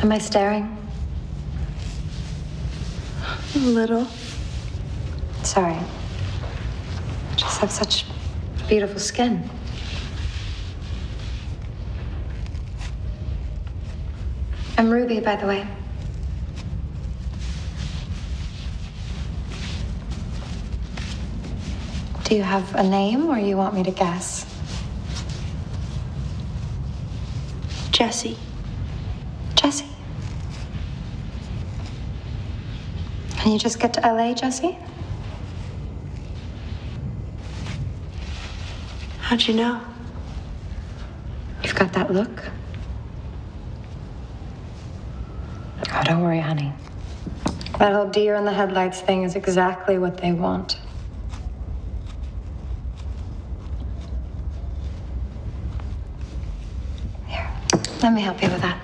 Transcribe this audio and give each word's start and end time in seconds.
Am 0.00 0.12
I 0.12 0.18
staring? 0.18 0.76
A 3.56 3.58
little. 3.58 4.06
Sorry. 5.42 5.74
I 5.74 7.34
Just 7.36 7.58
have 7.58 7.72
such 7.72 8.04
beautiful 8.68 9.00
skin. 9.00 9.50
I'm 14.76 14.88
Ruby, 14.88 15.18
by 15.18 15.34
the 15.34 15.48
way. 15.48 15.66
Do 22.22 22.36
you 22.36 22.42
have 22.44 22.72
a 22.76 22.84
name 22.84 23.26
or 23.26 23.38
you 23.38 23.56
want 23.56 23.74
me 23.74 23.82
to 23.82 23.90
guess? 23.90 24.46
Jesse. 27.90 28.34
Jesse. 28.34 28.47
Can 33.48 33.54
you 33.54 33.58
just 33.58 33.80
get 33.80 33.94
to 33.94 34.00
LA, 34.02 34.34
Jesse? 34.34 34.76
How'd 39.20 39.46
you 39.46 39.54
know? 39.54 39.80
You've 41.64 41.74
got 41.74 41.94
that 41.94 42.12
look. 42.12 42.50
Oh, 45.90 46.02
don't 46.04 46.20
worry, 46.20 46.40
honey. 46.40 46.74
That 47.78 47.94
whole 47.94 48.10
deer 48.10 48.34
in 48.34 48.44
the 48.44 48.52
headlights 48.52 49.00
thing 49.00 49.22
is 49.22 49.34
exactly 49.34 49.96
what 49.96 50.18
they 50.18 50.32
want. 50.32 50.78
Here, 57.26 57.50
let 58.02 58.12
me 58.12 58.20
help 58.20 58.42
you 58.42 58.50
with 58.50 58.60
that. 58.60 58.78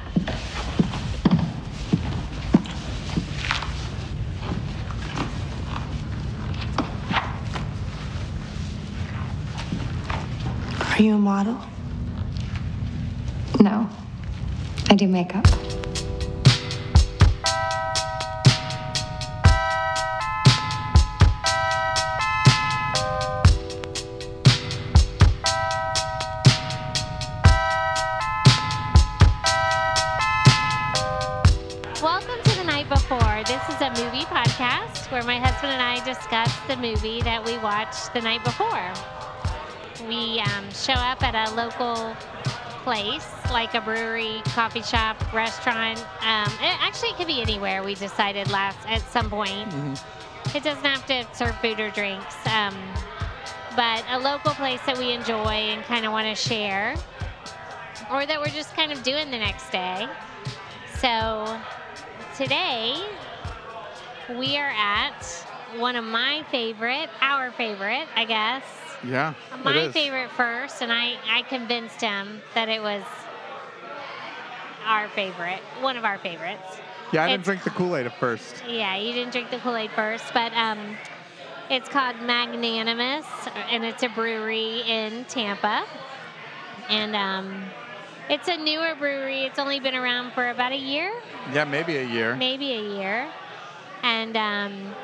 Are 10.94 10.94
you 11.05 11.17
a 11.17 11.19
model? 11.19 11.61
No, 13.61 13.87
I 14.89 14.95
do 14.95 15.07
makeup. 15.07 15.45
Welcome 32.03 32.43
to 32.45 32.57
the 32.57 32.65
night 32.65 32.89
before. 32.89 33.43
This 33.45 33.61
is 33.69 33.81
a 33.83 33.91
movie 33.91 34.25
podcast 34.25 35.11
where 35.13 35.23
my 35.25 35.39
husband 35.39 35.71
and 35.71 35.83
I 35.83 36.03
discuss 36.03 36.51
the 36.67 36.77
movie 36.77 37.21
that 37.23 37.45
we 37.45 37.59
watched 37.59 38.15
the 38.15 38.23
night 38.23 38.43
before. 38.43 39.24
We 40.09 40.41
um, 40.41 40.71
show 40.73 40.93
up 40.93 41.23
at 41.23 41.35
a 41.35 41.55
local 41.55 42.15
place, 42.83 43.27
like 43.51 43.75
a 43.75 43.81
brewery, 43.81 44.43
coffee 44.45 44.83
shop, 44.83 45.17
restaurant. 45.33 45.99
Um, 46.21 46.53
it 46.61 46.77
actually 46.81 47.11
it 47.11 47.17
could 47.17 47.27
be 47.27 47.41
anywhere. 47.41 47.83
We 47.83 47.95
decided 47.95 48.51
last 48.51 48.79
at 48.87 49.01
some 49.01 49.31
point. 49.31 49.73
It 50.55 50.63
doesn't 50.63 50.85
have 50.85 51.07
to 51.07 51.27
serve 51.35 51.57
food 51.61 51.81
or 51.81 51.91
drinks, 51.91 52.37
um, 52.47 52.75
but 53.75 54.05
a 54.11 54.19
local 54.19 54.53
place 54.53 54.81
that 54.87 54.99
we 54.99 55.13
enjoy 55.13 55.73
and 55.73 55.83
kind 55.85 56.05
of 56.05 56.13
want 56.13 56.27
to 56.29 56.35
share, 56.35 56.95
or 58.13 58.27
that 58.27 58.39
we're 58.39 58.47
just 58.49 58.77
kind 58.77 58.93
of 58.93 59.03
doing 59.03 59.31
the 59.31 59.39
next 59.39 59.71
day. 59.71 60.07
So 60.99 61.59
today 62.37 63.03
we 64.39 64.59
are 64.59 64.73
at 64.77 65.25
one 65.77 65.97
of 65.97 66.05
my 66.05 66.45
favorite, 66.51 67.09
our 67.23 67.51
favorite, 67.53 68.07
I 68.15 68.27
guess. 68.27 68.63
Yeah. 69.07 69.35
My 69.63 69.89
favorite 69.91 70.31
first, 70.31 70.83
and 70.83 70.93
I, 70.93 71.17
I 71.29 71.43
convinced 71.43 72.01
him 72.01 72.41
that 72.55 72.69
it 72.69 72.83
was 72.83 73.03
our 74.87 75.09
favorite, 75.09 75.61
one 75.81 75.97
of 75.97 76.05
our 76.05 76.19
favorites. 76.19 76.79
Yeah, 77.13 77.25
I 77.25 77.29
didn't 77.29 77.41
it's- 77.43 77.45
drink 77.47 77.65
the 77.65 77.71
Kool 77.71 77.97
Aid 77.97 78.07
at 78.07 78.19
first. 78.19 78.63
Yeah, 78.69 78.97
you 78.97 79.13
didn't 79.13 79.33
drink 79.33 79.51
the 79.51 79.59
Kool 79.59 79.77
Aid 79.77 79.91
first, 79.93 80.25
but 80.35 80.53
um, 80.55 80.97
it's 81.71 81.89
called 81.89 82.17
Magnanimous, 82.23 83.27
and 83.71 83.85
it's 83.85 84.03
a 84.03 84.09
brewery 84.09 84.83
in 84.83 85.25
Tampa. 85.27 85.85
And 86.91 87.17
um, 87.17 87.65
it's 88.29 88.49
a 88.49 88.57
newer 88.57 88.95
brewery. 88.95 89.45
It's 89.45 89.59
only 89.59 89.81
been 89.81 89.95
around 89.95 90.33
for 90.33 90.51
about 90.51 90.73
a 90.73 90.77
year, 90.79 91.11
Yeah, 91.53 91.65
maybe 91.65 91.97
a 91.97 92.05
year. 92.05 92.37
maybe 92.37 92.73
a 92.73 92.83
year. 92.99 93.29
And 94.03 94.37
um, 94.37 94.95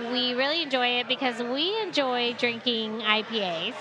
we 0.00 0.34
really 0.34 0.62
enjoy 0.62 0.98
it 1.00 1.08
because 1.08 1.42
we 1.42 1.80
enjoy 1.82 2.34
drinking 2.34 3.00
IPAs. 3.00 3.74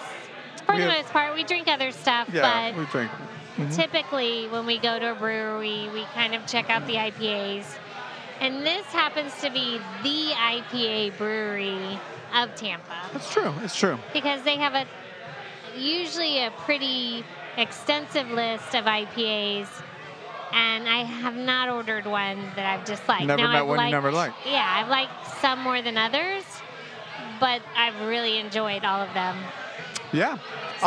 For 0.66 0.74
We 0.76 0.82
the 0.82 0.88
have- 0.90 0.98
most 1.04 1.12
part, 1.14 1.34
we 1.36 1.44
drink 1.44 1.68
other 1.68 1.92
stuff, 1.92 2.30
Yeah, 2.32 2.72
but 2.72 2.80
we 2.80 2.86
drink. 2.86 3.12
Mm-hmm. 3.12 3.70
typically 3.72 4.48
when 4.48 4.66
we 4.66 4.80
go 4.80 4.98
to 4.98 5.12
a 5.12 5.16
brewery, 5.16 5.88
we 5.94 6.06
kind 6.16 6.34
of 6.34 6.46
check 6.48 6.70
out 6.70 6.88
the 6.88 6.96
IPAs. 6.96 7.66
And 8.40 8.66
this 8.66 8.86
happens 8.88 9.32
to 9.42 9.50
be 9.52 9.80
the 10.02 10.32
IPA 10.34 11.18
brewery 11.18 12.00
of 12.36 12.56
Tampa 12.56 12.96
It's 13.14 13.32
true. 13.32 13.54
It's 13.62 13.76
true. 13.76 14.00
because 14.12 14.42
they 14.44 14.56
have 14.58 14.74
a 14.74 14.86
usually 15.78 16.44
a 16.44 16.52
pretty 16.66 17.24
extensive 17.58 18.30
list 18.32 18.74
of 18.76 18.86
IPAs. 18.86 19.68
And 20.54 20.88
I 20.88 21.04
have 21.04 21.36
not 21.36 21.70
ordered 21.70 22.06
one 22.06 22.38
that 22.56 22.66
I've 22.66 22.86
disliked. 22.86 23.26
Never 23.26 23.42
now, 23.42 23.52
met 23.54 23.62
I've 23.62 23.68
one 23.68 23.86
you 23.86 23.92
never 23.92 24.12
liked. 24.12 24.36
Yeah, 24.46 24.66
I've 24.78 24.88
liked 24.90 25.12
some 25.42 25.60
more 25.60 25.82
than 25.82 25.98
others, 25.98 26.44
but 27.40 27.62
I've 27.76 28.00
really 28.02 28.38
enjoyed 28.38 28.86
all 28.86 29.02
of 29.02 29.12
them, 29.14 29.38
Yeah. 30.12 30.32
I'm 30.34 30.38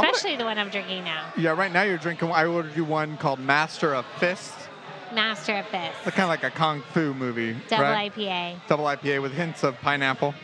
gonna- 0.02 0.10
especially 0.10 0.36
the 0.36 0.44
one 0.44 0.58
I'm 0.58 0.68
drinking 0.70 1.04
now, 1.04 1.24
yeah, 1.36 1.50
right 1.50 1.72
now 1.72 1.82
you're 1.82 1.98
drinking. 1.98 2.30
I 2.32 2.44
ordered 2.46 2.76
you 2.76 2.84
one 2.84 3.16
called 3.16 3.40
Master 3.40 3.92
of 3.94 4.04
Fists. 4.20 4.68
Master 5.12 5.56
of 5.56 5.66
Fist, 5.66 5.94
It's 6.04 6.14
kind 6.16 6.24
of 6.24 6.28
like 6.28 6.44
a 6.44 6.50
kung 6.50 6.82
fu 6.92 7.12
movie. 7.14 7.54
double 7.68 7.84
right? 7.84 8.12
IPA. 8.14 8.60
Double 8.68 8.84
IPA 8.84 9.20
with 9.22 9.32
hints 9.34 9.62
of 9.64 9.80
pineapple. 9.80 10.34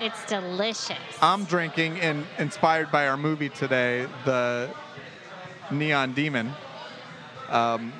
It's 0.00 0.24
delicious. 0.24 0.96
I'm 1.20 1.44
drinking, 1.44 1.98
in, 1.98 2.26
inspired 2.38 2.90
by 2.90 3.08
our 3.08 3.16
movie 3.18 3.50
today, 3.50 4.06
the 4.24 4.70
Neon 5.70 6.12
Demon. 6.14 6.54
Um, 7.50 7.92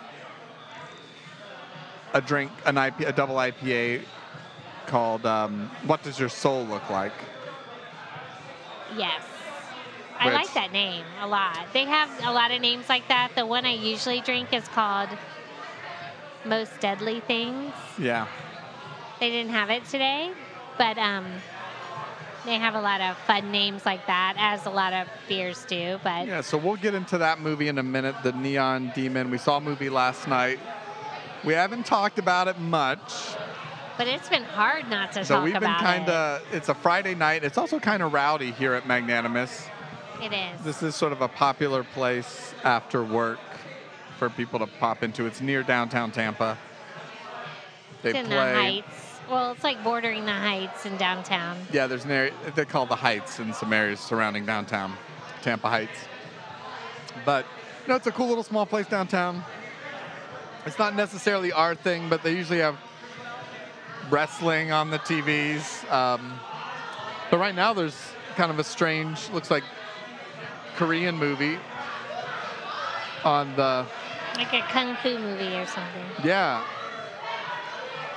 a 2.12 2.21
drink, 2.21 2.50
an 2.66 2.76
IP, 2.76 3.00
a 3.00 3.12
double 3.12 3.37
IPA 3.37 4.03
called 4.87 5.26
um, 5.26 5.71
"What 5.87 6.03
Does 6.03 6.19
Your 6.19 6.28
Soul 6.28 6.65
Look 6.65 6.88
Like?" 6.91 7.12
yes. 8.97 9.22
I 10.19 10.34
like 10.34 10.53
that 10.53 10.71
name 10.71 11.04
a 11.22 11.26
lot. 11.26 11.66
They 11.72 11.84
have 11.84 12.10
a 12.26 12.31
lot 12.31 12.50
of 12.50 12.60
names 12.60 12.91
like 12.91 13.09
that. 13.09 13.31
The 13.34 13.47
one 13.47 13.65
I 13.65 13.72
usually 13.72 14.21
drink 14.21 14.53
is 14.53 14.69
called 14.69 15.09
Most 16.44 16.78
Deadly 16.78 17.21
Things. 17.21 17.72
Yeah, 17.98 18.27
They 19.19 19.31
didn't 19.31 19.53
have 19.53 19.71
it 19.71 19.87
today, 19.87 20.31
but 20.77 20.98
um, 20.98 21.25
they 22.44 22.56
have 22.56 22.75
a 22.75 22.81
lot 22.82 23.00
of 23.00 23.16
fun 23.19 23.50
names 23.50 23.87
like 23.87 24.06
that, 24.09 24.34
as 24.38 24.66
a 24.66 24.71
lot 24.71 24.92
of 24.92 25.09
beers 25.27 25.65
do. 25.65 25.98
But 26.04 26.27
yeah. 26.27 26.42
So 26.42 26.59
we'll 26.59 26.77
get 26.77 26.94
into 26.94 27.16
that 27.16 27.41
movie 27.41 27.69
in 27.69 27.78
a 27.78 27.82
minute. 27.82 28.15
The 28.22 28.32
Neon 28.32 28.92
Demon. 28.94 29.31
We 29.31 29.38
saw 29.38 29.56
a 29.56 29.60
movie 29.60 29.88
last 29.88 30.28
night. 30.28 30.59
We 31.44 31.54
haven't 31.54 31.86
talked 31.86 32.18
about 32.18 32.48
it 32.48 32.58
much, 32.58 33.34
but 33.96 34.06
it's 34.06 34.28
been 34.28 34.42
hard 34.42 34.88
not 34.90 35.12
to 35.12 35.24
so 35.24 35.36
talk 35.36 35.44
we've 35.44 35.54
been 35.54 35.62
kind 35.62 36.08
of. 36.08 36.42
It's 36.52 36.68
a 36.68 36.74
Friday 36.74 37.14
night. 37.14 37.44
It's 37.44 37.56
also 37.56 37.78
kind 37.78 38.02
of 38.02 38.12
rowdy 38.12 38.50
here 38.50 38.74
at 38.74 38.86
Magnanimous. 38.86 39.66
it. 40.20 40.32
It 40.32 40.34
is. 40.34 40.60
This 40.62 40.82
is 40.82 40.94
sort 40.94 41.12
of 41.12 41.22
a 41.22 41.28
popular 41.28 41.82
place 41.82 42.54
after 42.62 43.02
work 43.02 43.38
for 44.18 44.28
people 44.28 44.58
to 44.58 44.66
pop 44.66 45.02
into. 45.02 45.24
It's 45.24 45.41
near 45.41 45.62
downtown 45.62 46.10
Tampa. 46.10 46.59
They 48.03 48.10
it's 48.10 48.18
in 48.18 48.26
play. 48.26 48.53
the 48.53 48.60
Heights. 48.60 49.20
Well, 49.30 49.53
it's 49.53 49.65
like 49.65 49.82
bordering 49.82 50.26
the 50.26 50.32
Heights 50.32 50.84
in 50.84 50.97
downtown. 50.98 51.56
Yeah, 51.72 51.86
there's 51.86 52.04
an 52.04 52.10
area 52.10 52.32
they 52.54 52.66
call 52.66 52.84
the 52.84 52.97
Heights 52.97 53.38
in 53.38 53.54
some 53.54 53.72
areas 53.72 54.00
surrounding 54.00 54.44
downtown, 54.44 54.92
Tampa 55.41 55.68
Heights. 55.68 55.98
But 57.24 57.47
you 57.82 57.88
know, 57.88 57.97
it's 57.97 58.06
a 58.06 58.12
cool 58.12 58.28
little 58.28 58.44
small 58.44 58.66
place 58.66 58.86
downtown. 58.86 59.42
It's 60.66 60.78
not 60.78 60.95
necessarily 60.95 61.53
our 61.53 61.74
thing, 61.74 62.09
but 62.09 62.22
they 62.22 62.33
usually 62.34 62.59
have 62.60 62.77
wrestling 64.10 64.72
on 64.72 64.91
the 64.91 64.98
TVs. 64.98 65.91
Um, 65.91 66.39
but 67.30 67.39
right 67.39 67.54
now, 67.54 67.72
there's 67.72 67.97
kind 68.36 68.51
of 68.51 68.59
a 68.59 68.65
strange, 68.65 69.28
looks 69.30 69.51
like 69.51 69.65
Korean 70.77 71.16
movie 71.16 71.59
on 73.24 73.54
the 73.57 73.86
Like 74.36 74.53
a 74.53 74.62
kung 74.62 74.97
fu 74.97 75.18
movie 75.18 75.54
or 75.57 75.66
something. 75.66 76.04
yeah 76.24 76.65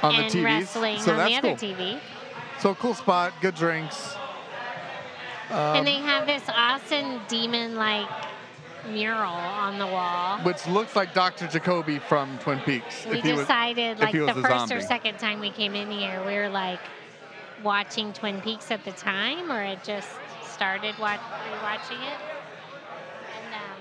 on 0.02 0.16
and 0.16 0.32
the 0.32 0.38
TVs. 0.40 0.44
wrestling 0.46 1.00
so 1.00 1.12
on 1.12 1.18
that's 1.18 1.30
the 1.30 1.38
other 1.38 1.48
cool. 1.50 1.58
TV. 1.58 2.00
So 2.60 2.76
cool 2.76 2.94
spot, 2.94 3.34
good 3.42 3.56
drinks. 3.56 4.16
Um, 5.50 5.78
and 5.78 5.88
they 5.88 5.96
have 5.98 6.26
this 6.26 6.44
awesome 6.48 7.22
demon 7.28 7.76
like 7.76 8.08
mural 8.90 9.32
on 9.34 9.80
the 9.80 9.88
wall. 9.88 10.40
which 10.40 10.66
looks 10.68 10.96
like 10.96 11.14
Dr. 11.14 11.48
Jacoby 11.48 12.00
from 12.00 12.38
Twin 12.40 12.60
Peaks. 12.60 13.06
We 13.06 13.18
if 13.20 13.24
he 13.24 13.32
was- 13.32 13.42
decided, 13.42 13.98
if 13.98 14.02
like 14.02 14.12
he 14.12 14.20
the 14.20 14.26
was 14.34 14.36
first 14.46 14.72
or 14.72 14.82
second 14.82 15.20
time 15.20 15.40
we 15.40 15.50
came 15.52 15.76
in 15.76 15.90
here, 15.90 16.22
we 16.26 16.36
were 16.36 16.50
like 16.50 16.80
watching 17.64 18.12
Twin 18.14 18.42
Peaks 18.42 18.72
at 18.72 18.84
the 18.84 18.92
time, 18.92 19.52
or 19.52 19.62
it 19.64 19.84
just 19.84 20.10
started 20.46 20.98
watch, 21.00 21.20
rewatching 21.52 22.02
it. 22.02 22.20
And 23.46 23.54
um, 23.56 23.80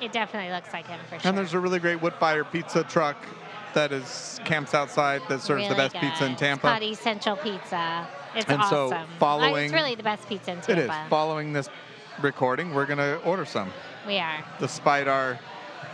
it 0.00 0.12
definitely 0.12 0.52
looks 0.52 0.72
like 0.72 0.86
him 0.86 0.98
for 1.08 1.18
sure. 1.18 1.28
And 1.28 1.38
there's 1.38 1.54
a 1.54 1.60
really 1.60 1.78
great 1.78 2.02
wood 2.02 2.14
fire 2.14 2.44
pizza 2.44 2.82
truck 2.84 3.16
that 3.74 3.92
is 3.92 4.40
camps 4.44 4.74
outside 4.74 5.22
that 5.28 5.40
serves 5.42 5.68
the 5.68 5.74
Really 5.74 5.88
best 5.88 5.94
pizza 5.96 6.26
in. 6.26 6.34
Tampa. 6.36 6.66
It's 6.66 6.72
called 6.72 6.82
East 6.82 7.02
Central 7.02 7.36
Pizza. 7.36 8.08
It's 8.34 8.46
And 8.50 8.62
so 8.64 8.86
awesome. 8.86 9.08
following- 9.18 9.64
it's 9.66 9.72
really 9.72 9.94
the 9.94 10.02
best 10.02 10.28
pizza 10.28 10.52
in 10.52 10.60
Tampa. 10.60 10.82
is. 11.04 11.08
Following 11.08 11.52
this 11.52 11.68
recording, 12.20 12.74
we're 12.74 12.86
going 12.86 12.98
to 12.98 13.16
order 13.18 13.44
some. 13.44 13.72
We 14.08 14.18
are. 14.20 14.42
Despite 14.58 15.06
our 15.06 15.38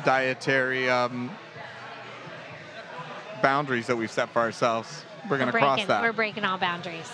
dietary 0.05 0.89
um, 0.89 1.33
boundaries 3.43 3.89
that 3.89 3.97
we've 3.97 4.11
set 4.11 4.29
for 4.31 4.39
ourselves, 4.39 5.05
we're 5.29 5.37
going 5.37 5.51
to 5.51 5.59
cross 5.59 5.85
that. 5.87 6.01
We're 6.01 6.13
breaking 6.13 6.45
all 6.45 6.57
boundaries. 6.57 7.11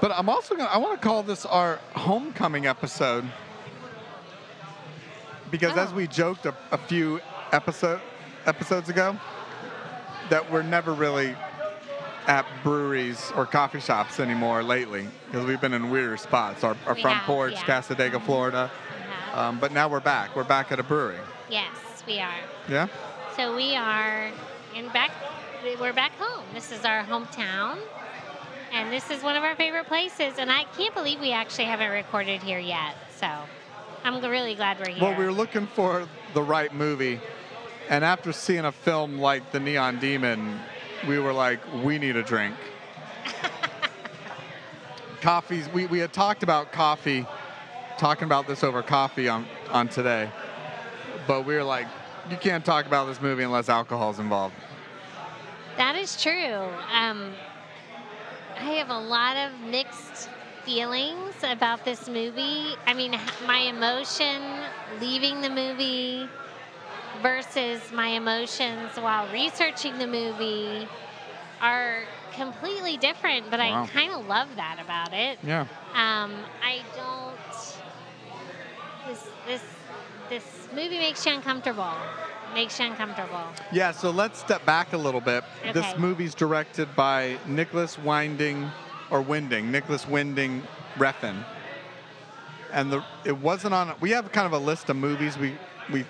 But 0.00 0.10
I'm 0.10 0.28
also 0.28 0.56
going 0.56 0.66
to, 0.68 0.74
I 0.74 0.78
want 0.78 1.00
to 1.00 1.06
call 1.06 1.22
this 1.22 1.46
our 1.46 1.78
homecoming 1.94 2.66
episode. 2.66 3.24
Because 5.52 5.76
as 5.76 5.92
Oh. 5.92 5.94
we 5.94 6.08
joked 6.08 6.46
a, 6.46 6.54
a 6.72 6.78
few 6.78 7.20
episode, 7.52 8.00
episodes 8.46 8.88
ago, 8.88 9.16
that 10.30 10.50
we're 10.50 10.62
never 10.62 10.92
really 10.92 11.36
at 12.26 12.44
breweries 12.64 13.30
or 13.36 13.46
coffee 13.46 13.80
shops 13.80 14.18
anymore 14.18 14.64
lately 14.64 15.06
because 15.26 15.46
we've 15.46 15.60
been 15.60 15.74
in 15.74 15.90
weirder 15.90 16.16
spots. 16.16 16.64
Our, 16.64 16.76
our 16.88 16.94
We 16.94 17.02
front 17.02 17.18
have, 17.18 17.26
porch, 17.26 17.52
yeah. 17.52 17.62
Cassadaga, 17.62 18.20
Florida. 18.20 18.68
Um, 19.32 19.58
but 19.60 19.72
now 19.72 19.88
we're 19.88 20.00
back. 20.00 20.34
We're 20.34 20.44
back 20.44 20.72
at 20.72 20.80
a 20.80 20.82
brewery. 20.82 21.18
yes, 21.48 21.68
we 22.06 22.18
are. 22.18 22.34
Yeah? 22.68 22.88
So 23.36 23.54
we 23.54 23.76
are 23.76 24.30
in 24.74 24.88
back. 24.88 25.10
We're 25.80 25.92
back 25.92 26.12
home. 26.18 26.44
This 26.54 26.72
is 26.72 26.84
our 26.84 27.04
hometown, 27.04 27.78
and 28.72 28.90
this 28.92 29.10
is 29.10 29.22
one 29.22 29.36
of 29.36 29.42
our 29.42 29.54
favorite 29.54 29.86
places. 29.86 30.34
And 30.38 30.50
I 30.50 30.64
can't 30.76 30.94
believe 30.94 31.20
we 31.20 31.32
actually 31.32 31.66
haven't 31.66 31.90
recorded 31.90 32.42
here 32.42 32.58
yet. 32.58 32.94
So 33.16 33.28
I'm 34.04 34.22
really 34.22 34.54
glad 34.54 34.78
we're 34.78 34.92
here. 34.92 35.02
Well, 35.02 35.18
we 35.18 35.24
were 35.24 35.32
looking 35.32 35.66
for 35.66 36.08
the 36.34 36.42
right 36.42 36.74
movie. 36.74 37.20
And 37.88 38.04
after 38.04 38.32
seeing 38.32 38.64
a 38.64 38.72
film 38.72 39.18
like 39.18 39.52
The 39.52 39.60
Neon 39.60 39.98
Demon, 39.98 40.60
we 41.06 41.18
were 41.18 41.32
like, 41.32 41.60
we 41.84 41.98
need 41.98 42.16
a 42.16 42.22
drink. 42.22 42.54
Coffees, 45.20 45.68
we, 45.68 45.86
we 45.86 45.98
had 45.98 46.12
talked 46.12 46.42
about 46.42 46.72
coffee, 46.72 47.26
talking 48.00 48.24
about 48.24 48.48
this 48.48 48.64
over 48.64 48.82
coffee 48.82 49.28
on, 49.28 49.46
on 49.70 49.86
today. 49.86 50.30
But 51.26 51.44
we 51.44 51.54
were 51.54 51.62
like, 51.62 51.86
you 52.30 52.36
can't 52.38 52.64
talk 52.64 52.86
about 52.86 53.06
this 53.06 53.20
movie 53.20 53.42
unless 53.42 53.68
alcohol's 53.68 54.18
involved. 54.18 54.54
That 55.76 55.96
is 55.96 56.20
true. 56.20 56.66
Um, 56.92 57.32
I 58.56 58.62
have 58.62 58.88
a 58.88 58.98
lot 58.98 59.36
of 59.36 59.52
mixed 59.60 60.30
feelings 60.64 61.34
about 61.42 61.84
this 61.84 62.08
movie. 62.08 62.74
I 62.86 62.94
mean, 62.94 63.18
my 63.46 63.58
emotion 63.58 64.42
leaving 64.98 65.42
the 65.42 65.50
movie 65.50 66.26
versus 67.22 67.80
my 67.92 68.08
emotions 68.08 68.96
while 68.96 69.30
researching 69.30 69.98
the 69.98 70.06
movie 70.06 70.88
are 71.60 72.04
completely 72.32 72.96
different, 72.96 73.50
but 73.50 73.60
Wow. 73.60 73.82
I 73.82 73.86
kind 73.88 74.12
of 74.12 74.26
love 74.26 74.48
that 74.56 74.78
about 74.82 75.12
it. 75.12 75.38
Yeah. 75.42 75.66
Um, 75.94 76.32
I 76.62 76.80
don't. 76.96 77.36
This 79.10 79.26
this 79.44 79.62
this 80.28 80.68
movie 80.72 80.98
makes 80.98 81.26
you 81.26 81.32
uncomfortable. 81.32 81.92
Makes 82.54 82.78
you 82.78 82.86
uncomfortable. 82.86 83.42
Yeah, 83.72 83.90
so 83.90 84.10
let's 84.10 84.38
step 84.38 84.64
back 84.64 84.92
a 84.92 84.96
little 84.96 85.20
bit. 85.20 85.42
Okay. 85.62 85.72
This 85.72 85.98
movie's 85.98 86.32
directed 86.32 86.94
by 86.94 87.36
Nicolas 87.44 87.98
Winding, 87.98 88.70
or 89.10 89.20
Winding, 89.20 89.72
Nicolas 89.72 90.06
Winding 90.06 90.62
Refn. 90.96 91.44
And 92.72 92.92
the 92.92 93.04
it 93.24 93.36
wasn't 93.36 93.74
on. 93.74 93.96
We 94.00 94.10
have 94.10 94.30
kind 94.30 94.46
of 94.46 94.52
a 94.52 94.64
list 94.64 94.88
of 94.90 94.96
movies 94.96 95.36
we 95.36 95.54
we 95.92 96.04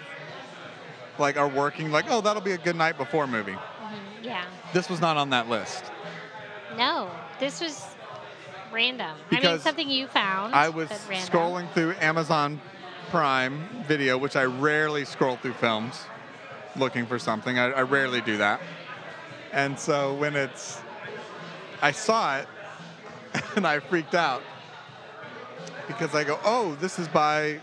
like 1.19 1.39
are 1.39 1.49
working 1.49 1.91
like, 1.91 2.05
oh, 2.11 2.21
that'll 2.21 2.43
be 2.43 2.53
a 2.53 2.59
good 2.59 2.77
night 2.77 2.99
before 2.99 3.27
movie. 3.27 3.53
Mhm, 3.53 3.99
Yeah. 4.23 4.45
This 4.75 4.91
was 4.91 5.01
not 5.01 5.17
on 5.17 5.31
that 5.31 5.49
list. 5.49 5.85
No, 6.77 7.11
this 7.39 7.63
was 7.63 7.83
random. 8.71 9.11
I 9.11 9.15
mean, 9.15 9.41
Because 9.41 9.63
something 9.63 9.89
you 9.89 10.07
found. 10.07 10.55
I 10.55 10.69
was 10.69 10.91
scrolling 10.91 11.71
through 11.73 11.95
Amazon 12.01 12.61
Prime 13.11 13.69
Video, 13.89 14.17
which 14.17 14.37
I 14.37 14.45
rarely 14.45 15.05
scroll 15.05 15.37
through 15.37 15.55
films 15.55 16.05
looking 16.77 17.07
for 17.07 17.19
something. 17.19 17.59
I, 17.59 17.71
I 17.71 17.83
rarely 17.83 18.21
do 18.21 18.37
that. 18.37 18.61
And 19.53 19.79
so 19.79 20.15
when 20.15 20.37
it's, 20.37 20.81
I 21.83 21.91
saw 21.91 22.39
it 22.39 22.47
and 23.57 23.67
I 23.67 23.81
freaked 23.81 24.15
out 24.15 24.43
because 25.89 26.15
I 26.15 26.23
go, 26.23 26.39
oh, 26.45 26.77
this 26.81 27.01
is 27.01 27.09
by 27.09 27.61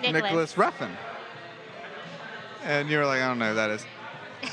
Nicolas, 0.00 0.54
Refn. 0.54 0.90
And 2.64 2.88
you're 2.88 3.04
like, 3.04 3.20
I 3.20 3.28
don't 3.28 3.40
know 3.40 3.48
who 3.48 3.54
that 3.54 3.70
is. 3.70 3.84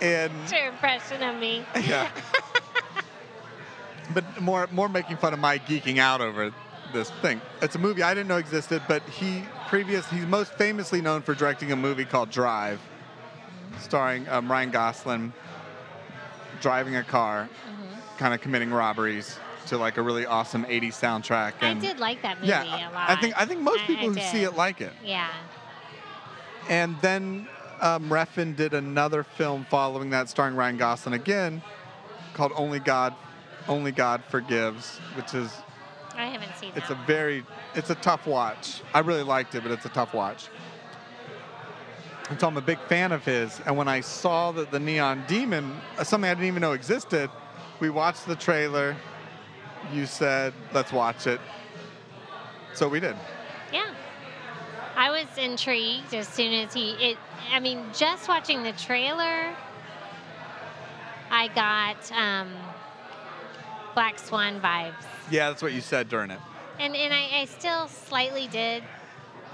and 0.00 0.32
What's 0.40 0.52
your 0.52 0.68
impression 0.68 1.22
of 1.22 1.40
me? 1.40 1.64
yeah. 1.84 2.10
but 4.14 4.40
more 4.40 4.68
more 4.72 4.88
making 4.88 5.18
fun 5.18 5.32
of 5.32 5.38
my 5.38 5.58
geeking 5.58 5.98
out 5.98 6.20
over 6.20 6.52
this 6.96 7.10
thing. 7.22 7.40
It's 7.62 7.74
a 7.74 7.78
movie 7.78 8.02
I 8.02 8.14
didn't 8.14 8.28
know 8.28 8.38
existed, 8.38 8.82
but 8.88 9.02
he 9.08 9.42
previous 9.68 10.08
he's 10.08 10.26
most 10.26 10.52
famously 10.54 11.00
known 11.00 11.22
for 11.22 11.34
directing 11.34 11.70
a 11.72 11.76
movie 11.76 12.04
called 12.04 12.30
Drive, 12.30 12.80
starring 13.78 14.28
um, 14.28 14.50
Ryan 14.50 14.70
Gosling 14.70 15.32
driving 16.60 16.96
a 16.96 17.04
car, 17.04 17.48
Mm-hmm. 17.68 18.16
kind 18.18 18.32
of 18.34 18.40
committing 18.40 18.70
robberies 18.70 19.38
to 19.66 19.76
like 19.76 19.98
a 19.98 20.02
really 20.02 20.24
awesome 20.24 20.64
80s 20.64 20.94
soundtrack. 20.94 21.52
I 21.60 21.74
did 21.74 21.98
like 21.98 22.22
that 22.22 22.36
movie 22.38 22.48
yeah, 22.48 22.90
a 22.90 22.94
lot. 22.94 23.10
I 23.10 23.16
think 23.16 23.34
I 23.40 23.44
think 23.44 23.60
most 23.60 23.80
I- 23.82 23.86
people 23.86 24.04
I 24.04 24.08
who 24.08 24.14
did. 24.14 24.24
see 24.30 24.42
it 24.44 24.56
like 24.56 24.80
it. 24.80 24.92
Yeah. 25.04 25.28
And 26.68 26.96
then 27.02 27.46
um, 27.80 28.08
Refn 28.08 28.56
did 28.56 28.74
another 28.74 29.22
film 29.22 29.66
following 29.68 30.10
that, 30.10 30.28
starring 30.28 30.56
Ryan 30.56 30.76
Gosling 30.78 31.14
again, 31.14 31.62
called 32.34 32.52
Only 32.56 32.80
God, 32.80 33.14
Only 33.68 33.92
God 33.92 34.22
Forgives, 34.30 34.96
which 35.14 35.34
is 35.34 35.52
I 36.16 36.26
haven't 36.26 36.56
seen 36.56 36.70
it. 36.70 36.78
it's 36.78 36.88
that. 36.88 36.98
a 37.02 37.06
very 37.06 37.44
it's 37.74 37.90
a 37.90 37.94
tough 37.96 38.26
watch. 38.26 38.82
I 38.94 39.00
really 39.00 39.22
liked 39.22 39.54
it, 39.54 39.62
but 39.62 39.72
it's 39.72 39.84
a 39.84 39.90
tough 39.90 40.14
watch. 40.14 40.48
And 42.28 42.40
so 42.40 42.48
I'm 42.48 42.56
a 42.56 42.62
big 42.62 42.80
fan 42.88 43.12
of 43.12 43.24
his. 43.24 43.60
And 43.66 43.76
when 43.76 43.86
I 43.86 44.00
saw 44.00 44.50
that 44.52 44.70
the 44.72 44.80
Neon 44.80 45.24
Demon, 45.28 45.80
uh, 45.96 46.04
something 46.04 46.28
I 46.28 46.34
didn't 46.34 46.48
even 46.48 46.60
know 46.60 46.72
existed, 46.72 47.30
we 47.78 47.90
watched 47.90 48.26
the 48.26 48.34
trailer. 48.36 48.96
You 49.92 50.06
said, 50.06 50.52
"Let's 50.72 50.92
watch 50.92 51.26
it," 51.26 51.40
so 52.74 52.88
we 52.88 53.00
did. 53.00 53.16
Yeah. 53.72 53.94
I 54.96 55.10
was 55.10 55.26
intrigued 55.36 56.14
as 56.14 56.26
soon 56.26 56.52
as 56.52 56.72
he 56.72 56.92
it 56.92 57.18
I 57.52 57.60
mean, 57.60 57.84
just 57.92 58.28
watching 58.28 58.62
the 58.62 58.72
trailer 58.72 59.54
I 61.30 61.48
got 61.48 62.12
um, 62.12 62.48
Black 63.96 64.18
Swan 64.18 64.60
vibes. 64.60 64.94
Yeah, 65.30 65.48
that's 65.48 65.62
what 65.62 65.72
you 65.72 65.80
said 65.80 66.10
during 66.10 66.30
it. 66.30 66.38
And 66.78 66.94
and 66.94 67.12
I, 67.12 67.40
I 67.40 67.44
still 67.46 67.88
slightly 67.88 68.46
did 68.46 68.84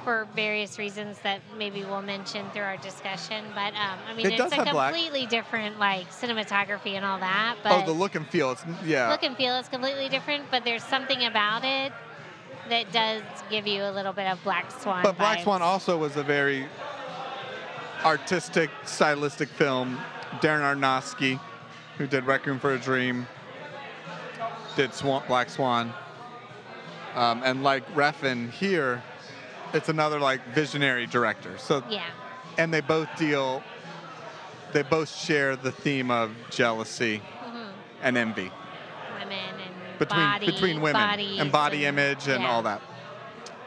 for 0.04 0.26
various 0.34 0.80
reasons 0.80 1.20
that 1.20 1.40
maybe 1.56 1.84
we'll 1.84 2.02
mention 2.02 2.50
through 2.50 2.62
our 2.62 2.76
discussion. 2.78 3.44
But 3.54 3.72
um, 3.74 4.00
I 4.08 4.14
mean 4.14 4.26
It 4.26 4.40
it's 4.40 4.52
a 4.52 4.56
have 4.56 4.72
black. 4.72 4.92
completely 4.92 5.26
different 5.26 5.78
like 5.78 6.10
cinematography 6.10 6.94
and 6.94 7.04
all 7.04 7.20
that. 7.20 7.56
But 7.62 7.84
oh, 7.84 7.86
the 7.86 7.92
look 7.92 8.16
and 8.16 8.26
feel. 8.26 8.50
It's 8.50 8.64
yeah. 8.84 9.10
look 9.10 9.22
and 9.22 9.36
feel 9.36 9.54
is 9.54 9.68
completely 9.68 10.08
different, 10.08 10.50
but 10.50 10.64
there's 10.64 10.82
something 10.82 11.24
about 11.24 11.64
it 11.64 11.92
that 12.68 12.90
does 12.92 13.22
give 13.48 13.68
you 13.68 13.84
a 13.84 13.92
little 13.92 14.12
bit 14.12 14.26
of 14.26 14.42
Black 14.42 14.72
Swan. 14.72 15.04
But 15.04 15.18
Black 15.18 15.38
vibes. 15.38 15.44
Swan 15.44 15.62
also 15.62 15.96
was 15.96 16.16
a 16.16 16.24
very 16.24 16.66
artistic, 18.04 18.70
stylistic 18.84 19.48
film. 19.50 20.00
Darren 20.40 20.62
Aronofsky, 20.62 21.38
who 21.96 22.08
did 22.08 22.24
Requiem 22.24 22.58
for 22.58 22.72
a 22.74 22.78
Dream, 22.78 23.26
did 24.76 24.94
Swan, 24.94 25.22
Black 25.28 25.50
Swan. 25.50 25.92
Um, 27.14 27.42
and 27.44 27.62
like 27.62 27.86
Refn 27.94 28.50
here, 28.50 29.02
it's 29.74 29.88
another 29.88 30.18
like 30.18 30.46
visionary 30.54 31.06
director. 31.06 31.58
So 31.58 31.82
Yeah. 31.88 32.04
and 32.58 32.72
they 32.72 32.80
both 32.80 33.08
deal, 33.16 33.62
they 34.72 34.82
both 34.82 35.14
share 35.14 35.56
the 35.56 35.72
theme 35.72 36.10
of 36.10 36.32
jealousy 36.50 37.18
hmm 37.44 37.68
and 38.02 38.16
envy 38.16 38.50
Women 39.20 39.38
and 39.38 39.98
between 39.98 40.18
body, 40.18 40.46
between 40.46 40.80
women 40.80 41.20
and 41.20 41.52
body 41.52 41.84
image 41.84 42.26
and 42.28 42.42
yeah. 42.42 42.50
all 42.50 42.62
that. 42.62 42.80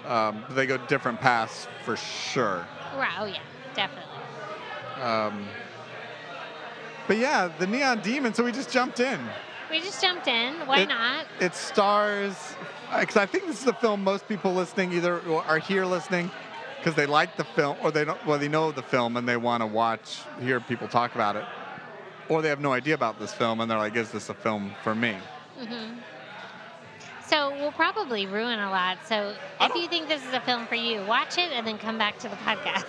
Um, 0.06 0.44
they 0.52 0.66
go 0.66 0.78
different 0.78 1.20
paths 1.22 1.68
for 1.84 1.96
sure. 1.96 2.66
Right. 2.98 3.16
Oh 3.20 3.26
yeah, 3.26 3.40
definitely. 3.76 5.02
Um, 5.02 5.48
but 7.08 7.18
yeah, 7.18 7.52
the 7.60 7.68
Neon 7.68 8.02
Demon. 8.02 8.34
So 8.34 8.44
we 8.44 8.52
just 8.52 8.72
jumped 8.72 9.00
in. 9.00 9.20
We 9.69 9.79
just 9.79 10.01
jumped 10.01 10.27
in. 10.27 10.53
Why 10.67 10.81
It- 10.81 10.89
not? 10.89 11.25
It 11.39 11.55
stars 11.55 12.36
uh, 12.91 13.00
because 13.00 13.17
I 13.17 13.25
think 13.25 13.48
this 13.48 13.62
is 13.62 13.67
a 13.67 13.74
film 13.74 14.03
most 14.03 14.27
people 14.27 14.53
listening 14.53 14.93
either 14.93 15.22
are 15.48 15.60
here 15.60 15.86
listening 15.86 16.29
because 16.77 16.95
they 16.95 17.05
like 17.05 17.36
the 17.36 17.43
film 17.43 17.77
or 17.81 17.91
they 17.91 18.05
don't 18.05 18.24
well 18.25 18.38
they 18.38 18.48
know 18.48 18.72
the 18.72 18.84
film 18.84 19.17
and 19.17 19.27
they 19.27 19.38
want 19.38 19.62
to 19.62 19.67
watch 19.67 20.22
hear 20.39 20.60
people 20.60 20.88
talk 20.88 21.15
about 21.15 21.36
it 21.36 21.45
or 22.29 22.41
they 22.41 22.50
have 22.50 22.60
no 22.60 22.74
idea 22.74 22.93
about 22.93 23.19
this 23.19 23.34
film 23.34 23.60
and 23.60 23.69
they're 23.69 23.77
like 23.77 23.95
is 23.95 24.12
this 24.12 24.29
a 24.29 24.34
film 24.34 24.72
for 24.84 24.93
me 24.93 25.17
mm-hmm. 25.60 26.00
So 27.27 27.50
we'll 27.55 27.72
probably 27.72 28.27
ruin 28.27 28.60
a 28.60 28.69
lot. 28.69 29.00
So 29.07 29.34
if 29.60 29.75
you 29.75 29.88
think 29.88 30.07
this 30.07 30.24
is 30.24 30.34
a 30.34 30.41
film 30.41 30.67
for 30.67 30.75
you, 30.75 31.03
watch 31.05 31.39
it 31.39 31.51
and 31.51 31.65
then 31.65 31.79
come 31.79 31.98
back 31.98 32.19
to 32.19 32.29
the 32.29 32.36
podcast. 32.36 32.86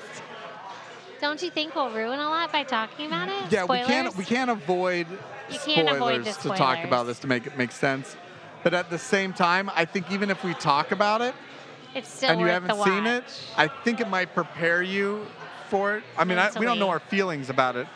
Don't 1.21 1.41
you 1.43 1.51
think 1.51 1.75
we'll 1.75 1.91
ruin 1.91 2.19
a 2.21 2.29
lot 2.29 2.53
by 2.53 2.63
talking 2.63 3.07
about 3.07 3.29
it? 3.29 3.51
yeah 3.51 3.65
Spoilers? 3.65 3.87
we 3.89 3.93
can't 3.95 4.17
we 4.17 4.25
can't 4.25 4.51
avoid 4.51 5.07
You 5.51 5.59
spoilers 5.59 5.65
can't 5.75 5.89
avoid 5.97 6.25
the 6.25 6.33
to 6.33 6.49
talk 6.51 6.85
about 6.85 7.07
this 7.07 7.19
to 7.21 7.27
make 7.27 7.47
it 7.47 7.57
make 7.57 7.73
sense 7.73 8.17
but 8.63 8.75
at 8.75 8.91
the 8.91 8.99
same 8.99 9.33
time 9.33 9.71
I 9.75 9.85
think 9.85 10.11
even 10.11 10.31
if 10.31 10.43
we 10.45 10.55
talk 10.55 10.93
about 10.93 11.21
it 11.23 11.35
It's 11.95 12.09
still 12.09 12.31
and 12.31 12.41
you 12.41 12.47
haven't 12.47 12.77
seen 12.85 13.07
it. 13.07 13.25
I 13.57 13.69
think 13.69 14.01
it 14.01 14.09
might 14.09 14.35
prepare 14.35 14.83
you 14.83 15.27
for 15.71 15.97
it. 15.97 16.05
I 16.17 16.25
mean, 16.25 16.39
I, 16.39 16.51
we 16.59 16.65
don't 16.67 16.79
know 16.79 16.91
our 16.91 17.01
feelings 17.01 17.51
about 17.51 17.75
it. 17.77 17.87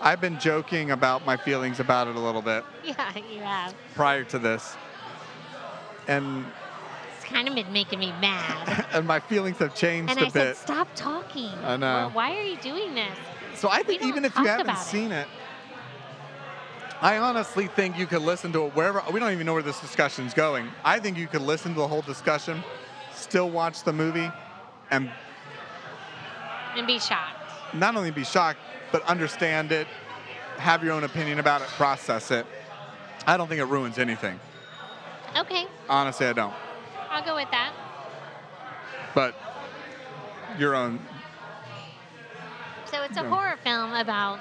I've 0.00 0.20
been 0.20 0.38
joking 0.38 0.90
about 0.90 1.24
my 1.26 1.36
feelings 1.36 1.80
about 1.80 2.06
it 2.06 2.14
a 2.16 2.20
little 2.20 2.42
bit 2.42 2.64
Yeah, 2.84 3.12
you 3.32 3.40
have. 3.40 3.74
prior 3.94 4.24
to 4.24 4.38
this, 4.38 4.76
and 6.06 6.44
kind 7.26 7.48
of 7.48 7.54
been 7.54 7.72
making 7.72 7.98
me 7.98 8.12
mad. 8.20 8.86
and 8.92 9.06
my 9.06 9.20
feelings 9.20 9.58
have 9.58 9.74
changed 9.74 10.10
and 10.10 10.20
a 10.20 10.26
I 10.26 10.28
said, 10.28 10.48
bit. 10.48 10.56
stop 10.56 10.88
talking. 10.94 11.50
I 11.64 11.76
know. 11.76 12.10
Why 12.12 12.36
are 12.36 12.42
you 12.42 12.56
doing 12.58 12.94
this? 12.94 13.16
So 13.54 13.68
I 13.70 13.82
think 13.82 14.02
even 14.04 14.24
if 14.24 14.36
you 14.36 14.44
haven't 14.44 14.66
about 14.66 14.80
it. 14.82 14.86
seen 14.86 15.12
it. 15.12 15.26
I 17.00 17.18
honestly 17.18 17.66
think 17.66 17.98
you 17.98 18.06
could 18.06 18.22
listen 18.22 18.52
to 18.52 18.66
it 18.66 18.74
wherever. 18.74 19.02
We 19.12 19.20
don't 19.20 19.32
even 19.32 19.44
know 19.44 19.52
where 19.52 19.62
this 19.62 19.80
discussion's 19.80 20.32
going. 20.32 20.68
I 20.84 20.98
think 20.98 21.18
you 21.18 21.26
could 21.26 21.42
listen 21.42 21.74
to 21.74 21.80
the 21.80 21.86
whole 21.88 22.00
discussion, 22.02 22.62
still 23.12 23.50
watch 23.50 23.82
the 23.82 23.92
movie, 23.92 24.30
and 24.90 25.10
And 26.74 26.86
be 26.86 26.98
shocked. 26.98 27.74
not 27.74 27.96
only 27.96 28.10
be 28.10 28.24
shocked, 28.24 28.60
but 28.92 29.02
understand 29.02 29.72
it, 29.72 29.86
have 30.56 30.82
your 30.82 30.92
own 30.94 31.04
opinion 31.04 31.38
about 31.38 31.60
it, 31.60 31.68
process 31.68 32.30
it. 32.30 32.46
I 33.26 33.36
don't 33.36 33.48
think 33.48 33.60
it 33.60 33.66
ruins 33.66 33.98
anything. 33.98 34.40
Okay, 35.36 35.66
Honestly, 35.88 36.26
I 36.26 36.32
don't. 36.32 36.54
I'll 37.16 37.24
go 37.24 37.34
with 37.34 37.50
that. 37.50 37.72
But 39.14 39.34
you're 40.58 40.74
on. 40.74 41.00
So 42.90 43.02
it's 43.04 43.16
a 43.16 43.26
horror 43.26 43.56
film 43.64 43.94
about 43.94 44.38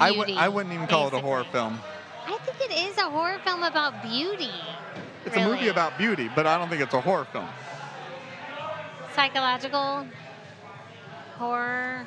beauty. 0.00 0.34
I 0.36 0.48
wouldn't 0.48 0.74
even 0.74 0.88
call 0.88 1.06
it 1.06 1.14
a 1.14 1.20
horror 1.20 1.44
film. 1.44 1.78
I 2.26 2.36
think 2.38 2.68
it 2.68 2.74
is 2.90 2.98
a 2.98 3.08
horror 3.08 3.38
film 3.44 3.62
about 3.62 4.02
beauty. 4.02 4.50
It's 5.24 5.36
a 5.36 5.44
movie 5.44 5.68
about 5.68 5.96
beauty, 5.98 6.28
but 6.34 6.48
I 6.48 6.58
don't 6.58 6.68
think 6.68 6.82
it's 6.82 6.94
a 6.94 7.00
horror 7.00 7.26
film. 7.26 7.48
psychological 9.14 10.04
horror. 11.36 12.04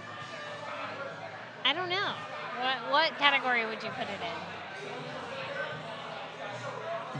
I 1.63 1.73
don't 1.73 1.87
know. 1.87 2.11
What 2.59 2.91
what 2.91 3.17
category 3.19 3.65
would 3.65 3.81
you 3.81 3.89
put 3.91 4.09
it 4.09 4.19
in? 4.19 4.37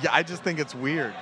Yeah, 0.01 0.09
I 0.11 0.21
just 0.23 0.43
think 0.43 0.59
it's 0.59 0.75
weird. 0.75 1.13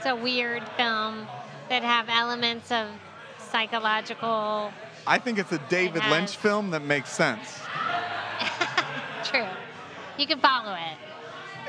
It's 0.00 0.06
a 0.06 0.16
weird 0.16 0.66
film 0.78 1.26
that 1.68 1.82
have 1.82 2.08
elements 2.08 2.72
of 2.72 2.88
psychological. 3.36 4.72
I 5.06 5.18
think 5.18 5.38
it's 5.38 5.52
a 5.52 5.58
David 5.68 6.00
has- 6.00 6.10
Lynch 6.10 6.36
film 6.38 6.70
that 6.70 6.80
makes 6.80 7.10
sense. 7.10 7.60
True. 9.24 9.44
You 10.16 10.26
can 10.26 10.40
follow 10.40 10.72
it. 10.72 10.96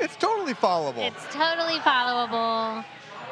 It's 0.02 0.16
totally 0.16 0.54
followable. 0.54 1.06
It's 1.06 1.22
totally 1.26 1.78
followable. 1.80 2.82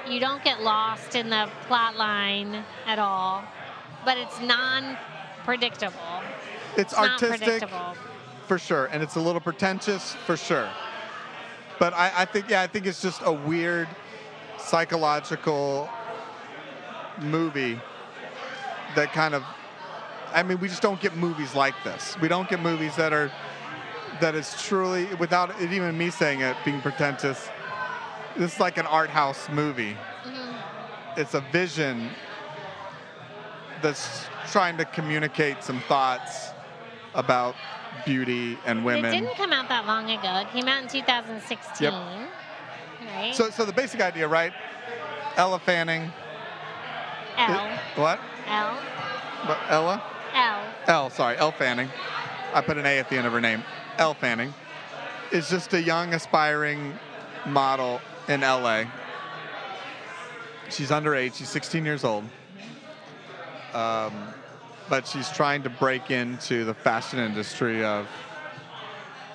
You 0.07 0.21
don't 0.21 0.45
get 0.45 0.61
lost 0.61 1.15
in 1.17 1.31
the 1.31 1.49
plot 1.67 1.97
line 1.97 2.63
at 2.87 2.99
all, 2.99 3.43
but 4.05 4.19
it's 4.19 4.37
It's 4.39 4.47
non-predictable. 4.47 5.97
It's 6.77 6.93
not 6.93 7.23
artistic 7.23 7.41
predictable. 7.41 7.97
for 8.47 8.59
sure, 8.59 8.91
and 8.93 9.03
it's 9.03 9.17
a 9.17 9.21
little 9.21 9.41
pretentious 9.41 10.13
for 10.27 10.37
sure. 10.37 10.69
But 11.79 11.95
I, 11.95 12.13
I 12.15 12.25
think, 12.27 12.51
yeah, 12.51 12.61
I 12.61 12.67
think 12.67 12.85
it's 12.85 13.01
just 13.01 13.23
a 13.25 13.33
weird 13.33 13.89
psychological 14.61 15.89
movie 17.21 17.81
that 18.95 19.13
kind 19.13 19.35
of. 19.35 19.45
I 20.33 20.43
mean, 20.43 20.61
we 20.61 20.69
just 20.69 20.83
don't 20.83 21.01
get 21.01 21.17
movies 21.17 21.55
like 21.55 21.75
this. 21.83 22.17
We 22.21 22.29
don't 22.29 22.49
get 22.49 22.61
movies 22.61 22.95
that 22.97 23.13
are 23.13 23.31
that 24.21 24.35
is 24.35 24.55
truly, 24.63 25.07
without 25.17 25.61
it, 25.61 25.73
even 25.73 25.97
me 25.97 26.11
saying 26.11 26.41
it, 26.41 26.57
being 26.65 26.81
pretentious. 26.81 27.49
This 28.37 28.55
is 28.55 28.61
like 28.61 28.79
an 28.79 28.87
art 28.87 29.11
house 29.11 29.49
movie. 29.49 29.97
Mhm. 30.25 30.55
It's 31.17 31.35
a 31.35 31.41
vision 31.41 32.11
that's 33.83 34.27
trying 34.53 34.77
to 34.77 34.85
communicate 34.85 35.65
some 35.65 35.81
thoughts 35.83 36.51
about 37.15 37.55
beauty 38.05 38.59
and 38.67 38.85
women. 38.85 39.13
It 39.13 39.21
didn't 39.21 39.37
come 39.37 39.53
out 39.53 39.69
that 39.69 39.87
long 39.87 40.11
ago. 40.11 40.37
It 40.37 40.51
came 40.53 40.69
out 40.69 40.83
in 40.83 40.89
2016. 40.89 41.91
Right? 43.15 43.35
So, 43.35 43.51
so 43.51 43.65
the 43.65 43.73
basic 43.73 44.01
idea, 44.01 44.29
right? 44.29 44.53
Ella 45.37 45.59
Fanning. 45.59 46.13
L. 47.37 47.79
What? 47.97 48.21
L. 48.47 48.75
What? 49.47 49.59
Ella? 49.69 50.03
L. 50.35 50.65
L, 50.87 51.11
sorry, 51.11 51.37
Elle 51.39 51.53
Fanning. 51.53 51.89
I 52.53 52.61
put 52.61 52.77
an 52.77 52.87
A 52.87 52.99
at 52.99 53.09
the 53.09 53.17
end 53.17 53.27
of 53.27 53.33
her 53.33 53.41
name. 53.41 53.63
Elle 53.99 54.15
Fanning 54.15 54.53
is 55.33 55.49
just 55.49 55.73
a 55.75 55.81
young, 55.81 56.15
aspiring 56.15 56.99
model 57.47 58.01
in 58.29 58.41
LA. 58.41 58.85
She's 60.69 60.91
underage. 60.91 61.35
She's 61.35 61.49
16 61.49 61.85
years 61.85 62.05
old. 62.05 62.25
Um, 63.75 64.13
but 64.89 65.07
she's 65.07 65.31
trying 65.31 65.63
to 65.63 65.71
break 65.71 66.11
into 66.11 66.65
the 66.65 66.75
fashion 66.75 67.21
industry 67.21 67.85
of, 67.85 68.09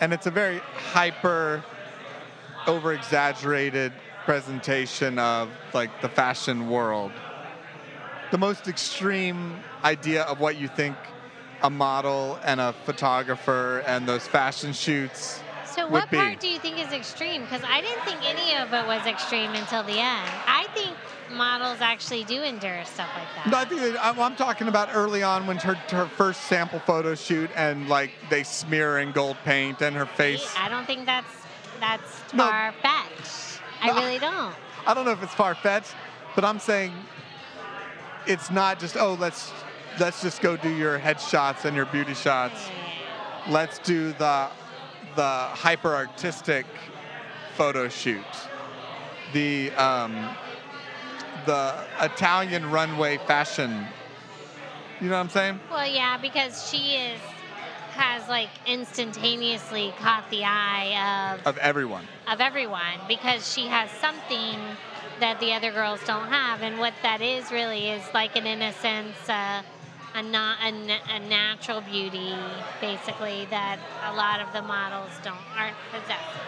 and 0.02 0.14
it's 0.14 0.28
a 0.28 0.32
very 0.32 0.60
hyper, 0.92 1.64
over 2.68 2.94
exaggerated 2.94 3.94
presentation 4.26 5.20
of 5.20 5.50
like 5.74 6.02
the 6.02 6.10
fashion 6.10 6.70
world 6.70 7.12
the 8.32 8.38
most 8.38 8.68
extreme 8.68 9.56
idea 9.84 10.24
of 10.24 10.40
what 10.40 10.58
you 10.58 10.68
think 10.68 10.96
a 11.62 11.70
model 11.70 12.40
and 12.44 12.60
a 12.60 12.74
photographer 12.86 13.84
and 13.88 14.08
those 14.08 14.28
fashion 14.28 14.74
shoots 14.74 15.42
So 15.66 15.88
what 15.88 16.10
be. 16.10 16.18
part 16.18 16.40
do 16.40 16.48
you 16.48 16.60
think 16.60 16.80
is 16.80 16.92
extreme? 16.92 17.42
Because 17.42 17.62
I 17.64 17.82
didn't 17.82 18.04
think 18.04 18.28
any 18.28 18.56
of 18.56 18.74
it 18.74 18.86
was 18.88 19.06
extreme 19.06 19.54
until 19.54 19.84
the 19.84 20.00
end. 20.00 20.30
I 20.48 20.68
think 20.74 20.96
models 21.32 21.80
actually 21.82 22.24
do 22.24 22.44
endure 22.44 22.84
stuff 22.86 23.10
like 23.16 23.28
that. 23.36 23.52
no, 23.52 23.58
I 23.58 23.66
think 23.66 23.82
that, 23.82 24.04
I'm, 24.04 24.20
I'm 24.20 24.36
talking 24.36 24.68
about 24.68 24.90
early 24.94 25.24
on 25.24 25.48
when 25.48 25.58
her 25.58 25.76
her 25.90 26.06
first 26.06 26.42
sample 26.42 26.80
photo 26.80 27.16
shoot 27.16 27.50
and 27.56 27.88
like 27.90 28.12
they 28.30 28.44
smear 28.44 29.00
in 29.00 29.12
gold 29.12 29.38
paint 29.44 29.82
and 29.82 29.96
her 29.96 30.06
face. 30.06 30.54
I 30.58 30.70
don't 30.70 30.86
think 30.86 31.06
that's 31.06 31.45
that's 31.80 32.34
No. 32.34 32.46
far 32.46 32.74
fetched. 32.82 33.62
I 33.82 33.90
really 33.92 34.20
don't. 34.20 34.54
I 34.88 34.94
don't 34.94 35.06
know 35.06 35.12
if 35.12 35.22
it's 35.24 35.34
far 35.34 35.56
fetched, 35.56 35.96
but 36.36 36.44
I'm 36.46 36.60
saying 36.60 36.94
it's 38.28 38.50
not 38.52 38.80
just 38.80 38.98
oh 38.98 39.14
let's 39.20 39.52
let's 40.00 40.22
just 40.22 40.42
go 40.42 40.58
do 40.58 40.70
your 40.76 41.00
headshots 41.00 41.66
and 41.66 41.76
your 41.76 41.86
beauty 41.86 42.14
shots. 42.14 42.70
let's 43.48 43.80
do 43.80 44.12
the 44.14 44.50
the 45.16 45.24
hyper 45.24 45.94
artistic 45.96 46.66
photo 47.56 47.88
shoot 47.88 48.26
the 49.34 49.72
um, 49.74 50.36
the 51.46 51.76
Italian 52.02 52.70
runway 52.72 53.18
fashion 53.28 53.86
you 55.00 55.08
know 55.10 55.14
what 55.16 55.20
I'm 55.22 55.30
saying 55.30 55.60
Well, 55.70 55.86
yeah, 55.88 56.18
because 56.18 56.70
she 56.70 56.96
is 56.96 57.20
has 57.96 58.28
like 58.30 58.50
instantaneously 58.68 59.94
caught 60.00 60.30
the 60.30 60.44
eye 60.44 61.34
of 61.36 61.48
of 61.48 61.58
everyone. 61.58 62.06
Of 62.28 62.42
everyone 62.42 63.00
because 63.08 63.52
she 63.52 63.68
has 63.68 63.90
something 63.92 64.60
that 65.20 65.40
the 65.40 65.54
other 65.54 65.72
girls 65.72 66.02
don't 66.06 66.28
have, 66.28 66.62
and 66.62 66.78
what 66.80 66.94
that 67.02 67.22
is 67.22 67.52
really 67.52 67.90
is 67.90 68.04
like 68.14 68.36
an 68.36 68.46
innocence, 68.46 69.18
uh, 69.30 69.64
a 70.14 70.22
not 70.22 70.58
a, 70.62 71.00
a 71.16 71.20
natural 71.20 71.82
beauty, 71.82 72.36
basically 72.82 73.48
that 73.50 73.80
a 74.04 74.14
lot 74.14 74.40
of 74.42 74.52
the 74.54 74.62
models 74.62 75.12
don't 75.24 75.38
aren't 75.58 75.78
possessed 75.92 76.46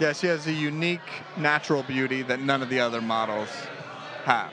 yeah 0.00 0.12
she 0.14 0.26
has 0.26 0.46
a 0.46 0.52
unique 0.52 1.22
natural 1.36 1.82
beauty 1.82 2.22
that 2.22 2.40
none 2.40 2.62
of 2.62 2.70
the 2.70 2.80
other 2.80 3.02
models 3.02 3.50
have. 4.24 4.52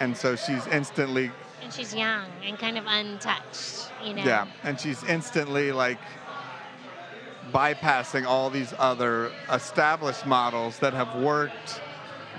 And 0.00 0.16
so 0.16 0.34
she's 0.34 0.66
instantly 0.68 1.30
And 1.70 1.86
she's 1.86 1.94
young 1.94 2.26
and 2.44 2.58
kind 2.58 2.76
of 2.76 2.84
untouched, 2.88 3.92
you 4.04 4.12
know. 4.14 4.24
Yeah, 4.24 4.48
and 4.64 4.78
she's 4.80 5.04
instantly 5.04 5.70
like 5.70 6.00
bypassing 7.52 8.26
all 8.26 8.50
these 8.50 8.74
other 8.78 9.30
established 9.52 10.26
models 10.26 10.80
that 10.80 10.94
have 10.94 11.14
worked 11.22 11.80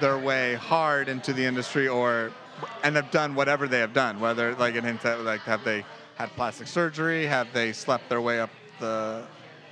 their 0.02 0.18
way 0.18 0.56
hard 0.56 1.08
into 1.08 1.32
the 1.32 1.46
industry 1.46 1.88
or 1.88 2.32
and 2.84 2.98
have 2.98 3.10
done 3.12 3.34
whatever 3.34 3.70
they 3.70 3.80
have 3.80 3.94
done, 3.94 4.20
whether 4.20 4.54
like 4.56 4.76
an 4.76 4.84
hint 4.84 5.06
at 5.06 5.22
like 5.22 5.40
have 5.42 5.64
they 5.64 5.86
had 6.16 6.30
plastic 6.36 6.68
surgery, 6.68 7.26
have 7.26 7.48
they 7.54 7.72
slept 7.72 8.10
their 8.10 8.20
way 8.22 8.42
up 8.42 8.50
the 8.82 9.24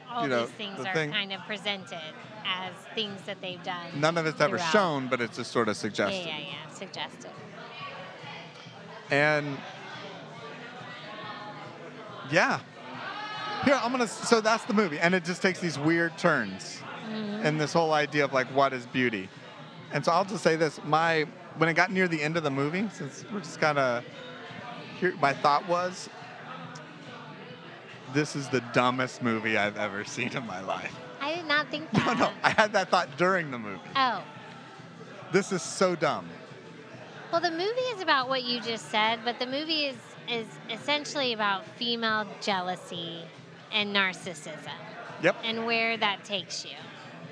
all 0.09 0.23
you 0.23 0.29
know, 0.29 0.45
these 0.45 0.55
things 0.55 0.77
the 0.77 0.87
are 0.89 0.93
thing- 0.93 1.11
kind 1.11 1.33
of 1.33 1.41
presented 1.41 1.99
as 2.45 2.71
things 2.95 3.21
that 3.23 3.41
they've 3.41 3.61
done. 3.63 3.87
None 3.99 4.17
of 4.17 4.25
it's 4.25 4.39
ever 4.39 4.57
throughout. 4.57 4.71
shown, 4.71 5.07
but 5.09 5.19
it's 5.19 5.35
just 5.35 5.51
sort 5.51 5.67
of 5.67 5.75
Yeah, 5.75 5.81
suggested. 5.81 6.25
yeah, 6.27 6.37
yeah. 6.39 6.69
Suggested. 6.73 7.31
And 9.11 9.57
yeah. 12.31 12.59
Here, 13.65 13.79
I'm 13.81 13.91
gonna. 13.91 14.07
So 14.07 14.39
that's 14.39 14.63
the 14.65 14.73
movie, 14.73 14.99
and 14.99 15.13
it 15.13 15.25
just 15.25 15.41
takes 15.41 15.59
these 15.59 15.77
weird 15.77 16.17
turns, 16.17 16.81
mm-hmm. 17.09 17.45
and 17.45 17.59
this 17.59 17.73
whole 17.73 17.91
idea 17.91 18.23
of 18.23 18.31
like 18.31 18.47
what 18.47 18.71
is 18.71 18.85
beauty. 18.87 19.27
And 19.91 20.05
so 20.05 20.13
I'll 20.13 20.23
just 20.23 20.43
say 20.43 20.55
this: 20.55 20.79
my 20.85 21.25
when 21.57 21.67
it 21.67 21.73
got 21.73 21.91
near 21.91 22.07
the 22.07 22.21
end 22.21 22.37
of 22.37 22.43
the 22.43 22.51
movie, 22.51 22.87
since 22.93 23.25
we're 23.33 23.39
just 23.39 23.59
kind 23.59 23.77
of 23.77 24.05
here, 24.99 25.13
my 25.21 25.33
thought 25.33 25.67
was, 25.67 26.09
this 28.13 28.35
is 28.35 28.47
the 28.47 28.61
dumbest 28.73 29.21
movie 29.21 29.57
I've 29.57 29.77
ever 29.77 30.05
seen 30.05 30.29
in 30.35 30.45
my 30.47 30.61
life. 30.61 30.95
I 31.19 31.35
did 31.35 31.45
not 31.45 31.69
think 31.69 31.91
that. 31.91 32.05
No, 32.17 32.25
no, 32.25 32.31
I 32.43 32.51
had 32.51 32.71
that 32.73 32.89
thought 32.89 33.17
during 33.17 33.51
the 33.51 33.59
movie. 33.59 33.81
Oh. 33.95 34.23
This 35.31 35.51
is 35.51 35.61
so 35.61 35.95
dumb. 35.95 36.29
Well, 37.31 37.41
the 37.41 37.51
movie 37.51 37.87
is 37.95 38.01
about 38.01 38.27
what 38.27 38.43
you 38.43 38.59
just 38.59 38.89
said, 38.89 39.19
but 39.23 39.37
the 39.39 39.45
movie 39.45 39.85
is 39.85 39.97
is 40.27 40.47
essentially 40.71 41.33
about 41.33 41.65
female 41.77 42.25
jealousy 42.39 43.21
and 43.71 43.95
narcissism 43.95 44.77
Yep. 45.23 45.37
and 45.43 45.65
where 45.65 45.97
that 45.97 46.23
takes 46.23 46.63
you, 46.65 46.77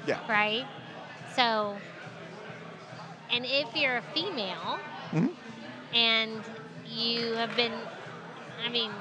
Yeah. 0.08 0.20
right? 0.28 0.66
So, 1.36 1.78
and 3.32 3.46
if 3.46 3.76
you're 3.76 3.98
a 3.98 4.02
female 4.02 4.80
Mhm. 5.14 5.36
and 5.94 6.44
you 6.88 7.34
have 7.36 7.56
been, 7.56 7.74
I 8.66 8.70
mean, 8.70 8.92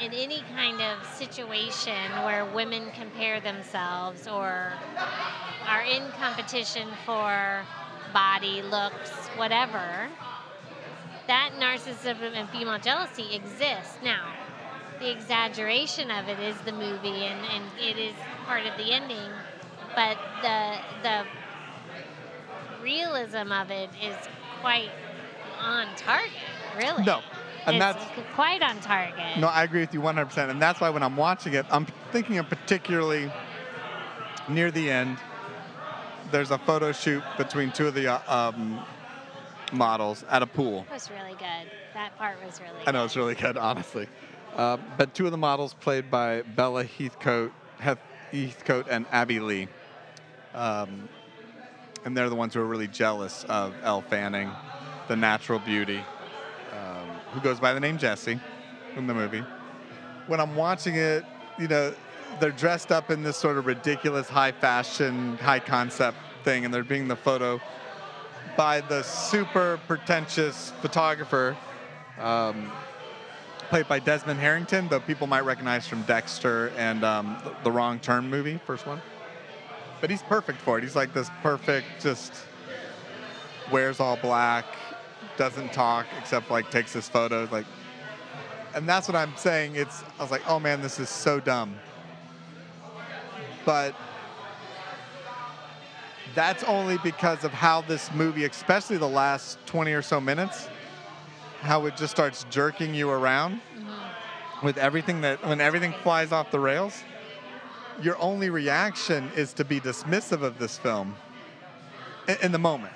in 0.00 0.12
any 0.12 0.42
kind 0.54 0.82
of 0.82 1.02
situation 1.06 2.22
where 2.22 2.44
women 2.44 2.90
compare 2.92 3.40
themselves 3.40 4.28
or 4.28 4.74
are 5.66 5.82
in 5.82 6.12
competition 6.12 6.88
for 7.06 7.64
body, 8.12 8.60
looks, 8.62 9.28
whatever, 9.36 10.10
that 11.26 11.52
narcissism 11.58 12.34
and 12.34 12.48
female 12.50 12.78
jealousy 12.78 13.34
exists. 13.34 13.98
Now, 14.02 14.32
the 14.98 15.10
exaggeration 15.10 16.10
of 16.10 16.28
it 16.28 16.38
is 16.38 16.56
the 16.62 16.72
movie 16.72 17.24
and, 17.26 17.44
and 17.46 17.64
it 17.80 17.98
is 17.98 18.14
part 18.46 18.64
of 18.66 18.76
the 18.76 18.92
ending, 18.92 19.30
but 19.94 20.16
the 20.42 20.76
the 21.02 21.24
realism 22.82 23.52
of 23.52 23.70
it 23.70 23.90
is 24.02 24.16
quite 24.60 24.90
on 25.60 25.88
target, 25.96 26.30
really. 26.76 27.04
No, 27.04 27.20
and 27.66 27.76
it's 27.76 27.84
that's 27.84 28.04
quite 28.34 28.62
on 28.62 28.80
target. 28.80 29.38
No, 29.38 29.48
I 29.48 29.64
agree 29.64 29.80
with 29.80 29.92
you 29.92 30.00
100%. 30.00 30.50
And 30.50 30.62
that's 30.62 30.80
why 30.80 30.90
when 30.90 31.02
I'm 31.02 31.16
watching 31.16 31.54
it, 31.54 31.66
I'm 31.70 31.86
thinking 32.12 32.38
of 32.38 32.48
particularly 32.48 33.30
near 34.48 34.70
the 34.70 34.90
end, 34.90 35.18
there's 36.30 36.50
a 36.50 36.58
photo 36.58 36.92
shoot 36.92 37.22
between 37.36 37.72
two 37.72 37.88
of 37.88 37.94
the 37.94 38.06
uh, 38.06 38.52
um, 38.52 38.84
models 39.72 40.24
at 40.28 40.42
a 40.42 40.46
pool. 40.46 40.86
It 40.88 40.92
was 40.92 41.10
really 41.10 41.34
good. 41.38 41.70
That 41.94 42.16
part 42.18 42.42
was 42.44 42.60
really 42.60 42.86
I 42.86 42.92
know 42.92 43.04
it's 43.04 43.16
really 43.16 43.34
good, 43.34 43.56
honestly. 43.56 44.06
Uh, 44.54 44.78
but 44.96 45.14
two 45.14 45.26
of 45.26 45.32
the 45.32 45.38
models 45.38 45.74
played 45.74 46.10
by 46.10 46.42
Bella 46.42 46.84
Heathcote, 46.84 47.52
Heathcote 47.78 48.86
and 48.88 49.06
Abby 49.12 49.40
Lee. 49.40 49.68
Um, 50.54 51.08
and 52.04 52.16
they're 52.16 52.30
the 52.30 52.36
ones 52.36 52.54
who 52.54 52.60
are 52.60 52.66
really 52.66 52.88
jealous 52.88 53.44
of 53.48 53.74
Elle 53.82 54.02
Fanning, 54.02 54.50
the 55.08 55.16
natural 55.16 55.58
beauty, 55.58 56.02
um, 56.72 57.08
who 57.32 57.40
goes 57.40 57.60
by 57.60 57.74
the 57.74 57.80
name 57.80 57.98
Jessie 57.98 58.40
in 58.96 59.06
the 59.06 59.14
movie. 59.14 59.44
When 60.26 60.40
I'm 60.40 60.56
watching 60.56 60.94
it, 60.94 61.24
you 61.58 61.68
know, 61.68 61.94
they're 62.40 62.50
dressed 62.50 62.92
up 62.92 63.10
in 63.10 63.22
this 63.22 63.36
sort 63.36 63.58
of 63.58 63.66
ridiculous 63.66 64.28
high 64.28 64.52
fashion, 64.52 65.36
high 65.38 65.60
concept 65.60 66.16
thing, 66.44 66.64
and 66.64 66.72
they're 66.72 66.84
being 66.84 67.08
the 67.08 67.16
photo 67.16 67.60
by 68.56 68.80
the 68.80 69.02
super 69.02 69.78
pretentious 69.86 70.72
photographer 70.80 71.56
um, 72.18 72.72
played 73.68 73.88
by 73.88 73.98
Desmond 73.98 74.40
Harrington, 74.40 74.88
though 74.88 75.00
people 75.00 75.26
might 75.26 75.44
recognize 75.44 75.86
from 75.86 76.02
Dexter 76.02 76.68
and 76.76 77.04
um, 77.04 77.36
the, 77.44 77.54
the 77.64 77.72
Wrong 77.72 77.98
Turn 77.98 78.28
movie, 78.28 78.58
first 78.66 78.86
one. 78.86 79.00
But 80.00 80.10
he's 80.10 80.22
perfect 80.22 80.60
for 80.60 80.78
it. 80.78 80.84
He's 80.84 80.96
like 80.96 81.12
this 81.12 81.30
perfect, 81.42 81.86
just 82.00 82.32
wears 83.72 84.00
all 84.00 84.16
black, 84.16 84.64
doesn't 85.36 85.72
talk 85.72 86.06
except 86.18 86.50
like 86.50 86.70
takes 86.70 86.92
his 86.92 87.08
photos, 87.08 87.50
like. 87.50 87.66
And 88.74 88.86
that's 88.86 89.08
what 89.08 89.16
I'm 89.16 89.34
saying. 89.36 89.76
It's 89.76 90.04
I 90.18 90.22
was 90.22 90.30
like, 90.30 90.42
oh 90.48 90.60
man, 90.60 90.82
this 90.82 91.00
is 91.00 91.08
so 91.08 91.40
dumb. 91.40 91.76
But 93.64 93.94
that's 96.36 96.62
only 96.64 96.98
because 96.98 97.42
of 97.42 97.52
how 97.52 97.80
this 97.80 98.12
movie, 98.12 98.44
especially 98.44 98.98
the 98.98 99.08
last 99.08 99.58
20 99.66 99.92
or 99.92 100.02
so 100.02 100.20
minutes, 100.20 100.68
how 101.62 101.86
it 101.86 101.96
just 101.96 102.12
starts 102.12 102.46
jerking 102.50 102.94
you 102.94 103.10
around 103.10 103.60
mm-hmm. 103.76 104.64
with 104.64 104.78
everything 104.78 105.22
that 105.22 105.44
when 105.44 105.60
everything 105.60 105.92
flies 106.04 106.30
off 106.30 106.52
the 106.52 106.60
rails 106.60 107.02
your 108.02 108.18
only 108.18 108.50
reaction 108.50 109.30
is 109.36 109.52
to 109.54 109.64
be 109.64 109.80
dismissive 109.80 110.42
of 110.42 110.58
this 110.58 110.78
film 110.78 111.16
in, 112.28 112.36
in 112.42 112.52
the 112.52 112.58
moment. 112.58 112.92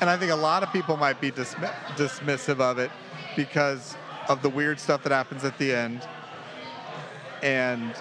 And 0.00 0.08
i 0.08 0.16
think 0.16 0.30
a 0.30 0.36
lot 0.36 0.62
of 0.62 0.72
people 0.72 0.96
might 0.96 1.20
be 1.20 1.30
dismi- 1.30 1.74
dismissive 1.96 2.60
of 2.60 2.78
it 2.78 2.90
because 3.36 3.96
of 4.28 4.42
the 4.42 4.48
weird 4.48 4.78
stuff 4.78 5.02
that 5.02 5.12
happens 5.12 5.44
at 5.44 5.56
the 5.58 5.74
end 5.74 6.06
and 7.42 7.94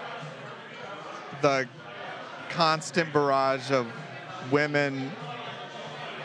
the 1.41 1.67
constant 2.49 3.11
barrage 3.13 3.71
of 3.71 3.87
women 4.51 5.11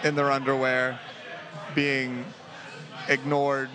in 0.05 0.15
their 0.15 0.31
underwear 0.31 0.99
being 1.75 2.25
ignored, 3.09 3.71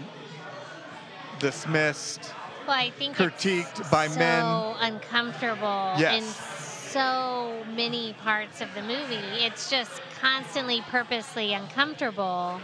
dismissed. 1.39 2.33
Well, 2.67 2.77
I 2.77 2.91
think 2.91 3.15
critiqued 3.15 3.79
it's 3.79 3.89
by 3.89 4.07
so 4.07 4.19
men. 4.19 4.43
uncomfortable 4.81 5.93
Yes. 5.97 6.21
in 6.21 6.91
so 6.91 7.63
many 7.75 8.13
parts 8.13 8.61
of 8.61 8.73
the 8.75 8.81
movie. 8.81 9.15
It's 9.15 9.69
just 9.69 10.01
constantly, 10.19 10.81
purposely 10.89 11.53
uncomfortable, 11.53 12.59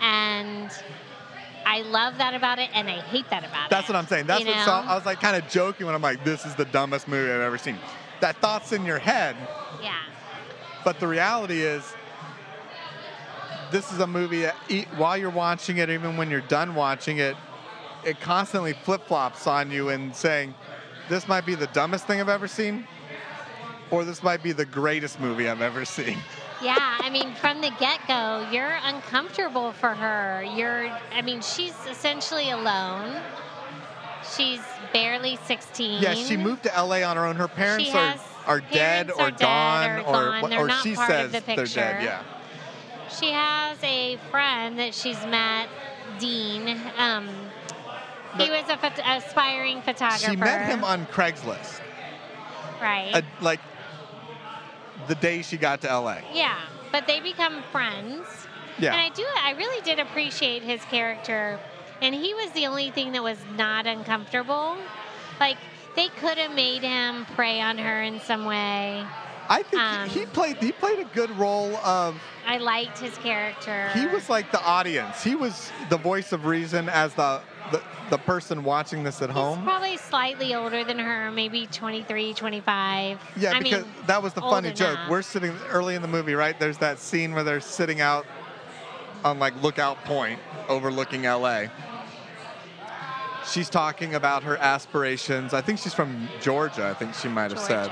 and 0.00 0.70
I 1.64 1.82
love 1.82 2.18
that 2.18 2.34
about 2.34 2.58
it, 2.58 2.68
and 2.74 2.88
I 2.88 3.00
hate 3.00 3.28
that 3.30 3.44
about 3.44 3.52
That's 3.52 3.64
it. 3.66 3.70
That's 3.70 3.88
what 3.88 3.96
I'm 3.96 4.06
saying. 4.08 4.26
That's 4.26 4.40
you 4.40 4.46
what 4.48 4.64
so? 4.64 4.72
I 4.72 4.94
was 4.94 5.06
like 5.06 5.20
kind 5.20 5.36
of 5.36 5.48
joking 5.48 5.86
when 5.86 5.94
I'm 5.94 6.02
like, 6.02 6.24
this 6.24 6.44
is 6.44 6.54
the 6.54 6.64
dumbest 6.66 7.06
movie 7.08 7.30
I've 7.30 7.40
ever 7.40 7.58
seen. 7.58 7.78
That 8.20 8.36
thought's 8.36 8.72
in 8.72 8.84
your 8.84 8.98
head, 8.98 9.36
Yeah. 9.82 9.94
But 10.84 11.00
the 11.00 11.06
reality 11.06 11.60
is, 11.60 11.82
this 13.70 13.92
is 13.92 14.00
a 14.00 14.06
movie 14.06 14.42
that 14.42 14.54
while 14.96 15.16
you're 15.16 15.30
watching 15.30 15.78
it, 15.78 15.90
even 15.90 16.16
when 16.16 16.30
you're 16.30 16.40
done 16.40 16.74
watching 16.74 17.18
it, 17.18 17.36
it 18.04 18.20
constantly 18.20 18.72
flip 18.72 19.06
flops 19.06 19.46
on 19.46 19.70
you 19.70 19.90
and 19.90 20.14
saying, 20.14 20.54
this 21.08 21.28
might 21.28 21.46
be 21.46 21.54
the 21.54 21.66
dumbest 21.68 22.06
thing 22.06 22.20
I've 22.20 22.28
ever 22.28 22.48
seen, 22.48 22.86
or 23.90 24.04
this 24.04 24.22
might 24.22 24.42
be 24.42 24.52
the 24.52 24.64
greatest 24.64 25.20
movie 25.20 25.48
I've 25.48 25.62
ever 25.62 25.84
seen. 25.84 26.18
Yeah, 26.62 26.76
I 26.76 27.08
mean, 27.08 27.34
from 27.36 27.62
the 27.62 27.70
get 27.80 28.00
go, 28.06 28.46
you're 28.52 28.76
uncomfortable 28.84 29.72
for 29.72 29.94
her. 29.94 30.44
You're, 30.54 30.90
I 31.10 31.22
mean, 31.22 31.40
she's 31.40 31.74
essentially 31.88 32.50
alone. 32.50 33.18
She's 34.36 34.60
barely 34.92 35.38
16. 35.46 36.02
Yeah, 36.02 36.12
she 36.12 36.36
moved 36.36 36.64
to 36.64 36.68
LA 36.68 37.02
on 37.02 37.16
her 37.16 37.24
own. 37.24 37.36
Her 37.36 37.48
parents 37.48 37.90
She 37.90 37.96
are 37.96 38.14
are 38.50 38.60
dead 38.60 39.10
or 39.12 39.22
are 39.22 39.30
gone 39.30 39.90
or 39.90 40.00
or 40.00 40.12
gone. 40.12 40.42
wha- 40.42 40.48
They're 40.48 40.60
or 40.66 40.70
she 40.82 40.94
says 40.96 41.30
the 41.32 41.40
they're 41.40 41.66
dead. 41.66 42.02
Yeah. 42.02 42.22
She 43.08 43.30
has 43.30 43.78
a 43.82 44.16
friend 44.30 44.78
that 44.78 44.92
she's 44.94 45.24
met, 45.26 45.68
Dean. 46.18 46.80
Um, 46.98 47.28
he 48.38 48.50
was 48.50 48.64
a 48.68 48.78
aspiring 49.16 49.82
photographer. 49.82 50.30
She 50.30 50.36
met 50.36 50.66
him 50.66 50.84
on 50.84 51.06
Craigslist, 51.06 51.80
right. 52.80 53.10
uh, 53.14 53.22
like 53.40 53.60
the 55.08 55.16
day 55.16 55.42
she 55.42 55.56
got 55.56 55.80
to 55.82 55.88
LA. 55.98 56.18
yeah, 56.32 56.58
but 56.92 57.06
they 57.06 57.20
become 57.20 57.62
friends. 57.72 58.26
Yeah. 58.78 58.92
And 58.92 59.00
I 59.00 59.08
do, 59.10 59.24
I 59.42 59.52
really 59.52 59.82
did 59.82 59.98
appreciate 59.98 60.62
his 60.62 60.82
character, 60.84 61.58
and 62.00 62.14
he 62.14 62.32
was 62.34 62.50
the 62.52 62.66
only 62.66 62.90
thing 62.90 63.12
that 63.12 63.22
was 63.22 63.38
not 63.56 63.86
uncomfortable. 63.86 64.76
Like 65.38 65.58
they 66.00 66.08
could 66.20 66.38
have 66.38 66.54
made 66.54 66.82
him 66.82 67.26
prey 67.36 67.60
on 67.60 67.76
her 67.76 68.02
in 68.02 68.20
some 68.20 68.46
way. 68.46 69.04
I 69.50 69.62
think 69.64 69.82
Um, 69.82 70.08
he, 70.08 70.20
he 70.20 70.26
played 70.26 70.56
he 70.58 70.72
played 70.72 70.98
a 71.00 71.04
good 71.04 71.30
role 71.32 71.76
of 71.78 72.16
I 72.46 72.56
liked 72.58 72.98
his 72.98 73.16
character. 73.18 73.88
he 73.92 74.06
was 74.06 74.28
like 74.30 74.50
the 74.50 74.62
audience. 74.64 75.22
He 75.22 75.34
was 75.34 75.70
the 75.90 75.98
voice 75.98 76.32
of 76.32 76.46
reason 76.46 76.88
as 76.88 77.12
the 77.14 77.42
the, 77.72 77.82
the 78.10 78.18
person 78.18 78.64
watching 78.64 79.04
this 79.04 79.20
at 79.20 79.28
He's 79.28 79.36
home. 79.36 79.62
probably 79.62 79.96
slightly 79.98 80.54
older 80.54 80.82
than 80.84 80.98
her, 80.98 81.30
maybe 81.30 81.66
23, 81.66 82.32
25. 82.34 83.20
Yeah, 83.36 83.50
I 83.52 83.58
because 83.60 83.84
mean, 83.84 83.92
that 84.06 84.20
was 84.22 84.32
the 84.32 84.40
funny 84.40 84.72
joke. 84.72 84.94
enough. 84.96 85.10
We're 85.10 85.22
sitting 85.22 85.52
early 85.68 85.94
in 85.94 86.02
the 86.02 86.08
movie, 86.08 86.34
right? 86.34 86.58
There's 86.58 86.78
that 86.78 86.98
scene 86.98 87.32
where 87.34 87.44
they're 87.44 87.60
sitting 87.60 88.00
out 88.00 88.26
on 89.24 89.38
like 89.38 89.60
lookout 89.62 90.02
point 90.04 90.40
overlooking 90.68 91.22
LA. 91.22 91.66
She's 93.46 93.70
talking 93.70 94.14
about 94.14 94.42
her 94.42 94.56
aspirations. 94.58 95.54
I 95.54 95.60
think 95.60 95.78
she's 95.78 95.94
from 95.94 96.28
Georgia, 96.40 96.86
I 96.86 96.94
think 96.94 97.14
she 97.14 97.28
might 97.28 97.50
have 97.50 97.60
said. 97.60 97.90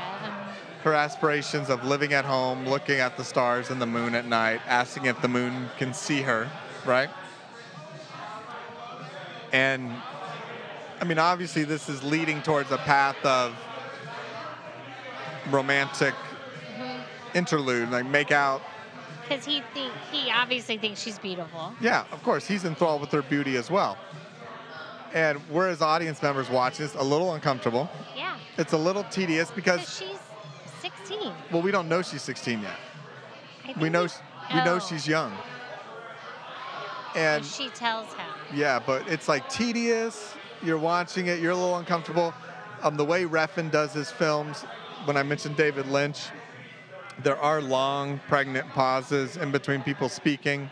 Her 0.82 0.94
aspirations 0.94 1.70
of 1.70 1.84
living 1.84 2.12
at 2.12 2.24
home, 2.24 2.66
looking 2.66 3.00
at 3.00 3.16
the 3.16 3.24
stars 3.24 3.70
and 3.70 3.80
the 3.80 3.86
moon 3.86 4.14
at 4.14 4.26
night, 4.26 4.60
asking 4.66 5.06
if 5.06 5.20
the 5.20 5.28
moon 5.28 5.68
can 5.78 5.92
see 5.92 6.22
her, 6.22 6.48
right? 6.84 7.10
And 9.52 9.90
I 11.00 11.04
mean, 11.04 11.18
obviously, 11.18 11.64
this 11.64 11.88
is 11.88 12.02
leading 12.02 12.42
towards 12.42 12.70
a 12.70 12.78
path 12.78 13.16
of 13.24 13.56
romantic 15.50 16.14
mm-hmm. 16.14 17.36
interlude, 17.36 17.90
like 17.90 18.06
make 18.06 18.32
out. 18.32 18.62
Because 19.22 19.44
he 19.44 19.62
think 19.74 19.92
he 20.10 20.30
obviously 20.30 20.78
thinks 20.78 21.00
she's 21.00 21.18
beautiful. 21.18 21.72
Yeah, 21.80 22.04
of 22.12 22.22
course, 22.22 22.46
he's 22.46 22.64
enthralled 22.64 23.00
with 23.00 23.10
her 23.12 23.22
beauty 23.22 23.56
as 23.56 23.70
well. 23.70 23.98
And 25.14 25.40
we're 25.50 25.68
as 25.68 25.80
audience 25.82 26.22
members 26.22 26.50
watching 26.50 26.84
this 26.86 26.94
a 26.94 27.02
little 27.02 27.34
uncomfortable. 27.34 27.88
Yeah. 28.16 28.36
It's 28.58 28.72
a 28.72 28.78
little 28.78 29.04
tedious 29.04 29.50
Because 29.50 29.80
she's 29.98 30.18
16. 30.82 31.32
well, 31.50 31.62
we 31.62 31.70
don't 31.70 31.88
know 31.88 32.02
she's 32.02 32.22
16 32.22 32.60
yet. 32.62 32.76
We 33.80 33.88
know 33.90 34.06
we 34.54 34.64
know 34.64 34.76
Oh. 34.76 34.78
she's 34.78 35.06
young. 35.06 35.32
And 37.14 37.36
And 37.36 37.44
she 37.44 37.68
tells 37.70 38.06
him. 38.14 38.26
yeah, 38.54 38.78
but 38.84 39.06
it's 39.08 39.28
like 39.28 39.48
tedious. 39.48 40.34
You're 40.62 40.78
watching 40.78 41.26
it. 41.28 41.40
You're 41.40 41.52
a 41.52 41.56
little 41.56 41.76
uncomfortable. 41.76 42.34
Um, 42.82 42.96
the 42.96 43.04
way 43.04 43.24
Refn 43.24 43.70
does 43.70 43.92
his 43.92 44.10
films, 44.10 44.64
when 45.04 45.16
I 45.16 45.22
mentioned 45.22 45.56
David 45.56 45.86
Lynch, 45.88 46.28
there 47.22 47.36
are 47.38 47.60
long, 47.60 48.20
pregnant 48.28 48.68
pauses 48.70 49.36
in 49.36 49.50
between 49.50 49.82
people 49.82 50.08
speaking. 50.08 50.70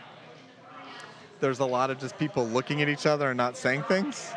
There's 1.39 1.59
a 1.59 1.65
lot 1.65 1.89
of 1.89 1.99
just 1.99 2.17
people 2.17 2.45
looking 2.47 2.81
at 2.81 2.89
each 2.89 3.05
other 3.05 3.29
and 3.29 3.37
not 3.37 3.57
saying 3.57 3.83
things. 3.83 4.31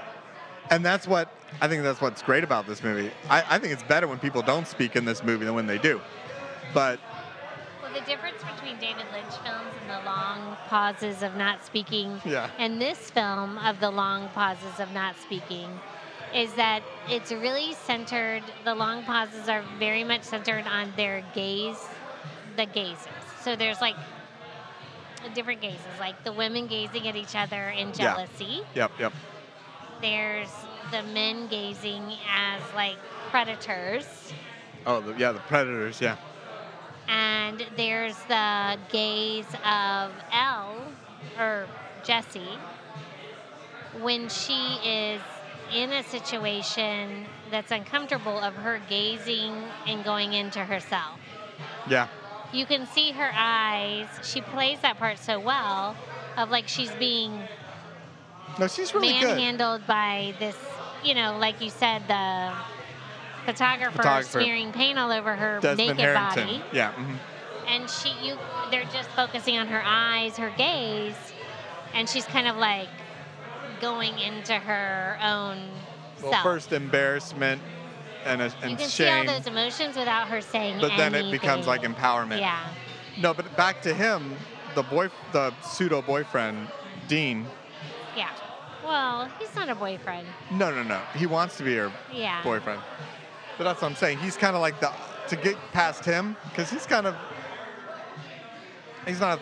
And 0.71 0.85
that's 0.85 1.07
what 1.09 1.33
I 1.61 1.67
think 1.69 1.83
that's 1.83 2.01
what's 2.01 2.23
great 2.23 2.45
about 2.45 2.67
this 2.67 2.83
movie. 2.83 3.11
I, 3.29 3.43
I 3.49 3.59
think 3.59 3.73
it's 3.73 3.83
better 3.83 4.07
when 4.07 4.19
people 4.19 4.43
don't 4.43 4.67
speak 4.69 4.95
in 4.97 5.05
this 5.05 5.25
movie 5.25 5.45
than 5.45 5.55
when 5.55 5.67
they 5.67 5.79
do. 5.79 6.01
But 6.73 7.01
Well, 7.83 7.93
the 7.93 8.01
difference 8.03 8.37
between 8.55 8.79
David 8.79 9.07
Lynch 9.13 9.35
films 9.45 9.75
and 9.83 9.91
the 9.91 10.05
long 10.07 10.57
pauses 10.69 11.23
of 11.23 11.37
not 11.37 11.65
speaking 11.65 12.21
Yeah. 12.25 12.51
and 12.59 12.81
this 12.81 13.11
film 13.11 13.59
of 13.59 13.81
the 13.81 13.91
long 13.91 14.29
pauses 14.29 14.79
of 14.79 14.93
not 14.93 15.17
speaking 15.19 15.69
is 16.33 16.53
that 16.55 16.85
it's 17.09 17.33
really 17.33 17.75
centered, 17.75 18.45
the 18.65 18.75
long 18.75 19.03
pauses 19.03 19.49
are 19.49 19.65
very 19.81 20.05
much 20.05 20.23
centered 20.23 20.65
on 20.69 20.93
their 20.97 21.25
gaze, 21.35 21.85
the 22.57 22.67
gazes. 22.67 23.09
So 23.43 23.57
there's 23.57 23.81
like 23.81 23.97
different 25.29 25.61
gazes, 25.61 25.81
like 25.99 26.23
the 26.25 26.33
women 26.33 26.67
gazing 26.67 27.07
at 27.07 27.17
each 27.17 27.37
other 27.37 27.69
in 27.69 27.89
Yeah. 27.89 27.93
jealousy. 27.95 28.63
yep, 28.75 28.91
yep. 28.99 29.13
There's 30.01 30.51
the 30.91 31.03
men 31.03 31.47
gazing 31.49 32.15
as 32.35 32.63
like 32.75 32.97
predators. 33.31 34.33
Oh, 34.87 35.01
the, 35.01 35.13
yeah, 35.15 35.33
the 35.33 35.41
predators, 35.41 36.01
yeah. 36.01 36.17
and 37.09 37.65
there's 37.77 38.17
the 38.29 38.79
gaze 38.91 39.47
of 39.65 40.11
Elle 40.33 40.83
or 41.39 41.67
Jessie 42.03 42.59
when 44.01 44.29
she 44.29 44.77
is 44.85 45.21
in 45.75 45.93
a 45.93 46.03
situation 46.03 47.27
that's 47.51 47.71
uncomfortable 47.71 48.39
of 48.39 48.55
her 48.55 48.81
gazing 48.89 49.53
and 49.87 50.03
going 50.05 50.33
into 50.33 50.61
herself. 50.65 51.19
Yeah. 51.89 52.09
You 52.53 52.67
can 52.67 52.87
see 52.87 53.13
her 53.13 53.31
eyes. 53.35 54.07
She 54.23 54.41
plays 54.41 54.81
that 54.81 54.99
part 54.99 55.19
so 55.19 55.39
well 55.39 55.97
of 56.37 56.51
like 56.51 56.67
she's 56.69 56.91
being 56.93 57.41
No, 58.59 58.67
she's 58.67 58.93
really 58.95 59.13
good. 59.13 59.29
manhandled 59.29 59.87
by 59.87 60.35
this, 60.39 60.57
you 61.05 61.15
know, 61.15 61.39
like 61.39 61.61
you 61.61 61.71
said, 61.71 62.03
the 62.09 62.53
photographer, 63.47 63.97
Photographer. 63.97 64.41
smearing 64.43 64.73
paint 64.73 64.99
all 64.99 65.11
over 65.13 65.35
her 65.35 65.61
Desmond 65.61 65.97
naked 65.99 66.05
Harrington. 66.05 66.47
body 66.47 66.63
Yeah. 66.73 66.93
mhm. 66.93 67.17
and 67.69 67.89
she 67.91 68.11
you 68.23 68.37
they're 68.71 68.85
just 68.93 69.09
focusing 69.11 69.57
on 69.59 69.67
her 69.69 69.83
eyes 69.85 70.37
her 70.37 70.53
gaze 70.59 71.15
and 71.95 72.09
she's 72.09 72.25
kind 72.27 72.47
of 72.47 72.57
like 72.57 72.89
going 73.81 74.19
into 74.19 74.53
her 74.55 75.19
own 75.23 75.59
Well, 76.23 76.33
self 76.33 76.43
first 76.43 76.73
embarrassment 76.73 77.63
and, 78.25 78.43
a, 78.43 78.45
you 78.47 78.51
can 78.77 78.79
shame, 78.79 78.89
see 78.89 79.09
all 79.09 79.25
those 79.39 79.47
emotions 79.47 79.97
without 79.97 80.29
her 80.29 80.41
saying 80.41 80.81
but 80.81 80.93
then 80.97 81.15
it 81.15 81.31
becomes 81.31 81.67
like 81.67 81.83
empowerment. 81.83 82.41
yeah 82.41 82.69
No, 83.19 83.35
but 83.35 83.57
back 83.57 83.83
to 83.83 83.95
him, 83.95 84.37
the 84.75 84.83
boy, 84.83 85.09
the 85.33 85.53
pseudo 85.63 86.03
boyfriend, 86.03 86.69
Dean. 87.09 87.47
yeah 88.17 88.31
well 88.85 89.31
he's 89.39 89.55
not 89.55 89.69
a 89.69 89.75
boyfriend 89.75 90.27
No, 90.51 90.71
no, 90.71 90.83
no. 90.83 91.01
He 91.17 91.27
wants 91.27 91.57
to 91.59 91.63
be 91.65 91.77
her 91.77 91.93
yeah 92.13 92.43
boyfriend. 92.43 92.81
But 93.59 93.65
that's 93.65 93.83
what 93.83 93.91
I'm 93.91 93.97
saying. 93.97 94.19
He's 94.19 94.37
kind 94.39 94.57
of 94.57 94.63
like 94.63 94.81
the 94.81 94.91
to 95.29 95.37
get 95.37 95.57
past 95.73 96.05
him 96.05 96.35
because 96.49 96.71
he's 96.71 96.87
kind 96.87 97.07
of 97.07 97.15
he's 99.07 99.21
not. 99.21 99.39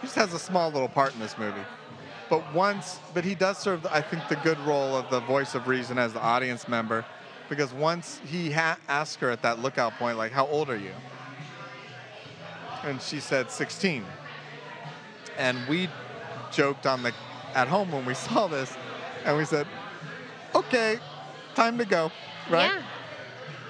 He 0.00 0.06
just 0.06 0.14
has 0.14 0.32
a 0.32 0.38
small 0.38 0.70
little 0.70 0.88
part 0.88 1.12
in 1.14 1.20
this 1.20 1.36
movie. 1.36 1.60
But 2.30 2.54
once, 2.54 2.98
but 3.12 3.24
he 3.24 3.34
does 3.34 3.58
serve, 3.58 3.84
I 3.86 4.00
think, 4.00 4.28
the 4.28 4.36
good 4.36 4.58
role 4.60 4.96
of 4.96 5.10
the 5.10 5.20
voice 5.20 5.54
of 5.54 5.68
reason 5.68 5.98
as 5.98 6.12
the 6.12 6.20
audience 6.22 6.66
member, 6.66 7.04
because 7.52 7.74
once 7.74 8.18
he 8.24 8.50
ha- 8.50 8.78
asked 8.88 9.20
her 9.20 9.30
at 9.30 9.42
that 9.42 9.58
lookout 9.58 9.92
point, 9.98 10.16
like, 10.16 10.32
"How 10.32 10.46
old 10.46 10.70
are 10.70 10.76
you?" 10.76 10.94
and 12.82 13.00
she 13.02 13.20
said 13.20 13.50
16. 13.50 14.04
And 15.36 15.58
we 15.68 15.90
joked 16.50 16.86
on 16.86 17.02
the 17.02 17.12
at 17.54 17.68
home 17.68 17.92
when 17.92 18.06
we 18.06 18.14
saw 18.26 18.46
this, 18.46 18.74
and 19.26 19.36
we 19.36 19.44
said, 19.44 19.66
"Okay, 20.54 20.98
time 21.54 21.76
to 21.76 21.84
go." 21.84 22.10
Right? 22.48 22.72
yeah 22.72 22.82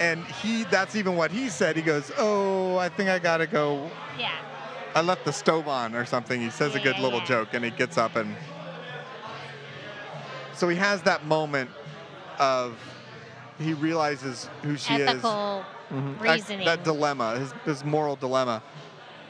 And 0.01 0.25
he 0.43 0.63
that's 0.65 0.95
even 0.95 1.17
what 1.17 1.33
he 1.33 1.49
said. 1.49 1.75
He 1.75 1.83
goes, 1.83 2.13
"Oh, 2.17 2.77
I 2.77 2.89
think 2.89 3.11
I 3.11 3.19
got 3.19 3.39
to 3.39 3.49
go. 3.49 3.91
yeah 4.17 4.31
I 4.95 5.01
left 5.03 5.25
the 5.25 5.33
stove 5.33 5.67
on 5.67 5.97
or 5.97 6.05
something." 6.05 6.41
He 6.41 6.51
says 6.51 6.77
a 6.77 6.79
good 6.81 6.97
yeah, 6.97 7.03
little 7.03 7.19
yeah. 7.19 7.25
joke 7.27 7.49
and 7.55 7.65
he 7.65 7.73
gets 7.73 7.99
up 7.99 8.15
and 8.15 8.37
So 10.55 10.69
he 10.69 10.77
has 10.77 11.03
that 11.03 11.25
moment 11.25 11.71
of 12.39 12.79
he 13.59 13.75
realizes 13.75 14.49
who 14.63 14.77
she 14.77 14.95
is. 14.95 15.09
ethical 15.09 15.65
Mhm. 15.93 16.19
That- 16.19 16.23
reasoning 16.23 16.65
That, 16.67 16.85
dilemma, 16.85 17.39
his, 17.39 17.53
his 17.65 17.85
moral 17.85 18.17
dilemma. 18.17 18.63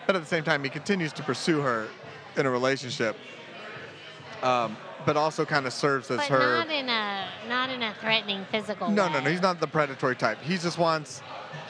But 0.07 0.17
at 0.17 0.23
the 0.23 0.29
same 0.29 0.45
time, 0.45 0.63
he 0.65 0.71
continues 0.71 1.13
to 1.15 1.23
pursue 1.23 1.61
her 1.61 1.89
in 2.37 2.47
a 2.47 2.51
relationship. 2.51 3.17
Um, 4.43 4.77
but 5.05 5.17
also 5.17 5.45
kind 5.45 5.67
of 5.67 5.73
serves 5.73 6.11
as 6.11 6.19
but 6.19 6.29
her. 6.29 6.39
not 6.39 6.71
in 6.71 6.89
a 6.89 7.27
not 7.49 7.71
in 7.71 7.83
a 7.83 7.93
threatening 7.95 8.45
physical 8.53 8.89
no, 8.89 9.07
way 9.07 9.13
no, 9.15 9.21
no. 9.21 9.31
He's 9.31 9.43
not 9.43 9.59
the 9.61 9.67
predatory 9.67 10.15
type. 10.15 10.39
He 10.43 10.57
just 10.59 10.79
wants, 10.79 11.23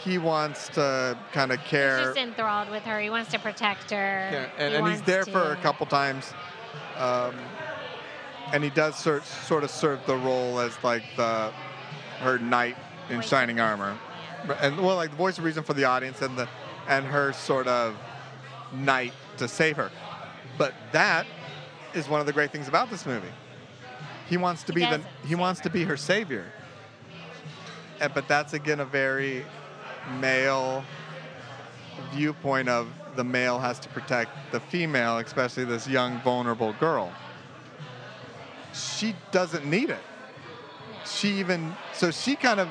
he 0.05 0.19
wants 0.19 0.69
to 0.71 1.17
kind 1.33 1.51
of 1.53 1.59
care. 1.65 1.97
he's 1.99 2.07
just 2.09 2.19
enthralled 2.19 2.69
with 2.71 2.83
her 2.85 3.01
he 3.01 3.09
wants 3.09 3.31
to 3.33 3.39
protect 3.39 3.91
her 3.91 4.29
Yeah, 4.33 4.47
and, 4.59 4.73
He 4.73 4.79
and 4.79 4.89
he's 4.89 5.03
there 5.03 5.25
for 5.25 5.53
a 5.53 5.57
couple 5.57 5.87
times. 5.87 6.35
Um, 6.99 7.35
and 8.53 8.63
he 8.63 8.69
does 8.71 8.97
sort, 8.97 9.25
sort 9.25 9.65
of 9.65 9.71
serve 9.71 10.01
the 10.07 10.17
role 10.17 10.61
as 10.61 10.77
like 10.85 11.03
the 11.17 11.53
her 12.23 12.39
knight 12.39 12.77
in 13.11 13.17
Voice 13.17 13.29
shining 13.29 13.61
armor. 13.61 13.99
and 14.61 14.79
well, 14.79 14.97
like 14.97 15.11
the 15.11 15.17
voice 15.17 15.39
of 15.39 15.45
reason 15.45 15.63
for 15.63 15.75
the 15.75 15.85
audience 15.85 16.23
and 16.23 16.37
the 16.37 16.49
and 16.89 17.05
her 17.07 17.33
sort 17.33 17.67
of 17.67 17.97
knight 18.73 19.13
to 19.37 19.47
save 19.47 19.77
her. 19.77 19.91
But 20.59 20.75
that 20.93 21.27
is 21.95 22.09
one 22.09 22.21
of 22.21 22.27
the 22.27 22.33
great 22.33 22.51
things 22.51 22.69
about 22.69 22.91
this 22.91 23.07
movie. 23.07 23.29
He 24.29 24.37
wants 24.37 24.63
to 24.65 24.73
He 24.73 24.81
be 24.81 24.87
the 24.87 25.01
he 25.27 25.35
wants 25.35 25.61
to 25.61 25.71
be 25.71 25.85
her 25.85 25.97
savior. 25.97 26.47
And, 28.01 28.13
but 28.15 28.27
that's 28.27 28.53
again 28.53 28.81
a 28.81 28.85
very 28.85 29.45
male 30.19 30.85
viewpoint 32.13 32.69
of 32.69 32.89
the 33.17 33.25
male 33.25 33.59
has 33.59 33.79
to 33.81 33.89
protect 33.91 34.31
the 34.53 34.61
female, 34.61 35.19
especially 35.19 35.65
this 35.65 35.87
young 35.87 36.21
vulnerable 36.23 36.73
girl. 36.81 37.13
She 38.73 39.15
doesn't 39.31 39.67
need 39.67 39.91
it 39.91 40.01
she 41.07 41.39
even 41.39 41.75
so 41.93 42.11
she 42.11 42.37
kind 42.37 42.61
of 42.61 42.69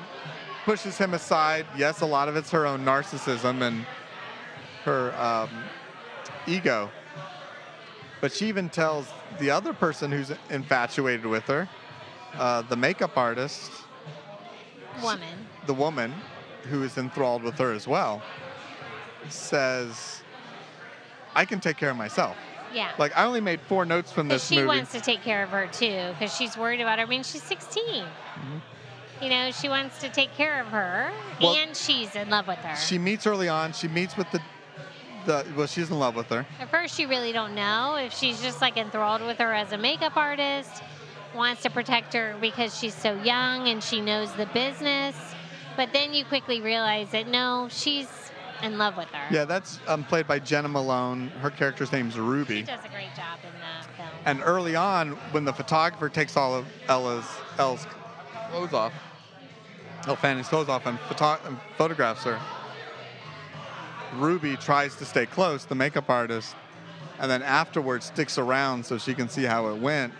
pushes 0.66 0.98
him 0.98 1.14
aside. 1.14 1.66
Yes, 1.78 2.02
a 2.02 2.06
lot 2.06 2.28
of 2.28 2.36
it's 2.36 2.52
her 2.52 2.66
own 2.66 2.86
narcissism 2.86 3.62
and 3.62 3.86
her 4.84 5.14
um, 5.20 5.50
ego, 6.48 6.92
but 8.20 8.32
she 8.32 8.48
even 8.48 8.70
tells 8.70 9.08
the 9.40 9.50
other 9.50 9.74
person 9.74 10.12
who's 10.12 10.32
infatuated 10.50 11.26
with 11.26 11.44
her, 11.46 11.70
uh, 12.36 12.62
the 12.64 12.76
makeup 12.76 13.18
artist, 13.18 13.72
woman 15.02 15.48
the 15.68 15.74
woman 15.74 16.14
who 16.70 16.84
is 16.84 16.98
enthralled 16.98 17.44
with 17.44 17.56
her 17.58 17.74
as 17.74 17.88
well, 17.88 18.22
says, 19.30 20.22
"I 21.36 21.46
can 21.46 21.60
take 21.60 21.78
care 21.78 21.90
of 21.90 21.98
myself." 21.98 22.38
Yeah 22.74 22.92
Like 22.98 23.16
I 23.18 23.26
only 23.26 23.42
made 23.42 23.62
four 23.62 23.86
notes 23.86 24.12
from 24.12 24.28
this 24.28 24.48
she 24.48 24.56
movie. 24.56 24.68
wants 24.68 24.92
to 24.94 25.02
take 25.02 25.22
care 25.22 25.44
of 25.44 25.50
her 25.50 25.68
too, 25.68 26.12
because 26.14 26.36
she's 26.36 26.58
worried 26.58 26.82
about 26.82 27.00
her. 27.00 27.06
I 27.06 27.08
mean, 27.08 27.24
she's 27.24 27.44
16. 27.44 28.06
You 29.22 29.30
know, 29.30 29.52
she 29.52 29.70
wants 29.70 30.00
to 30.00 30.10
take 30.10 30.34
care 30.36 30.60
of 30.62 30.68
her, 30.68 31.12
Mm-hmm. 31.12 31.44
Well, 31.44 31.56
and 31.56 31.76
she's 31.76 32.16
in 32.16 32.30
love 32.30 32.48
with 32.48 32.58
her. 32.60 32.76
She 32.76 32.98
meets 32.98 33.26
early 33.28 33.48
on. 33.50 33.74
She 33.74 33.88
meets 33.88 34.18
with 34.18 34.30
the, 34.32 34.42
the 35.26 35.46
well, 35.56 35.68
she's 35.68 35.90
in 35.92 36.00
love 36.00 36.16
with 36.16 36.28
her. 36.30 36.46
At 36.60 36.70
first, 36.72 36.98
you 37.00 37.08
really 37.08 37.32
don't 37.32 37.54
know 37.56 37.96
if 37.98 38.14
she's 38.14 38.42
just 38.42 38.62
like 38.62 38.78
enthralled 38.78 39.22
with 39.22 39.38
her 39.38 39.54
as 39.54 39.72
a 39.74 39.78
makeup 39.78 40.18
artist, 40.18 40.82
wants 41.36 41.62
to 41.64 41.70
protect 41.70 42.14
her 42.14 42.36
because 42.42 42.78
she's 42.78 42.96
so 42.96 43.14
young 43.22 43.68
and 43.68 43.84
she 43.84 44.02
knows 44.02 44.32
the 44.34 44.48
business, 44.48 45.16
But 45.78 45.94
then 45.94 46.14
you 46.14 46.26
quickly 46.26 46.60
realize 46.62 47.12
that 47.12 47.28
no, 47.28 47.68
she's 47.72 48.31
in 48.64 48.78
love 48.78 48.98
with 48.98 49.08
her. 49.10 49.34
Yeah, 49.34 49.46
that's 49.46 49.80
um, 49.88 50.04
played 50.04 50.28
by 50.28 50.40
Jena 50.40 50.68
Malone. 50.68 51.30
Her 51.42 51.50
character's 51.50 51.92
name's 51.92 52.18
Ruby. 52.18 52.54
She 52.56 52.60
Ruby. 52.62 52.64
does 52.64 52.86
a 52.86 52.90
great 52.90 53.16
job 53.16 53.40
in 53.44 53.52
the 53.60 53.88
film. 53.98 54.10
And 54.26 54.42
early 54.44 54.76
on, 54.76 55.12
when 55.32 55.46
the 55.46 55.54
photographer 55.54 56.10
takes 56.10 56.38
all 56.38 56.54
of 56.54 56.66
Ella's 56.88 57.26
Elle's 57.58 57.86
clothes 58.52 58.74
off, 58.74 58.94
oh, 60.08 60.16
Fanny's 60.16 60.48
clothes 60.48 60.70
off, 60.70 60.86
and, 60.86 61.00
photo- 61.02 61.40
and 61.48 61.58
photographs 61.78 62.24
her, 62.24 62.40
Ruby 64.16 64.58
tries 64.58 64.96
to 64.98 65.06
stay 65.06 65.26
close, 65.26 65.66
the 65.66 65.76
makeup 65.76 66.10
artist, 66.10 66.56
and 67.20 67.32
then 67.32 67.42
afterwards 67.42 68.06
sticks 68.06 68.38
around 68.38 68.86
so 68.86 68.98
she 68.98 69.14
can 69.14 69.30
see 69.30 69.44
how 69.44 69.68
it 69.70 69.78
went, 69.78 70.14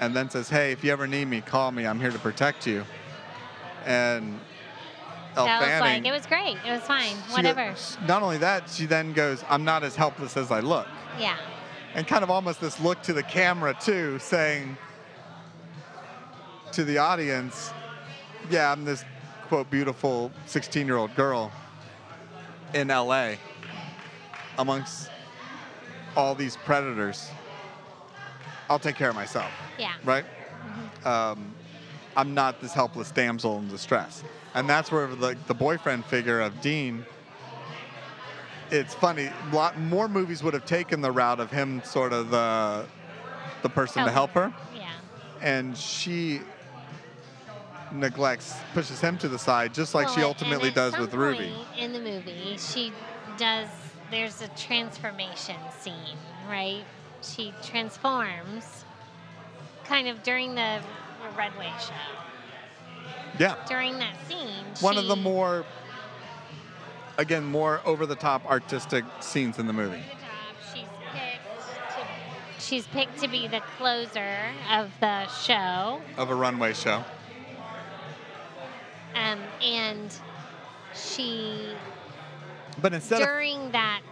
and 0.00 0.14
then 0.14 0.28
says, 0.28 0.48
"Hey, 0.50 0.72
if 0.72 0.84
you 0.84 0.92
ever 0.92 1.06
need 1.06 1.26
me, 1.26 1.40
call 1.40 1.70
me. 1.72 1.86
I'm 1.86 2.00
here 2.00 2.10
to 2.10 2.18
protect 2.18 2.66
you." 2.66 2.84
And 3.86 4.38
Elle 5.36 5.46
that 5.46 5.60
was 5.60 5.80
like, 5.80 6.06
it 6.06 6.12
was 6.12 6.26
great. 6.26 6.56
It 6.66 6.70
was 6.70 6.82
fine. 6.82 7.08
she- 7.26 7.32
Whatever. 7.32 7.74
Not 8.06 8.22
only 8.22 8.38
that, 8.38 8.68
she 8.70 8.86
then 8.86 9.12
goes, 9.12 9.44
"I'm 9.48 9.64
not 9.64 9.82
as 9.82 9.96
helpless 9.96 10.36
as 10.36 10.50
I 10.50 10.60
look." 10.60 10.86
yeah. 11.18 11.36
and 11.94 12.06
kind 12.08 12.22
of 12.24 12.30
almost 12.30 12.60
this 12.60 12.80
look 12.80 13.00
to 13.02 13.12
the 13.12 13.22
camera 13.22 13.74
too, 13.80 14.18
saying 14.18 14.76
to 16.72 16.84
the 16.84 16.98
audience, 16.98 17.72
"Yeah, 18.50 18.70
I'm 18.72 18.84
this 18.84 19.04
quote 19.48 19.70
beautiful 19.70 20.30
16-year-old 20.46 21.14
girl 21.14 21.52
in 22.72 22.88
LA 22.88 23.34
amongst 24.58 25.10
all 26.16 26.34
these 26.34 26.56
predators. 26.56 27.28
I'll 28.68 28.78
take 28.78 28.96
care 28.96 29.10
of 29.10 29.14
myself." 29.14 29.50
Yeah. 29.78 29.92
Right? 30.04 30.24
Um, 31.04 31.54
I'm 32.16 32.34
not 32.34 32.60
this 32.60 32.72
helpless 32.72 33.10
damsel 33.10 33.58
in 33.58 33.68
distress, 33.68 34.22
and 34.54 34.68
that's 34.68 34.90
where 34.90 35.06
the 35.08 35.36
the 35.46 35.54
boyfriend 35.54 36.04
figure 36.04 36.40
of 36.40 36.60
Dean. 36.60 37.04
It's 38.70 38.94
funny. 38.94 39.26
A 39.26 39.54
lot 39.54 39.78
more 39.78 40.08
movies 40.08 40.42
would 40.42 40.54
have 40.54 40.64
taken 40.64 41.00
the 41.00 41.12
route 41.12 41.38
of 41.40 41.50
him 41.50 41.82
sort 41.84 42.12
of 42.12 42.30
the 42.30 42.86
the 43.62 43.68
person 43.68 44.04
to 44.04 44.10
help 44.10 44.30
her, 44.32 44.52
Yeah. 44.76 44.90
and 45.40 45.76
she 45.76 46.40
neglects, 47.92 48.54
pushes 48.74 49.00
him 49.00 49.16
to 49.18 49.28
the 49.28 49.38
side, 49.38 49.72
just 49.72 49.94
like 49.94 50.08
she 50.08 50.22
ultimately 50.22 50.70
does 50.70 50.98
with 50.98 51.14
Ruby. 51.14 51.54
In 51.78 51.92
the 51.92 52.00
movie, 52.00 52.56
she 52.58 52.92
does. 53.38 53.68
There's 54.10 54.42
a 54.42 54.48
transformation 54.48 55.56
scene, 55.80 56.16
right? 56.48 56.84
She 57.22 57.54
transforms, 57.62 58.84
kind 59.84 60.08
of 60.08 60.22
during 60.22 60.54
the 60.54 60.80
Redway 61.36 61.72
show. 61.80 62.23
Yeah, 63.38 63.56
During 63.68 63.98
that 63.98 64.14
scene, 64.28 64.64
one 64.80 64.96
of 64.96 65.06
the 65.08 65.16
more, 65.16 65.64
again, 67.18 67.44
more 67.44 67.80
over 67.84 68.06
the 68.06 68.14
top 68.14 68.44
artistic 68.46 69.04
scenes 69.20 69.58
in 69.58 69.66
the 69.66 69.72
movie. 69.72 69.98
Job. 69.98 70.06
She's 70.72 70.86
picked 71.12 71.60
to. 71.96 72.62
She's 72.64 72.86
picked 72.86 73.18
to 73.20 73.28
be 73.28 73.48
the 73.48 73.60
closer 73.76 74.38
of 74.70 74.90
the 75.00 75.26
show, 75.28 76.00
Of 76.16 76.30
a 76.30 76.34
runway 76.34 76.74
show. 76.74 77.02
um, 79.16 79.38
and 79.62 80.14
she 80.94 81.72
But 82.80 82.94
instead 82.94 83.20
of 83.22 83.28
during 83.28 83.72
that 83.72 84.02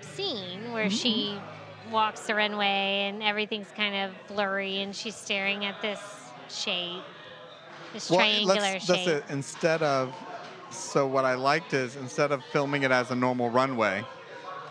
scene 0.00 0.72
where 0.72 0.86
Mm-hmm. 0.86 0.94
she 0.96 1.38
walks 1.90 2.20
the 2.26 2.34
runway 2.34 3.08
and 3.08 3.22
everything's 3.22 3.70
kind 3.74 3.94
of 3.94 4.10
blurry 4.28 4.82
and 4.82 4.94
she's 4.94 5.16
staring 5.16 5.64
at 5.64 5.80
this 5.80 6.00
shape, 6.50 7.02
this 7.92 8.08
triangular 8.08 8.54
let's, 8.54 8.84
shape. 8.84 8.96
that's 8.96 9.06
it. 9.06 9.24
Instead 9.30 9.82
of, 9.82 10.14
so 10.70 11.06
what 11.06 11.24
I 11.24 11.34
liked 11.34 11.74
is 11.74 11.96
instead 11.96 12.32
of 12.32 12.42
filming 12.52 12.82
it 12.82 12.90
as 12.90 13.10
a 13.10 13.14
normal 13.14 13.50
runway 13.50 14.04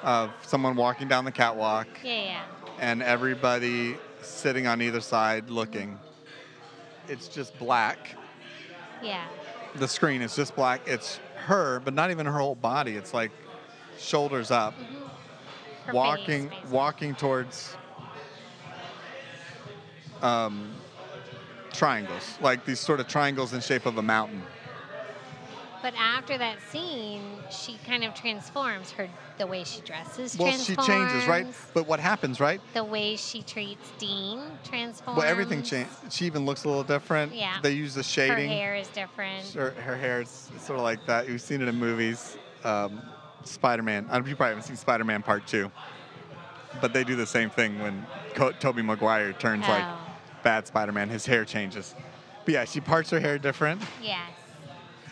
of 0.03 0.31
someone 0.41 0.75
walking 0.75 1.07
down 1.07 1.25
the 1.25 1.31
catwalk 1.31 1.87
Yeah, 2.03 2.23
yeah. 2.23 2.43
and 2.79 3.01
everybody 3.01 3.97
sitting 4.21 4.67
on 4.67 4.81
either 4.81 5.01
side 5.01 5.49
looking, 5.49 5.97
it's 7.07 7.27
just 7.27 7.57
black. 7.57 8.15
Yeah. 9.01 9.25
The 9.75 9.87
screen 9.87 10.21
is 10.21 10.35
just 10.35 10.55
black. 10.55 10.81
It's 10.85 11.19
her, 11.45 11.79
but 11.79 11.93
not 11.93 12.11
even 12.11 12.25
her 12.25 12.37
whole 12.37 12.55
body. 12.55 12.95
It's 12.95 13.13
like 13.13 13.31
shoulders 13.97 14.51
up, 14.51 14.73
Her 15.85 15.93
walking, 15.93 16.49
face, 16.49 16.69
walking 16.69 17.15
towards 17.15 17.75
um, 20.21 20.73
triangles, 21.77 22.37
like 22.41 22.65
these 22.65 22.79
sort 22.79 22.99
of 22.99 23.07
triangles 23.07 23.53
in 23.53 23.61
shape 23.61 23.85
of 23.85 23.97
a 23.97 24.01
mountain. 24.01 24.41
But 25.81 25.93
after 25.95 26.37
that 26.39 26.57
scene, 26.71 27.21
she 27.51 27.77
kind 27.85 28.03
of 28.03 28.13
transforms 28.15 28.91
her 28.91 29.07
the 29.37 29.45
way 29.45 29.63
she 29.63 29.79
dresses. 29.81 30.35
Well, 30.37 30.51
she 30.57 30.75
changes, 30.75 31.27
right? 31.27 31.45
But 31.75 31.87
what 31.87 31.99
happens, 31.99 32.39
right? 32.39 32.59
The 32.73 32.83
way 32.83 33.15
she 33.15 33.43
treats 33.43 33.91
Dean 33.99 34.41
transforms. 34.63 35.17
Well, 35.19 35.27
everything 35.27 35.61
changed. 35.61 35.91
She 36.09 36.25
even 36.25 36.45
looks 36.45 36.63
a 36.63 36.67
little 36.67 36.83
different. 36.83 37.33
Yeah. 37.33 37.59
They 37.61 37.71
use 37.73 37.93
the 37.93 38.01
shading. 38.03 38.49
Her 38.49 38.55
hair 38.55 38.75
is 38.75 38.87
different. 38.87 39.53
Her, 39.53 39.69
her 39.71 39.95
hair 39.95 40.21
is 40.21 40.49
sort 40.59 40.79
of 40.79 40.83
like 40.83 41.05
that. 41.05 41.29
You've 41.29 41.41
seen 41.41 41.61
it 41.61 41.67
in 41.67 41.75
movies. 41.75 42.37
Um, 42.63 43.01
Spider-Man. 43.43 44.07
I 44.09 44.15
don't- 44.15 44.27
You 44.27 44.35
probably 44.35 44.55
haven't 44.55 44.63
seen 44.67 44.75
Spider-Man 44.75 45.21
Part 45.21 45.45
Two, 45.45 45.71
but 46.81 46.91
they 46.91 47.03
do 47.03 47.15
the 47.15 47.27
same 47.27 47.51
thing 47.51 47.79
when 47.79 48.05
Co- 48.33 48.51
Tobey 48.51 48.81
Maguire 48.81 49.31
turns 49.33 49.65
like 49.69 49.83
Oh. 49.85 50.06
Bad 50.43 50.67
Spider-Man. 50.67 51.09
His 51.09 51.25
hair 51.25 51.45
changes. 51.45 51.95
But 52.45 52.53
yeah, 52.53 52.65
she 52.65 52.79
parts 52.79 53.09
her 53.11 53.19
hair 53.19 53.37
different. 53.37 53.81
Yes. 54.01 54.29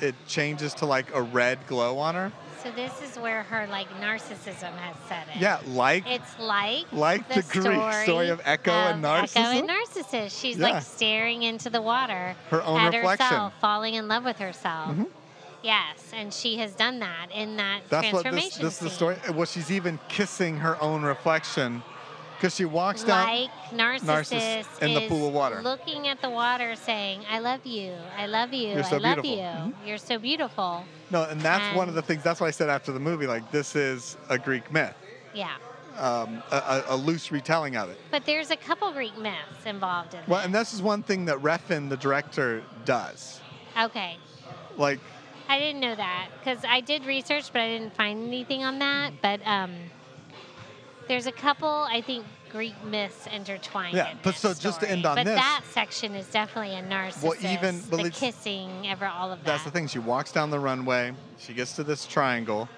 It 0.01 0.15
changes 0.27 0.73
to 0.75 0.85
like 0.85 1.13
a 1.13 1.21
red 1.21 1.59
glow 1.67 1.97
on 1.99 2.15
her. 2.15 2.31
So 2.63 2.71
this 2.71 2.91
is 3.01 3.17
where 3.19 3.43
her 3.43 3.67
like 3.67 3.87
narcissism 4.01 4.75
has 4.77 4.95
set 5.07 5.27
in. 5.35 5.39
Yeah, 5.41 5.59
like 5.67 6.03
It's 6.07 6.39
like 6.39 6.85
Like 6.91 7.27
the 7.29 7.43
Greek 7.43 7.93
story 8.03 8.29
of 8.29 8.41
Echo 8.43 8.71
and 8.71 9.05
Echo 9.05 9.41
and 9.41 9.67
Narcissus? 9.67 9.67
Narcissus. 9.67 10.37
She's 10.39 10.57
Yeah. 10.57 10.69
like 10.71 10.83
staring 10.83 11.43
into 11.43 11.69
the 11.69 11.81
water 11.81 12.35
Her 12.49 12.63
own 12.63 12.79
at 12.79 12.93
reflection. 12.93 13.25
herself, 13.27 13.53
falling 13.61 13.93
in 13.93 14.07
love 14.07 14.25
with 14.25 14.39
herself. 14.39 14.89
Mhm. 14.95 15.07
Yes, 15.61 16.11
and 16.13 16.33
she 16.33 16.57
has 16.57 16.73
done 16.73 16.99
that 16.99 17.27
in 17.33 17.55
that 17.57 17.81
That's 17.89 18.11
what 18.13 18.21
transformation 18.23 18.61
this, 18.63 18.79
this 18.79 18.81
is 18.81 18.89
the 18.89 18.89
story. 18.89 19.17
Well, 19.33 19.45
she's 19.45 19.71
even 19.71 19.99
kissing 20.09 20.57
her 20.57 20.79
own 20.81 21.03
reflection 21.03 21.83
because 22.35 22.55
she 22.55 22.65
walks 22.65 23.03
down. 23.03 23.27
Like 23.27 23.49
Narcissus, 23.73 24.07
Narcissus 24.07 24.79
in 24.79 24.93
the 24.93 25.07
pool 25.07 25.27
of 25.27 25.33
water. 25.33 25.61
looking 25.61 26.07
at 26.07 26.21
the 26.21 26.29
water, 26.29 26.75
saying, 26.75 27.21
"I 27.29 27.39
love 27.39 27.65
you, 27.65 27.93
I 28.17 28.25
love 28.27 28.53
you, 28.53 28.69
You're 28.69 28.83
so 28.83 28.95
I 28.97 28.99
love 28.99 29.21
beautiful." 29.21 29.37
Mm-hmm. 29.37 29.67
you. 29.83 29.87
You're 29.87 29.97
so 29.97 30.19
beautiful." 30.19 30.83
No, 31.11 31.23
and 31.23 31.39
that's 31.41 31.75
one 31.75 31.87
of 31.89 31.95
the 31.95 32.01
things. 32.01 32.23
That's 32.23 32.39
what 32.41 32.47
I 32.47 32.51
said 32.51 32.69
after 32.69 32.91
the 32.91 32.99
movie. 32.99 33.27
Like 33.27 33.51
this 33.51 33.75
is 33.75 34.17
a 34.29 34.37
Greek 34.37 34.71
myth, 34.71 34.95
Yeah, 35.33 35.55
um, 35.97 36.41
a, 36.51 36.83
a, 36.89 36.97
loose 36.97 37.31
retelling 37.31 37.75
of 37.77 37.89
it. 37.89 37.97
but 38.11 38.25
there's 38.25 38.51
a 38.51 38.57
couple 38.57 38.91
Greek 38.91 39.17
myths 39.17 39.65
involved 39.65 40.13
in 40.13 40.19
it. 40.21 40.27
Well, 40.27 40.39
this. 40.39 40.45
and 40.45 40.55
this 40.55 40.73
is 40.73 40.81
one 40.81 41.03
thing 41.03 41.25
that 41.25 41.37
Refn, 41.37 41.89
the 41.89 41.97
director, 41.97 42.63
does. 42.85 43.39
Okay, 43.79 44.17
Like, 44.77 44.99
I 45.47 45.59
didn't 45.59 45.81
know 45.81 45.95
that 45.95 46.29
because 46.39 46.63
I 46.67 46.81
did 46.81 47.05
research, 47.05 47.51
but 47.53 47.61
I 47.61 47.67
didn't 47.67 47.93
find 47.95 48.25
anything 48.27 48.63
on 48.63 48.79
that. 48.79 49.13
But 49.21 49.45
um, 49.45 49.75
there's 51.07 51.27
a 51.27 51.31
couple, 51.31 51.69
I 51.89 52.01
think, 52.01 52.25
Greek 52.51 52.75
myths 52.85 53.27
intertwined. 53.27 53.95
Yeah, 53.97 54.13
but 54.23 54.35
so 54.35 54.53
just 54.53 54.79
to 54.79 54.89
end 54.89 55.05
on 55.05 55.15
but 55.15 55.25
this- 55.25 55.35
that 55.35 55.61
section 55.71 56.15
is 56.15 56.25
definitely 56.27 56.75
a 56.77 56.83
narcissist. 56.83 57.43
even- 57.43 57.83
well, 57.89 58.03
the 58.03 58.09
kissing, 58.11 58.87
ever 58.87 59.05
all 59.07 59.31
of 59.31 59.39
that. 59.39 59.45
that's 59.45 59.63
the 59.63 59.71
thing. 59.71 59.87
She 59.87 59.99
walks 59.99 60.31
down 60.31 60.49
the 60.51 60.59
runway. 60.59 61.13
She 61.37 61.53
gets 61.53 61.73
to 61.73 61.83
this 61.83 62.05
triangle, 62.05 62.69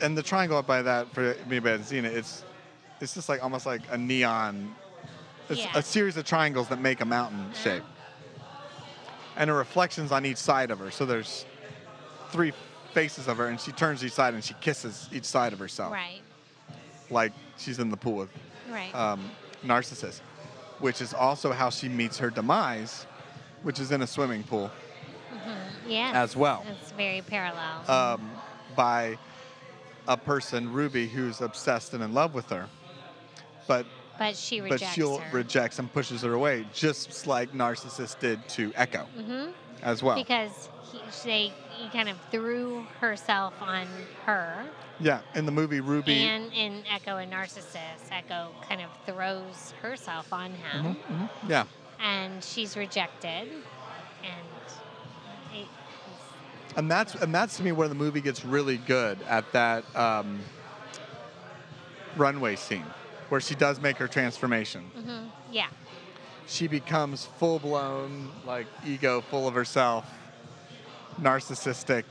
and 0.00 0.16
the 0.16 0.22
triangle 0.22 0.56
up 0.58 0.66
by 0.66 0.82
that 0.82 1.12
for 1.12 1.34
hasn't 1.34 1.86
seen 1.86 2.04
it, 2.04 2.14
it's 2.16 2.44
it's 3.00 3.14
just 3.14 3.28
like 3.28 3.42
almost 3.44 3.64
like 3.66 3.82
a 3.90 3.98
neon. 3.98 4.74
It's 5.48 5.60
Yeah. 5.60 5.70
a 5.78 5.82
series 5.82 6.16
of 6.16 6.24
triangles 6.24 6.68
that 6.68 6.80
make 6.80 7.00
a 7.00 7.04
mountain 7.04 7.40
Uh-huh. 7.40 7.54
shape, 7.62 7.84
and 9.36 9.48
her 9.50 9.56
reflections 9.56 10.10
on 10.12 10.24
each 10.26 10.38
side 10.38 10.70
of 10.70 10.78
her. 10.78 10.90
So 10.90 11.04
there's 11.06 11.44
three 12.30 12.52
faces 12.94 13.28
of 13.28 13.36
her, 13.36 13.46
and 13.48 13.60
she 13.60 13.70
turns 13.72 14.04
each 14.04 14.12
side 14.12 14.34
and 14.34 14.42
she 14.44 14.54
kisses 14.60 15.08
each 15.12 15.24
side 15.24 15.52
of 15.52 15.58
herself, 15.58 15.92
Right, 15.92 16.22
like 17.10 17.32
she's 17.56 17.78
in 17.78 17.90
the 17.90 17.96
pool 17.96 18.16
with 18.16 18.30
right. 18.70 18.94
um, 18.94 19.30
Narcissus, 19.62 20.20
which 20.78 21.00
is 21.00 21.14
also 21.14 21.52
how 21.52 21.70
she 21.70 21.88
meets 21.88 22.18
her 22.18 22.30
demise, 22.30 23.06
which 23.62 23.80
is 23.80 23.92
in 23.92 24.02
a 24.02 24.06
swimming 24.06 24.42
pool 24.42 24.70
yes. 25.86 26.14
as 26.14 26.36
well. 26.36 26.64
It's 26.68 26.92
very 26.92 27.22
parallel. 27.22 27.90
um, 27.90 28.30
by 28.76 29.18
a 30.06 30.16
person, 30.16 30.72
Ruby, 30.72 31.06
who's 31.08 31.40
obsessed 31.40 31.94
and 31.94 32.02
in 32.02 32.14
love 32.14 32.34
with 32.34 32.48
her. 32.50 32.68
But 33.66 33.86
but 34.18 34.34
she 34.36 34.60
rejects 34.60 34.82
but 34.82 34.92
she'll 34.94 35.18
her. 35.18 35.36
rejects 35.36 35.78
and 35.78 35.92
pushes 35.92 36.22
her 36.22 36.32
away, 36.32 36.66
just 36.72 37.26
like 37.26 37.52
narcissist 37.52 38.18
did 38.18 38.46
to 38.50 38.72
Echo 38.74 39.04
hmm 39.04 39.50
as 39.82 40.02
well. 40.02 40.16
Because 40.16 40.68
he, 40.90 41.00
they, 41.24 41.42
he 41.44 41.52
kind 41.92 42.08
of 42.08 42.16
threw 42.30 42.86
herself 43.00 43.54
on 43.60 43.86
her. 44.24 44.64
yeah, 45.00 45.20
in 45.34 45.46
the 45.46 45.52
movie 45.52 45.80
Ruby. 45.80 46.12
And 46.18 46.52
in 46.52 46.82
Echo 46.92 47.18
and 47.18 47.30
Narcissus, 47.30 47.76
Echo 48.10 48.50
kind 48.68 48.80
of 48.80 48.88
throws 49.06 49.72
herself 49.82 50.32
on 50.32 50.50
him. 50.54 50.96
Mhm, 51.10 51.16
mhm, 51.16 51.30
Yeah, 51.46 51.64
And 52.00 52.42
she's 52.42 52.76
rejected. 52.76 53.48
And 54.22 54.46
it, 55.54 55.68
And 56.76 56.90
that's 56.90 57.14
and 57.14 57.34
that's 57.34 57.56
to 57.58 57.62
me 57.62 57.72
where 57.72 57.88
the 57.88 57.94
movie 57.94 58.20
gets 58.20 58.44
really 58.44 58.76
good 58.76 59.18
at 59.28 59.50
that 59.52 59.84
um, 59.96 60.40
runway 62.16 62.56
scene, 62.56 62.84
where 63.28 63.40
she 63.40 63.54
does 63.54 63.80
make 63.80 63.96
her 63.98 64.08
transformation. 64.08 64.90
yeah, 65.50 65.68
She 66.46 66.66
becomes 66.66 67.24
full 67.38 67.58
blown, 67.58 68.30
like 68.44 68.66
ego, 68.84 69.20
full 69.20 69.46
of 69.48 69.54
herself, 69.54 70.04
narcissistic, 71.20 72.04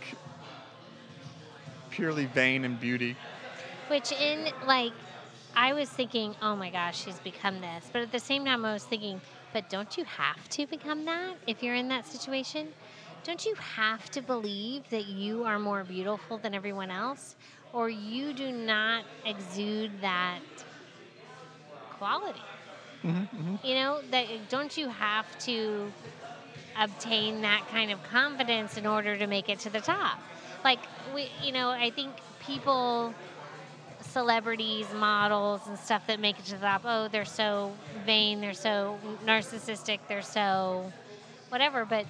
purely 1.90 2.26
vain 2.26 2.66
and 2.66 2.80
beauty. 2.80 3.16
which 3.88 4.12
in 4.12 4.50
like, 4.66 4.94
I 5.56 5.74
was 5.74 5.90
thinking, 5.90 6.36
oh 6.42 6.56
my 6.56 6.70
gosh, 6.70 7.04
she's 7.04 7.20
become 7.20 7.62
this, 7.62 7.90
but 7.92 8.02
at 8.02 8.12
the 8.12 8.20
same 8.20 8.46
time, 8.46 8.66
I 8.66 8.74
was 8.74 8.84
thinking, 8.84 9.22
but 9.54 9.70
don't 9.70 9.98
you 9.98 10.04
have 10.04 10.48
to 10.50 10.68
become 10.68 11.06
that 11.06 11.36
if 11.48 11.64
you're 11.64 11.76
in 11.76 11.88
that 11.88 12.06
situation? 12.06 12.68
Don't 13.24 13.46
you 13.46 13.56
have 13.56 14.10
to 14.12 14.22
believe 14.22 14.90
that 14.90 15.06
you 15.08 15.44
are 15.44 15.60
more 15.60 15.84
beautiful 15.84 16.38
than 16.38 16.54
everyone 16.54 16.92
else, 16.92 17.36
or 17.74 17.90
you 17.90 18.34
do 18.34 18.52
not 18.52 19.04
exude 19.26 19.92
that 20.02 20.40
quality? 21.98 22.40
Mm-hmm, 23.04 23.20
mm-hmm. 23.38 23.68
You 23.68 23.76
know, 23.76 24.02
that 24.12 24.26
don't 24.50 24.78
you 24.78 24.90
have 24.90 25.38
to 25.40 25.92
obtain 26.80 27.42
that 27.42 27.68
kind 27.70 27.92
of 27.92 28.02
confidence 28.04 28.78
in 28.78 28.86
order 28.86 29.18
to 29.18 29.28
make 29.28 29.50
it 29.50 29.60
to 29.60 29.70
the 29.70 29.82
top? 29.82 30.20
Like 30.64 30.80
we, 31.14 31.30
you 31.44 31.52
know, 31.52 31.70
I 31.70 31.90
think 31.90 32.14
people, 32.40 33.14
celebrities, 34.02 34.88
models, 34.94 35.62
and 35.68 35.78
stuff 35.78 36.08
that 36.08 36.20
make 36.20 36.40
it 36.40 36.46
to 36.46 36.52
the 36.54 36.66
top. 36.66 36.82
Oh, 36.86 37.08
they're 37.08 37.26
so 37.26 37.74
vain, 38.06 38.42
they're 38.42 38.54
so 38.54 38.98
narcissistic, 39.26 40.00
they're 40.08 40.22
so 40.22 40.92
whatever. 41.50 41.86
But 41.86 42.06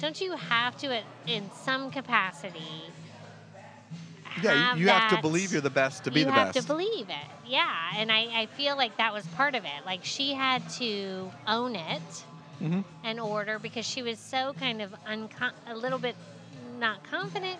don't 0.00 0.20
you 0.20 0.36
have 0.36 0.76
to, 0.78 1.02
in 1.26 1.50
some 1.64 1.90
capacity? 1.90 2.90
Yeah, 4.42 4.74
you, 4.74 4.82
you 4.82 4.88
have 4.88 5.10
to 5.14 5.20
believe 5.20 5.52
you're 5.52 5.60
the 5.60 5.70
best 5.70 6.04
to 6.04 6.10
be 6.10 6.24
the 6.24 6.30
best. 6.30 6.54
you 6.56 6.60
have 6.60 6.66
to 6.66 6.66
believe 6.66 7.10
it. 7.10 7.26
Yeah, 7.46 7.70
and 7.96 8.10
I, 8.10 8.42
I 8.42 8.46
feel 8.46 8.76
like 8.76 8.96
that 8.96 9.12
was 9.12 9.26
part 9.28 9.54
of 9.54 9.64
it. 9.64 9.84
Like 9.84 10.04
she 10.04 10.32
had 10.32 10.68
to 10.70 11.30
own 11.46 11.76
it 11.76 12.24
Mhm. 12.62 12.84
in 13.04 13.18
order 13.18 13.58
because 13.58 13.84
she 13.84 14.02
was 14.02 14.18
so 14.18 14.52
kind 14.54 14.80
of 14.80 14.94
uncon- 15.06 15.52
a 15.66 15.74
little 15.74 15.98
bit 15.98 16.16
not 16.78 17.02
confident. 17.04 17.58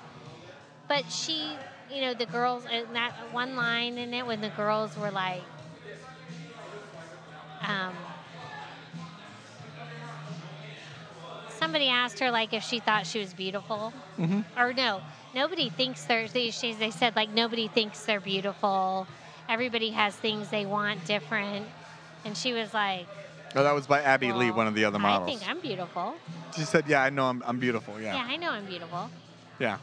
But 0.88 1.04
she, 1.10 1.56
you 1.90 2.00
know, 2.02 2.14
the 2.14 2.26
girls, 2.26 2.64
and 2.70 2.94
that 2.94 3.12
one 3.32 3.56
line 3.56 3.98
in 3.98 4.12
it 4.14 4.26
when 4.26 4.40
the 4.40 4.50
girls 4.50 4.96
were 4.96 5.10
like, 5.10 5.42
um, 7.66 7.94
somebody 11.58 11.88
asked 11.88 12.18
her 12.18 12.30
like 12.30 12.52
if 12.52 12.62
she 12.62 12.80
thought 12.80 13.06
she 13.06 13.18
was 13.20 13.32
beautiful 13.34 13.92
Mhm. 14.18 14.44
or 14.56 14.72
no 14.72 15.00
nobody 15.34 15.70
thinks 15.70 16.04
they're 16.04 16.26
they 16.28 16.50
said 16.50 17.14
like 17.16 17.28
nobody 17.30 17.68
thinks 17.68 18.04
they're 18.04 18.20
beautiful 18.20 19.06
everybody 19.48 19.90
has 19.90 20.14
things 20.16 20.50
they 20.50 20.66
want 20.66 21.04
different 21.06 21.66
and 22.24 22.36
she 22.36 22.52
was 22.52 22.74
like 22.74 23.06
Oh, 23.54 23.62
that 23.62 23.72
was 23.74 23.86
by 23.86 24.00
Abbey 24.02 24.32
Lee, 24.32 24.50
one 24.50 24.66
of 24.66 24.74
the 24.74 24.84
other 24.84 24.98
models. 24.98 25.28
i 25.28 25.32
think 25.38 25.48
i'm 25.50 25.60
beautiful 25.60 26.14
she 26.56 26.62
said, 26.62 26.84
"Yeah, 26.86 27.02
I 27.02 27.08
know 27.10 27.24
I'm, 27.26 27.42
I'm 27.46 27.58
beautiful. 27.58 27.98
yeah. 28.00 28.14
Yeah, 28.14 28.24
i 28.32 28.36
know 28.36 28.50
i'm 28.50 28.66
beautiful 28.66 29.10
yeah." 29.58 29.78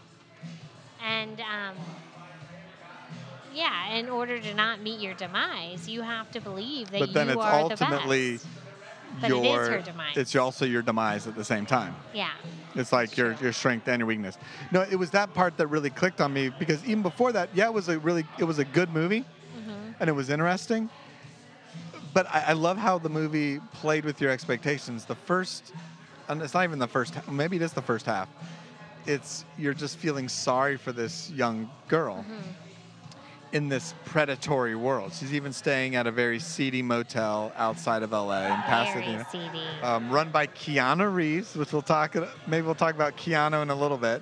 and 1.04 1.40
um, 1.40 1.76
yeah 3.54 3.94
in 3.96 4.10
order 4.10 4.40
to 4.40 4.54
not 4.54 4.82
meet 4.82 5.00
your 5.00 5.14
demise 5.14 5.88
you 5.90 6.02
have 6.02 6.30
to 6.32 6.42
believe 6.42 6.92
that 6.92 7.00
But 7.00 7.14
then 7.14 7.28
you 7.28 7.34
it's 7.34 7.46
are 7.46 7.60
ultimately 7.62 8.38
the 8.38 8.44
best 8.44 8.48
But 9.22 9.32
it 9.32 9.36
is 9.38 9.42
your 9.44 9.70
her 9.72 9.82
demise. 9.82 10.18
it's 10.18 10.36
also 10.36 10.66
your 10.66 10.82
demise 10.82 11.28
at 11.28 11.36
the 11.36 11.44
same 11.46 11.66
time. 11.66 11.96
yeah 12.14 12.30
It's 12.76 12.92
like 12.92 13.18
your 13.18 13.34
your 13.42 13.52
strength 13.54 13.88
and 13.88 14.00
your 14.00 14.08
weakness. 14.08 14.38
No, 14.72 14.82
it 14.82 14.96
was 14.96 15.10
that 15.12 15.34
part 15.34 15.58
that 15.58 15.68
really 15.68 15.90
clicked 15.90 16.22
on 16.22 16.32
me 16.32 16.50
because 16.50 16.84
even 16.86 17.02
before 17.02 17.32
that, 17.32 17.50
yeah, 17.56 17.66
it 17.66 17.74
was 17.74 17.90
a 17.90 17.98
really 18.00 18.26
it 18.38 18.44
was 18.44 18.60
a 18.60 18.66
good 18.66 18.90
movie, 18.94 19.26
Mm-hmm. 19.58 19.92
and 20.00 20.10
it 20.10 20.14
was 20.14 20.30
interesting. 20.30 20.90
But 22.20 22.28
I, 22.36 22.44
I 22.48 22.52
love 22.52 22.78
how 22.78 22.98
the 22.98 23.08
movie 23.08 23.62
played 23.76 24.04
with 24.04 24.20
your 24.20 24.30
expectations. 24.30 25.06
The 25.06 25.16
first, 25.16 25.72
and 26.28 26.42
it's 26.42 26.54
not 26.54 26.66
even 26.66 26.78
the 26.78 26.86
first. 26.86 27.14
Maybe 27.32 27.56
it 27.56 27.62
is 27.62 27.72
the 27.72 27.82
first 27.82 28.06
half. 28.06 28.28
It's 29.06 29.46
you're 29.58 29.74
just 29.74 29.96
feeling 29.96 30.28
sorry 30.28 30.76
for 30.76 30.92
this 30.92 31.32
young 31.32 31.70
girl 31.88 32.26
Mm-hmm. 32.30 33.56
in 33.56 33.70
this 33.70 33.94
predatory 34.04 34.76
world. 34.76 35.14
She's 35.14 35.34
even 35.34 35.54
staying 35.54 35.96
at 35.96 36.08
a 36.08 36.12
very 36.12 36.40
seedy 36.40 36.82
motel 36.82 37.54
outside 37.56 38.04
of 38.04 38.12
LA 38.12 38.48
in 38.48 38.62
Pasadena 38.64 39.26
very 39.32 39.44
seedy 39.48 39.66
um, 39.82 40.10
run 40.10 40.30
by 40.30 40.46
Keanu 40.48 41.16
Reeves, 41.16 41.56
which 41.56 41.72
we'll 41.72 41.82
talk. 41.82 42.18
Maybe 42.48 42.66
we'll 42.66 42.76
talk 42.76 42.96
about 42.96 43.16
Keanu 43.16 43.62
in 43.62 43.70
a 43.70 43.76
little 43.76 43.98
bit. 43.98 44.22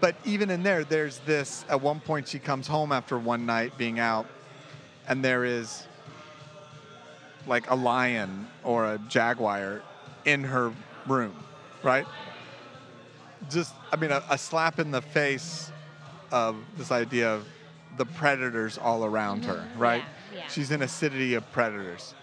But 0.00 0.16
even 0.24 0.50
in 0.50 0.64
there, 0.64 0.82
there's 0.82 1.18
this. 1.20 1.64
At 1.68 1.80
one 1.80 2.00
point, 2.00 2.26
she 2.26 2.40
comes 2.40 2.66
home 2.66 2.90
after 2.90 3.16
one 3.16 3.46
night 3.46 3.78
being 3.78 4.00
out, 4.00 4.26
and 5.06 5.24
there 5.24 5.44
is 5.44 5.86
like 7.46 7.70
a 7.70 7.74
lion 7.74 8.46
or 8.64 8.86
a 8.86 8.98
jaguar 9.08 9.82
in 10.24 10.44
her 10.44 10.72
room, 11.06 11.34
right? 11.82 12.06
Just, 13.50 13.74
I 13.92 13.96
mean, 13.96 14.12
a, 14.12 14.22
a 14.30 14.38
slap 14.38 14.78
in 14.78 14.90
the 14.90 15.02
face 15.02 15.70
of 16.30 16.56
this 16.76 16.90
idea 16.92 17.34
of 17.34 17.46
the 17.98 18.06
predators 18.06 18.78
all 18.78 19.04
around 19.04 19.44
her, 19.44 19.66
right? 19.76 20.02
Mm-hmm. 20.02 20.34
Yeah, 20.34 20.40
yeah. 20.42 20.48
She's 20.48 20.70
in 20.70 20.82
a 20.82 20.88
city 20.88 21.34
of 21.34 21.50
predators 21.52 22.14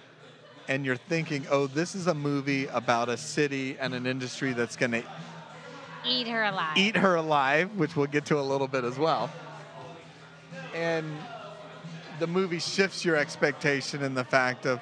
and 0.70 0.86
you're 0.86 0.96
thinking, 0.96 1.46
oh, 1.50 1.68
this 1.68 1.96
is 1.96 2.08
a 2.08 2.14
movie 2.14 2.68
about 2.68 3.10
a 3.10 3.18
city 3.18 3.76
and 3.80 3.94
an 3.94 4.06
industry 4.06 4.54
that's 4.54 4.76
going 4.76 4.92
to 4.92 5.04
eat 6.06 6.28
her 6.28 6.44
alive 6.44 6.78
eat 6.78 6.96
her 6.96 7.16
alive, 7.16 7.70
which 7.76 7.96
we'll 7.96 8.06
get 8.06 8.24
to 8.26 8.40
a 8.40 8.42
little 8.42 8.68
bit 8.68 8.84
as 8.84 8.98
well. 8.98 9.30
And 10.74 11.12
the 12.20 12.28
movie 12.28 12.60
shifts 12.60 13.04
your 13.04 13.16
expectation 13.16 14.04
in 14.04 14.14
the 14.14 14.24
fact 14.24 14.66
of, 14.66 14.80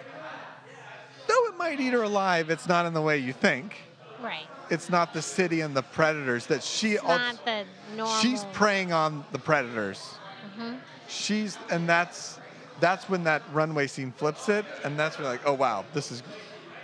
though 1.27 1.45
it 1.47 1.57
might 1.57 1.79
eat 1.79 1.93
her 1.93 2.03
alive, 2.03 2.49
it's 2.49 2.67
not 2.67 2.85
in 2.85 2.93
the 2.93 3.01
way 3.01 3.17
you 3.17 3.33
think. 3.33 3.75
right 4.21 4.47
It's 4.69 4.89
not 4.89 5.13
the 5.13 5.21
city 5.21 5.61
and 5.61 5.75
the 5.75 5.83
predators 5.83 6.45
that 6.47 6.63
she. 6.63 6.93
it's 6.93 7.03
not 7.03 7.45
the 7.45 7.63
normal 7.95 8.15
she's 8.21 8.43
preying 8.53 8.91
on 8.91 9.25
the 9.31 9.39
predators. 9.39 10.15
Mhm. 10.57 10.79
She's, 11.07 11.57
and 11.69 11.87
that's 11.87 12.39
that's 12.79 13.09
when 13.09 13.23
that 13.23 13.41
runway 13.53 13.87
scene 13.87 14.11
flips 14.11 14.49
it, 14.49 14.65
and 14.83 14.99
that's 14.99 15.17
when 15.17 15.25
you're 15.25 15.33
like, 15.33 15.47
oh 15.47 15.53
wow, 15.53 15.85
this 15.93 16.11
is 16.11 16.21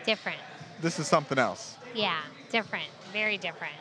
different 0.05 0.39
this 0.83 0.99
is 0.99 1.07
something 1.07 1.39
else. 1.39 1.77
Yeah, 1.95 2.19
different, 2.51 2.85
very 3.11 3.37
different. 3.37 3.73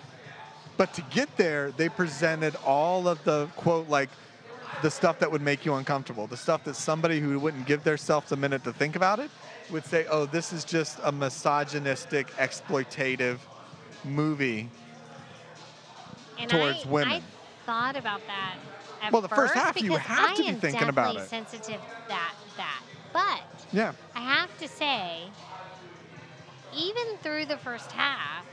But 0.79 0.95
to 0.95 1.03
get 1.11 1.37
there, 1.37 1.73
they 1.73 1.89
presented 1.91 2.55
all 2.65 3.09
of 3.09 3.23
the 3.25 3.49
quote 3.57 3.89
like 3.89 4.09
the 4.81 4.91
stuff 4.91 5.19
that 5.19 5.31
would 5.31 5.43
make 5.43 5.67
you 5.67 5.75
uncomfortable, 5.75 6.27
the 6.27 6.37
stuff 6.37 6.65
that 6.65 6.77
somebody 6.77 7.21
who 7.21 7.39
wouldn't 7.39 7.67
give 7.67 7.85
themselves 7.85 8.33
a 8.33 8.37
minute 8.37 8.65
to 8.65 8.73
think 8.73 8.97
about 8.97 9.19
it 9.19 9.31
would 9.73 9.85
say, 9.87 10.07
"Oh, 10.09 10.27
this 10.27 10.53
is 10.53 10.65
just 10.65 10.99
a 11.03 11.11
misogynistic, 11.11 12.29
exploitative 12.37 13.39
movie." 14.05 14.71
And 16.39 16.51
Towards 16.51 16.87
I, 16.87 16.89
women. 16.89 17.13
I 17.13 17.23
thought 17.67 17.97
about 17.97 18.21
that. 18.27 18.57
At 19.03 19.13
Well, 19.13 19.23
the 19.23 19.29
first 19.29 19.55
half, 19.55 19.81
you 19.81 19.97
have 19.97 20.31
I 20.31 20.35
to 20.35 20.43
be 20.45 20.53
thinking 20.53 20.89
about 20.89 21.17
it. 21.17 21.29
Sensitive 21.29 21.81
that 22.09 22.35
that, 22.57 22.83
but 23.13 23.41
Yeah. 23.73 23.93
I 24.15 24.21
have 24.21 24.57
to 24.59 24.69
say, 24.69 25.29
even 26.75 27.17
through 27.23 27.47
the 27.47 27.57
first 27.57 27.91
half, 27.93 28.45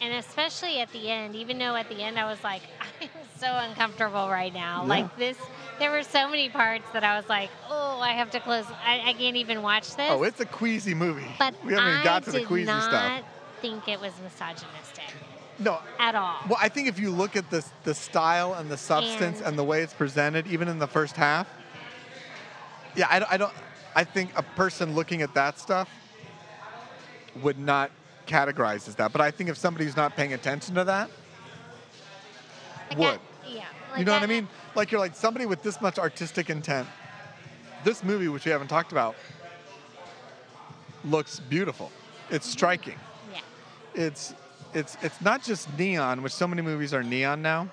and 0.00 0.14
especially 0.14 0.80
at 0.80 0.92
the 0.92 1.10
end, 1.10 1.34
even 1.34 1.58
though 1.58 1.74
at 1.74 1.88
the 1.88 2.02
end 2.02 2.18
I 2.18 2.24
was 2.30 2.42
like, 2.44 2.62
I'm 3.00 3.08
so 3.38 3.46
uncomfortable 3.50 4.28
right 4.28 4.52
now. 4.52 4.82
Yeah. 4.82 4.88
Like 4.88 5.16
this, 5.16 5.36
there 5.78 5.90
were 5.90 6.02
so 6.02 6.28
many 6.28 6.48
parts 6.48 6.84
that 6.92 7.04
I 7.04 7.16
was 7.16 7.28
like, 7.28 7.50
oh, 7.68 7.98
I 8.00 8.12
have 8.12 8.30
to 8.32 8.40
close. 8.40 8.64
I, 8.84 9.00
I 9.10 9.12
can't 9.14 9.36
even 9.36 9.62
watch 9.62 9.94
this. 9.96 10.08
Oh, 10.10 10.22
it's 10.22 10.40
a 10.40 10.46
queasy 10.46 10.94
movie. 10.94 11.26
but 11.38 11.54
we 11.64 11.72
haven't 11.72 11.88
even 11.88 12.00
I 12.00 12.04
got 12.04 12.24
to 12.24 12.30
the 12.32 12.38
did 12.40 12.48
queasy 12.48 12.66
not 12.66 12.82
stuff. 12.84 13.22
think 13.60 13.88
it 13.88 14.00
was 14.00 14.12
misogynistic 14.22 15.04
No. 15.58 15.78
at 15.98 16.14
all. 16.14 16.36
Well, 16.48 16.58
I 16.60 16.68
think 16.68 16.88
if 16.88 16.98
you 16.98 17.10
look 17.10 17.36
at 17.36 17.50
the 17.50 17.64
the 17.84 17.94
style 17.94 18.54
and 18.54 18.70
the 18.70 18.76
substance 18.76 19.38
and, 19.38 19.48
And- 19.48 19.58
the 19.58 19.64
way 19.64 19.82
it's 19.82 19.94
presented, 19.94 20.46
even 20.46 20.68
in 20.68 20.78
the 20.78 20.86
first 20.88 21.16
half, 21.16 21.48
yeah, 22.96 23.06
I, 23.10 23.34
I 23.34 23.36
don't. 23.36 23.52
I 23.94 24.04
think 24.04 24.30
a 24.36 24.42
person 24.42 24.94
looking 24.94 25.22
at 25.22 25.34
that 25.34 25.58
stuff 25.58 25.88
would 27.42 27.58
not 27.58 27.90
categorize 28.28 28.86
as 28.88 28.94
that. 28.96 29.12
But 29.12 29.20
I 29.20 29.30
think 29.30 29.50
if 29.50 29.56
somebody's 29.56 29.96
not 29.96 30.14
paying 30.16 30.34
attention 30.34 30.74
to 30.76 30.84
that 30.84 31.10
Like 32.90 32.98
would. 32.98 33.06
that- 33.14 33.20
yeah. 33.50 33.64
you 33.96 34.04
know 34.04 34.12
what 34.12 34.22
I 34.22 34.26
mean? 34.26 34.46
Like 34.74 34.92
you're 34.92 35.00
like 35.00 35.16
somebody 35.16 35.46
with 35.46 35.62
this 35.62 35.80
much 35.80 35.98
artistic 35.98 36.50
intent. 36.50 36.86
This 37.84 38.04
movie, 38.04 38.28
which 38.28 38.44
we 38.44 38.50
haven't 38.50 38.68
talked 38.68 38.92
about, 38.92 39.16
looks 41.04 41.40
beautiful. 41.40 41.90
It's 42.30 42.46
mm-hmm. 42.46 42.52
striking. 42.52 42.98
Yeah. 43.32 43.40
It's 43.94 44.34
it's 44.74 44.96
it's 45.02 45.20
not 45.20 45.42
just 45.42 45.76
neon, 45.78 46.22
which 46.22 46.32
so 46.32 46.46
many 46.46 46.62
movies 46.62 46.92
are 46.92 47.02
neon 47.02 47.42
now. 47.42 47.68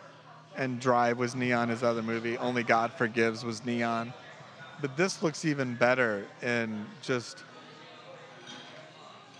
And 0.58 0.80
Drive 0.80 1.18
was 1.18 1.36
neon, 1.36 1.68
his 1.68 1.84
other 1.84 2.02
movie. 2.02 2.38
Only 2.38 2.64
God 2.64 2.94
Forgives 2.94 3.44
was 3.44 3.66
neon. 3.66 4.14
But 4.82 4.96
this 4.96 5.22
looks 5.22 5.44
even 5.44 5.76
better 5.76 6.26
in 6.42 6.86
just 7.02 7.44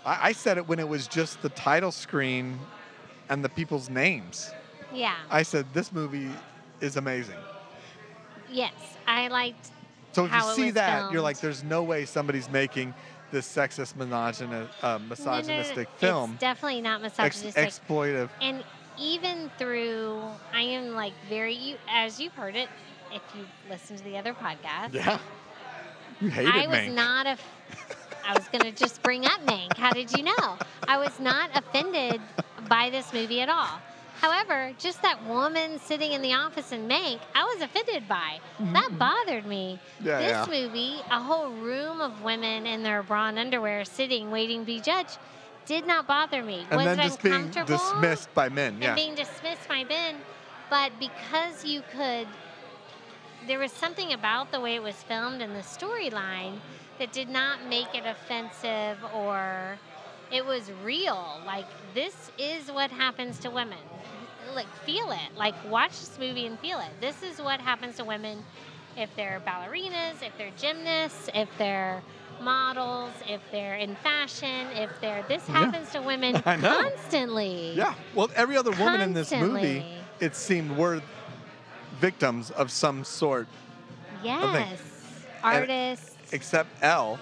I, 0.06 0.28
I 0.28 0.32
said 0.32 0.56
it 0.56 0.66
when 0.66 0.78
it 0.78 0.88
was 0.88 1.06
just 1.08 1.42
the 1.42 1.48
title 1.50 1.92
screen 1.92 2.58
and 3.28 3.44
the 3.44 3.48
people's 3.48 3.90
names. 3.90 4.50
Yeah. 4.94 5.14
I 5.30 5.42
said 5.42 5.66
this 5.74 5.92
movie 5.92 6.30
is 6.80 6.96
amazing. 6.96 7.36
yes, 8.50 8.72
I 9.06 9.28
liked. 9.28 9.70
So 10.12 10.24
if 10.24 10.32
you 10.32 10.40
see 10.54 10.70
that, 10.70 11.12
you're 11.12 11.20
like, 11.20 11.40
there's 11.40 11.62
no 11.62 11.82
way 11.82 12.06
somebody's 12.06 12.48
making 12.48 12.94
this 13.32 13.46
sexist, 13.52 14.00
uh, 14.00 14.04
No, 14.06 14.46
no, 14.50 14.68
no, 14.82 14.98
misogynistic 15.00 15.88
It's 15.92 16.00
film 16.00 16.36
definitely 16.38 16.80
not 16.80 17.04
ex- 17.04 17.18
misogynistic. 17.42 17.68
exploitive. 17.86 18.30
and 18.40 18.64
even 18.98 19.50
through, 19.58 20.22
I 20.54 20.62
am 20.62 20.94
like 20.94 21.12
very, 21.28 21.54
you, 21.54 21.76
as 21.90 22.18
you've 22.18 22.32
heard 22.32 22.56
it, 22.56 22.68
if 23.12 23.20
you 23.36 23.44
listen 23.68 23.96
to 23.96 24.04
the 24.04 24.16
other 24.16 24.32
podcast, 24.32 24.94
Yeah. 24.94 25.18
You 26.20 26.30
hated 26.30 26.54
I 26.54 26.66
was 26.66 26.76
Mank. 26.78 26.94
not 26.94 27.26
a. 27.26 27.36
I 28.26 28.32
was 28.32 28.48
going 28.48 28.62
to 28.62 28.72
just 28.72 29.02
bring 29.02 29.24
up 29.24 29.40
Mank. 29.46 29.76
How 29.76 29.92
did 29.92 30.12
you 30.16 30.24
know? 30.24 30.58
I 30.88 30.98
was 30.98 31.18
not 31.20 31.50
offended 31.54 32.20
by 32.68 32.90
this 32.90 33.12
movie 33.12 33.40
at 33.40 33.48
all. 33.48 33.80
However, 34.20 34.72
just 34.78 35.02
that 35.02 35.22
woman 35.26 35.78
sitting 35.78 36.12
in 36.12 36.22
the 36.22 36.32
office 36.32 36.72
in 36.72 36.88
Mank, 36.88 37.20
I 37.34 37.44
was 37.44 37.62
offended 37.62 38.08
by. 38.08 38.40
That 38.72 38.98
bothered 38.98 39.46
me. 39.46 39.78
Mm-hmm. 39.98 40.06
Yeah, 40.06 40.18
this 40.18 40.48
yeah. 40.48 40.62
movie, 40.62 40.96
a 41.10 41.20
whole 41.20 41.50
room 41.50 42.00
of 42.00 42.22
women 42.22 42.66
in 42.66 42.82
their 42.82 43.02
bra 43.02 43.28
and 43.28 43.38
underwear 43.38 43.84
sitting 43.84 44.30
waiting 44.30 44.60
to 44.60 44.66
be 44.66 44.80
judged, 44.80 45.18
did 45.66 45.86
not 45.86 46.06
bother 46.06 46.42
me. 46.42 46.66
and 46.70 46.76
was 46.78 46.84
then 46.86 46.98
it 46.98 47.02
just 47.02 47.22
being 47.22 47.34
uncomfortable? 47.34 47.78
dismissed 47.78 48.32
by 48.34 48.48
men. 48.48 48.82
and 48.82 48.96
being 48.96 49.14
dismissed 49.14 49.68
by 49.68 49.84
Ben. 49.84 50.16
But 50.70 50.92
because 50.98 51.64
you 51.64 51.82
could, 51.92 52.26
there 53.46 53.58
was 53.58 53.70
something 53.70 54.12
about 54.12 54.50
the 54.50 54.60
way 54.60 54.74
it 54.76 54.82
was 54.82 54.96
filmed 55.02 55.42
and 55.42 55.54
the 55.54 55.60
storyline 55.60 56.58
that 56.98 57.12
did 57.12 57.28
not 57.28 57.64
make 57.66 57.94
it 57.94 58.04
offensive 58.06 58.98
or 59.14 59.78
it 60.32 60.44
was 60.44 60.70
real. 60.84 61.40
Like, 61.46 61.66
this 61.94 62.30
is 62.38 62.70
what 62.70 62.90
happens 62.90 63.38
to 63.40 63.50
women. 63.50 63.78
Like, 64.54 64.68
feel 64.84 65.10
it. 65.12 65.36
Like, 65.36 65.54
watch 65.70 65.90
this 66.00 66.18
movie 66.18 66.46
and 66.46 66.58
feel 66.58 66.78
it. 66.80 66.90
This 67.00 67.22
is 67.22 67.40
what 67.40 67.60
happens 67.60 67.96
to 67.96 68.04
women 68.04 68.42
if 68.96 69.14
they're 69.14 69.42
ballerinas, 69.46 70.22
if 70.22 70.36
they're 70.38 70.52
gymnasts, 70.56 71.28
if 71.34 71.48
they're 71.58 72.02
models, 72.40 73.12
if 73.28 73.40
they're 73.52 73.76
in 73.76 73.94
fashion, 73.96 74.66
if 74.74 74.90
they're. 75.00 75.22
This 75.28 75.46
Yeah. 75.48 75.54
happens 75.66 75.90
to 75.92 76.00
women 76.02 76.40
constantly. 76.42 77.72
Yeah. 77.74 77.94
Well, 78.14 78.30
every 78.34 78.56
other 78.56 78.70
woman 78.72 79.00
in 79.02 79.12
this 79.12 79.32
movie, 79.32 79.84
it 80.20 80.34
seemed 80.34 80.76
were 80.76 81.02
victims 82.00 82.50
of 82.50 82.70
some 82.70 83.04
sort, 83.04 83.46
Yes. 84.22 84.80
Artists. 85.42 86.15
Except 86.32 86.68
Elle. 86.82 87.18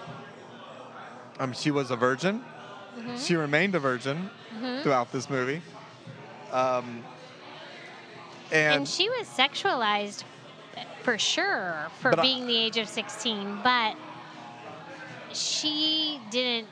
Um, 1.39 1.53
she 1.53 1.71
was 1.71 1.91
a 1.91 1.95
virgin. 1.95 2.43
Mm-hmm. 2.97 3.17
She 3.17 3.35
remained 3.35 3.75
a 3.75 3.79
virgin 3.79 4.29
Mhm. 4.57 4.83
throughout 4.83 5.11
this 5.11 5.29
movie. 5.29 5.61
Um, 6.51 7.03
And, 8.51 8.75
and, 8.75 8.87
she 8.87 9.09
was 9.09 9.27
sexualized 9.27 10.23
for 11.01 11.17
sure 11.17 11.87
for 11.99 12.11
But 12.11 12.19
I- 12.19 12.21
being 12.21 12.45
the 12.47 12.55
age 12.55 12.77
of 12.77 12.87
16, 12.87 13.59
but 13.63 13.95
she 15.33 16.19
didn't 16.31 16.67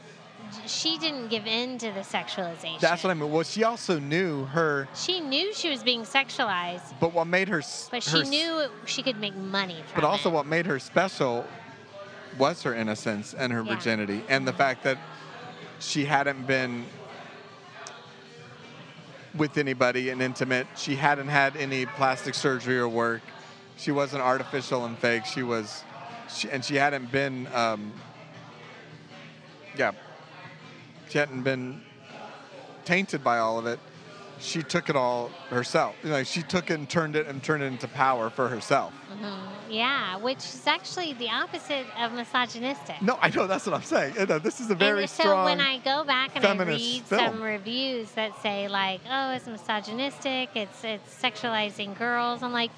she 0.67 0.99
didn't 0.99 1.29
give 1.29 1.47
in 1.47 1.79
to 1.79 1.91
the 1.93 2.01
sexualization. 2.01 2.79
that's 2.79 3.03
what 3.03 3.09
I 3.09 3.15
mean. 3.15 3.31
Well, 3.31 3.43
she 3.43 3.63
also 3.63 3.97
knew 3.97 4.45
her, 4.45 4.87
She 4.93 5.19
knew 5.19 5.51
she 5.51 5.69
was 5.71 5.81
being 5.81 6.03
sexualized, 6.03 6.93
but 6.99 7.11
what 7.11 7.25
made 7.25 7.47
her, 7.47 7.63
but 7.89 8.03
her 8.05 8.23
she 8.23 8.29
knew 8.29 8.67
she 8.85 9.01
could 9.01 9.19
make 9.19 9.35
money 9.35 9.81
from 9.87 10.01
But 10.01 10.03
also, 10.07 10.29
it. 10.29 10.33
what 10.33 10.45
made 10.45 10.67
her 10.67 10.77
special 10.77 11.47
was 12.37 12.63
her 12.63 12.73
innocence 12.73 13.33
and 13.33 13.51
her 13.53 13.63
Yeah. 13.63 13.75
virginity, 13.75 14.23
and 14.27 14.47
the 14.47 14.53
fact 14.53 14.83
that 14.83 14.97
she 15.79 16.05
hadn't 16.05 16.47
been 16.47 16.85
with 19.35 19.57
anybody 19.57 20.09
and 20.09 20.21
intimate. 20.21 20.67
She 20.75 20.95
hadn't 20.95 21.27
had 21.27 21.55
any 21.55 21.85
plastic 21.85 22.35
surgery 22.35 22.77
or 22.77 22.87
work. 22.87 23.21
She 23.77 23.91
wasn't 23.91 24.21
artificial 24.21 24.85
and 24.85 24.97
fake. 24.97 25.25
She 25.25 25.41
was, 25.41 25.83
she, 26.33 26.49
and 26.51 26.63
she 26.63 26.75
hadn't 26.75 27.11
been, 27.11 27.47
um, 27.53 27.91
yeah, 29.75 29.91
she 31.09 31.17
hadn't 31.17 31.41
been 31.41 31.81
tainted 32.85 33.23
by 33.23 33.39
all 33.39 33.57
of 33.57 33.65
it. 33.65 33.79
She 34.43 34.61
took 34.61 34.89
it 34.89 34.95
all 34.97 35.29
herself. 35.49 35.95
You 36.03 36.09
know, 36.09 36.23
she 36.23 36.41
took 36.43 36.69
it 36.69 36.73
and 36.73 36.89
turned 36.89 37.15
it 37.15 37.27
and 37.27 37.41
turned 37.41 37.63
it 37.63 37.67
into 37.67 37.87
power 37.87 38.29
for 38.29 38.49
herself. 38.49 38.93
Mm-hmm. 39.09 39.71
yeah, 39.71 40.17
which 40.17 40.39
is 40.39 40.67
actually 40.67 41.13
the 41.13 41.29
opposite 41.29 41.85
of 41.97 42.11
misogynistic. 42.11 43.01
No, 43.01 43.17
I 43.21 43.29
know 43.29 43.47
that's 43.47 43.65
what 43.65 43.75
I'm 43.75 43.83
saying. 43.83 44.15
You 44.19 44.25
know, 44.25 44.39
this 44.39 44.59
is 44.59 44.69
a 44.69 44.75
very 44.75 45.03
and 45.03 45.09
so 45.09 45.23
strong. 45.23 45.45
when 45.45 45.61
I 45.61 45.77
go 45.77 46.03
back 46.03 46.35
and 46.35 46.45
I 46.45 46.57
read 46.65 47.03
film. 47.03 47.33
some 47.33 47.41
reviews 47.41 48.11
that 48.11 48.39
say 48.41 48.67
like, 48.67 48.99
"Oh, 49.09 49.31
it's 49.31 49.47
misogynistic. 49.47 50.49
It's 50.55 50.83
it's 50.83 51.23
sexualizing 51.23 51.97
girls," 51.97 52.43
I'm 52.43 52.51
like, 52.51 52.71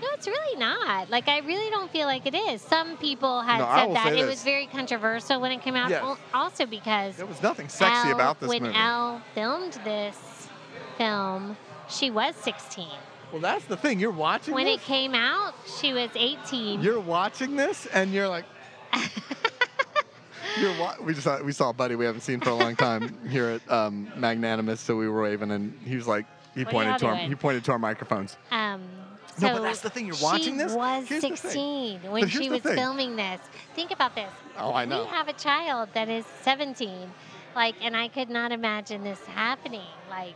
no, 0.00 0.08
it's 0.14 0.26
really 0.26 0.58
not. 0.58 1.10
Like, 1.10 1.28
I 1.28 1.40
really 1.40 1.70
don't 1.70 1.90
feel 1.90 2.06
like 2.06 2.24
it 2.24 2.34
is. 2.34 2.62
Some 2.62 2.96
people 2.96 3.42
had 3.42 3.58
No, 3.58 3.94
said 3.94 3.96
that 3.96 4.18
it 4.18 4.26
was 4.26 4.42
very 4.42 4.66
controversial 4.66 5.40
when 5.40 5.52
it 5.52 5.60
came 5.60 5.76
out. 5.76 5.90
Yes. 5.90 6.16
Also 6.32 6.64
because 6.64 7.16
there 7.16 7.26
was 7.26 7.42
nothing 7.42 7.68
sexy 7.68 8.08
Elle- 8.08 8.14
about 8.14 8.40
this 8.40 8.48
when 8.48 8.62
movie. 8.62 8.76
Elle 8.76 9.20
filmed 9.34 9.74
this 9.84 10.48
film, 11.04 11.56
she 11.88 12.10
was 12.10 12.34
16. 12.36 12.86
well, 13.32 13.40
that's 13.40 13.64
the 13.64 13.76
thing. 13.76 13.98
You're 13.98 14.10
watching 14.10 14.52
When 14.52 14.66
this. 14.66 14.76
it 14.76 14.82
came 14.84 15.14
out, 15.14 15.54
she 15.80 15.94
was 15.94 16.10
18. 16.14 16.82
you're 16.82 17.00
watching 17.00 17.56
this, 17.56 17.86
and 17.86 18.12
you're 18.12 18.28
like. 18.28 18.44
You're 20.58 20.76
wa- 20.80 20.96
we 21.04 21.12
just 21.12 21.22
saw, 21.24 21.40
we 21.42 21.52
saw 21.52 21.70
a 21.70 21.72
buddy 21.72 21.94
we 21.94 22.04
haven't 22.04 22.22
seen 22.22 22.40
for 22.40 22.50
a 22.50 22.54
long 22.54 22.74
time 22.74 23.16
here 23.28 23.48
at 23.50 23.70
um, 23.70 24.10
Magnanimous, 24.16 24.80
so 24.80 24.96
we 24.96 25.08
were 25.08 25.22
waving, 25.22 25.52
and 25.52 25.78
he 25.84 25.94
was 25.94 26.08
like, 26.08 26.26
he 26.56 26.64
What 26.64 26.72
pointed 26.72 26.98
to 26.98 27.06
our 27.06 27.14
doing? 27.16 27.28
he 27.28 27.34
pointed 27.36 27.64
to 27.66 27.72
our 27.72 27.78
microphones. 27.78 28.36
Um, 28.50 28.82
No, 29.40 29.46
so 29.48 29.52
but 29.54 29.62
that's 29.62 29.80
the 29.80 29.90
thing, 29.90 30.06
you're 30.08 30.16
watching 30.20 30.56
this. 30.56 30.72
she 30.72 30.76
was 30.76 31.06
Here's 31.08 31.22
the 31.22 31.28
thing. 31.28 31.36
16 32.00 32.10
when 32.10 32.28
she 32.28 32.50
was 32.50 32.62
thing. 32.62 32.74
filming 32.74 33.14
this. 33.14 33.40
Think 33.76 33.92
about 33.92 34.16
this. 34.16 34.30
Oh, 34.58 34.74
I 34.74 34.84
know. 34.86 35.04
We 35.04 35.08
have 35.10 35.28
a 35.28 35.32
child 35.34 35.90
that 35.94 36.08
is 36.08 36.24
17, 36.42 36.90
like, 37.54 37.76
and 37.80 37.96
I 37.96 38.08
could 38.08 38.28
not 38.28 38.50
imagine 38.50 39.04
this 39.04 39.24
happening, 39.26 39.86
like. 40.10 40.34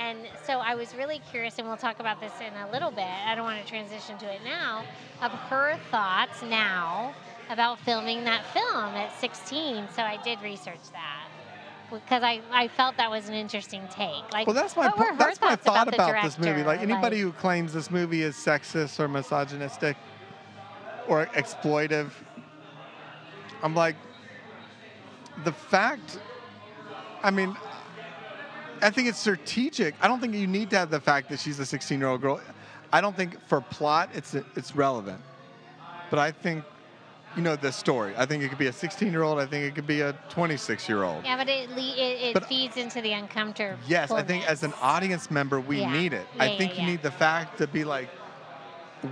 And 0.00 0.18
so 0.46 0.54
I 0.54 0.74
was 0.74 0.94
really 0.94 1.20
curious, 1.30 1.58
and 1.58 1.68
we'll 1.68 1.76
talk 1.76 2.00
about 2.00 2.20
this 2.20 2.32
in 2.40 2.54
a 2.54 2.72
little 2.72 2.90
bit. 2.90 3.04
I 3.04 3.34
don't 3.34 3.44
want 3.44 3.60
to 3.62 3.68
transition 3.68 4.16
to 4.18 4.32
it 4.32 4.40
now, 4.42 4.82
of 5.20 5.30
her 5.30 5.78
thoughts 5.90 6.42
now 6.42 7.14
about 7.50 7.78
filming 7.80 8.24
that 8.24 8.42
film 8.46 8.94
at 8.94 9.14
16. 9.20 9.88
So 9.94 10.02
I 10.02 10.16
did 10.24 10.40
research 10.40 10.80
that 10.92 11.28
because 11.90 12.22
I, 12.22 12.40
I 12.50 12.68
felt 12.68 12.96
that 12.96 13.10
was 13.10 13.28
an 13.28 13.34
interesting 13.34 13.82
take. 13.90 14.32
Like, 14.32 14.46
Well, 14.46 14.54
that's 14.54 14.74
my 14.76 14.88
po- 14.88 15.16
that's 15.18 15.40
my 15.40 15.56
thought 15.56 15.88
the 15.88 15.94
about, 15.94 16.22
this 16.22 16.38
movie. 16.38 16.62
Like 16.62 16.80
anybody 16.80 17.20
who 17.20 17.32
claims 17.32 17.72
this 17.72 17.90
movie 17.90 18.22
is 18.22 18.36
sexist 18.36 18.98
or 19.00 19.08
misogynistic 19.08 19.96
or 21.08 21.26
exploitive, 21.26 22.10
I'm 23.62 23.74
like, 23.74 23.96
the 25.44 25.52
fact. 25.52 26.20
I 27.22 27.30
mean, 27.30 27.54
I 28.82 28.90
think 28.90 29.08
it's 29.08 29.18
strategic. 29.18 29.94
I 30.00 30.08
don't 30.08 30.20
think 30.20 30.34
you 30.34 30.46
need 30.46 30.70
to 30.70 30.78
have 30.78 30.90
the 30.90 31.00
fact 31.00 31.28
that 31.30 31.40
she's 31.40 31.58
a 31.58 31.66
16 31.66 31.98
year 31.98 32.08
old 32.08 32.20
girl. 32.20 32.40
I 32.92 33.00
don't 33.00 33.16
think 33.16 33.38
for 33.46 33.60
plot 33.60 34.10
it's 34.14 34.34
it's 34.34 34.74
relevant, 34.74 35.20
but 36.10 36.18
I 36.18 36.32
think. 36.32 36.64
You 37.36 37.42
know 37.42 37.54
the 37.54 37.70
story. 37.70 38.12
I 38.18 38.26
think 38.26 38.42
it 38.42 38.48
could 38.48 38.58
be 38.58 38.66
a 38.66 38.72
16 38.72 39.12
year 39.12 39.22
old. 39.22 39.38
I 39.38 39.46
think 39.46 39.64
it 39.64 39.76
could 39.76 39.86
be 39.86 40.00
a 40.00 40.14
26 40.30 40.88
year 40.88 41.04
old. 41.04 41.24
Yeah, 41.24 41.36
but 41.36 41.48
it 41.48 41.70
le- 41.70 41.76
it, 41.78 42.22
it 42.22 42.34
But- 42.34 42.42
uh, 42.42 42.46
feeds 42.46 42.76
into 42.76 43.00
the 43.00 43.12
uncomfortable. 43.12 43.78
Yes, 43.86 44.10
I 44.10 44.24
think 44.24 44.44
as 44.50 44.64
an 44.64 44.72
audience 44.82 45.30
member, 45.30 45.60
we 45.60 45.78
Yeah. 45.78 45.92
need 45.92 46.12
it. 46.12 46.26
Yeah, 46.34 46.42
I 46.42 46.46
yeah, 46.48 46.58
think 46.58 46.72
you 46.74 46.80
yeah. 46.80 46.86
need 46.90 47.02
the 47.02 47.12
fact 47.12 47.58
to 47.58 47.68
be 47.68 47.84
like, 47.84 48.08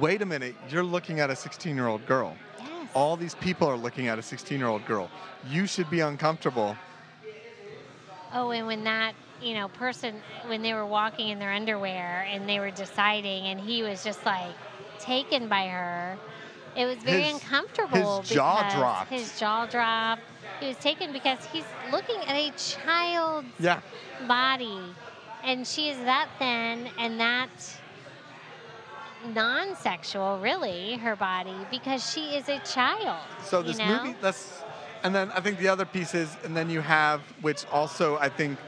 wait 0.00 0.20
a 0.20 0.26
minute, 0.26 0.56
you're 0.68 0.82
looking 0.82 1.20
at 1.20 1.30
a 1.30 1.36
16 1.36 1.76
year 1.76 1.86
old 1.86 2.04
girl. 2.06 2.36
Yes. 2.58 2.88
All 2.92 3.16
these 3.16 3.36
people 3.36 3.68
are 3.68 3.76
looking 3.76 4.08
at 4.08 4.18
a 4.18 4.22
16 4.22 4.58
year 4.58 4.66
old 4.66 4.84
girl. 4.84 5.08
You 5.48 5.68
should 5.68 5.88
be 5.88 6.00
uncomfortable. 6.00 6.76
Oh, 8.34 8.50
and 8.50 8.66
when 8.66 8.82
that 8.82 9.12
you 9.42 9.54
know 9.54 9.68
person 9.68 10.16
when 10.46 10.62
they 10.62 10.72
were 10.74 10.86
walking 10.86 11.28
in 11.28 11.38
their 11.38 11.52
underwear 11.52 12.26
and 12.30 12.48
they 12.48 12.58
were 12.60 12.70
deciding, 12.70 13.46
and 13.46 13.60
he 13.60 13.82
was 13.82 14.02
just 14.04 14.24
like 14.26 14.54
taken 14.98 15.48
by 15.48 15.66
her. 15.68 16.18
It 16.76 16.86
was 16.86 16.96
very 16.98 17.22
His- 17.22 17.34
uncomfortable. 17.34 18.20
his 18.22 18.30
jaw 18.30 18.76
dropped. 18.76 19.10
His 19.10 19.38
jaw 19.38 19.66
dropped. 19.66 20.22
He 20.60 20.66
was 20.68 20.76
taken 20.76 21.12
because 21.12 21.38
he's 21.52 21.64
looking 21.90 22.16
at 22.26 22.34
a 22.36 22.50
child's 22.56 23.48
Yeah. 23.58 23.80
body, 24.26 24.80
and 25.44 25.66
she 25.66 25.88
is 25.88 25.98
that 25.98 26.28
thin 26.38 26.90
and 26.98 27.20
that 27.20 27.48
non-sexual, 29.34 30.38
really, 30.38 30.96
her 30.96 31.16
body, 31.16 31.54
because 31.70 32.08
she 32.08 32.36
is 32.36 32.48
a 32.48 32.58
child. 32.60 33.18
So 33.42 33.58
you 33.60 33.64
this 33.66 33.78
know? 33.78 34.04
movie, 34.04 34.16
that's, 34.20 34.62
and 35.02 35.14
then 35.14 35.30
I 35.32 35.40
think 35.40 35.58
the 35.58 35.68
other 35.68 35.84
piece 35.84 36.14
is, 36.14 36.36
and 36.44 36.56
then 36.56 36.70
you 36.70 36.80
have, 36.80 37.20
which 37.40 37.64
also 37.72 38.16
I 38.18 38.28
think, 38.28 38.58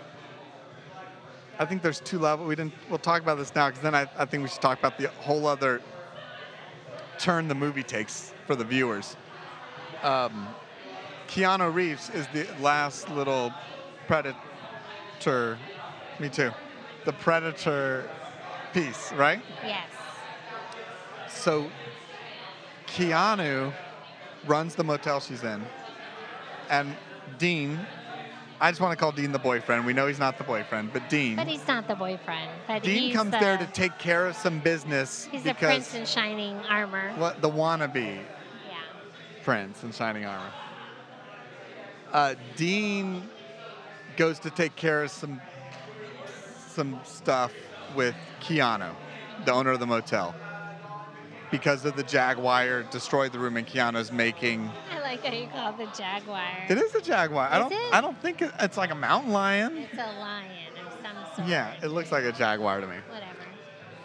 I 1.60 1.66
think 1.66 1.82
there's 1.82 2.00
two 2.00 2.18
levels. 2.18 2.48
We 2.48 2.56
didn't. 2.56 2.72
We'll 2.88 2.98
talk 2.98 3.20
about 3.20 3.36
this 3.36 3.54
now 3.54 3.68
because 3.68 3.82
then 3.82 3.94
I, 3.94 4.08
I 4.16 4.24
think 4.24 4.42
we 4.42 4.48
should 4.48 4.62
talk 4.62 4.78
about 4.78 4.96
the 4.96 5.08
whole 5.08 5.46
other 5.46 5.82
turn 7.18 7.48
the 7.48 7.54
movie 7.54 7.82
takes 7.82 8.32
for 8.46 8.56
the 8.56 8.64
viewers. 8.64 9.14
Um, 10.02 10.48
Keanu 11.28 11.72
Reeves 11.72 12.08
is 12.10 12.26
the 12.28 12.46
last 12.62 13.10
little 13.10 13.52
predator. 14.06 15.58
Me 16.18 16.30
too. 16.30 16.50
the 17.04 17.12
predator 17.12 18.08
piece, 18.72 19.12
right? 19.12 19.42
Yes. 19.62 19.90
So 21.28 21.70
Keanu 22.86 23.70
runs 24.46 24.74
the 24.74 24.84
motel 24.84 25.20
she's 25.20 25.44
in, 25.44 25.62
and 26.70 26.96
Dean. 27.36 27.78
I 28.62 28.70
just 28.70 28.80
want 28.80 28.92
to 28.92 28.96
call 29.02 29.12
Dean 29.12 29.32
the 29.32 29.38
boyfriend. 29.38 29.86
We 29.86 29.94
know 29.94 30.06
he's 30.06 30.18
not 30.18 30.36
the 30.36 30.44
boyfriend, 30.44 30.92
but 30.92 31.08
Dean. 31.08 31.36
But 31.36 31.46
he's 31.46 31.66
not 31.66 31.88
the 31.88 31.94
boyfriend. 31.94 32.50
But 32.66 32.82
Dean 32.82 33.14
comes 33.14 33.30
the, 33.30 33.38
there 33.38 33.56
to 33.56 33.66
take 33.66 33.98
care 33.98 34.26
of 34.26 34.36
some 34.36 34.60
business 34.60 35.26
He's 35.32 35.44
the 35.44 35.54
because 35.54 35.88
prince 35.88 35.94
in 35.94 36.04
shining 36.04 36.56
armor. 36.68 37.12
what 37.16 37.40
the 37.40 37.48
wannabe 37.48 38.16
Yeah. 38.68 38.74
prince 39.42 39.82
in 39.82 39.92
shining 39.92 40.26
armor. 40.26 40.50
Uh, 42.12 42.34
Dean 42.56 43.28
goes 44.16 44.38
to 44.40 44.50
take 44.50 44.76
care 44.76 45.04
of 45.04 45.10
some 45.10 45.40
some 46.68 47.00
stuff 47.04 47.52
with 47.96 48.14
Keanu, 48.40 48.90
the 49.44 49.52
owner 49.52 49.70
of 49.70 49.80
the 49.80 49.86
motel, 49.86 50.34
because 51.50 51.84
of 51.84 51.96
the 51.96 52.02
Jaguar 52.04 52.82
destroyed 52.84 53.32
the 53.32 53.38
room, 53.38 53.56
and 53.56 53.66
Keanu's 53.66 54.12
making. 54.12 54.70
Like 55.10 55.24
how 55.24 55.32
you 55.32 55.48
call 55.48 55.70
it 55.70 55.78
the 55.78 55.98
jaguar. 55.98 56.40
It 56.68 56.78
is 56.78 56.94
a 56.94 57.00
Jaguar. 57.00 57.48
I 57.50 57.58
don't. 57.58 57.72
it? 57.72 57.92
I 57.92 58.00
don't 58.00 58.16
think 58.22 58.42
it, 58.42 58.52
it's 58.60 58.76
like 58.76 58.92
a 58.92 58.94
mountain 58.94 59.32
lion. 59.32 59.76
It's 59.76 59.94
a 59.94 59.96
lion 60.20 60.46
of 60.86 60.92
some 61.02 61.16
sort. 61.34 61.48
Yeah, 61.48 61.74
it 61.82 61.88
looks 61.88 62.12
like 62.12 62.22
a 62.22 62.30
Jaguar 62.30 62.80
to 62.80 62.86
me. 62.86 62.94
Whatever. 63.08 63.26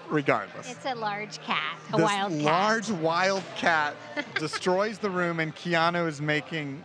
Regardless. 0.10 0.72
It's 0.72 0.86
a 0.88 0.96
large 0.96 1.40
cat, 1.44 1.78
a 1.94 1.98
this 1.98 2.06
wild 2.06 2.32
cat. 2.32 2.42
large 2.42 2.90
wild 2.90 3.44
cat 3.56 3.96
destroys 4.40 4.98
the 4.98 5.10
room, 5.12 5.40
and 5.40 5.56
Keanu 5.56 6.08
is 6.08 6.22
making 6.22 6.84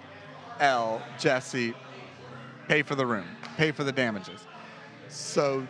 Elle, 0.59 1.01
Jesse, 1.19 1.73
pay 2.69 2.83
for 2.83 2.97
the 2.97 3.07
room, 3.07 3.27
pay 3.57 3.73
for 3.73 3.85
the 3.85 3.93
damages. 3.93 4.47
So 5.09 5.67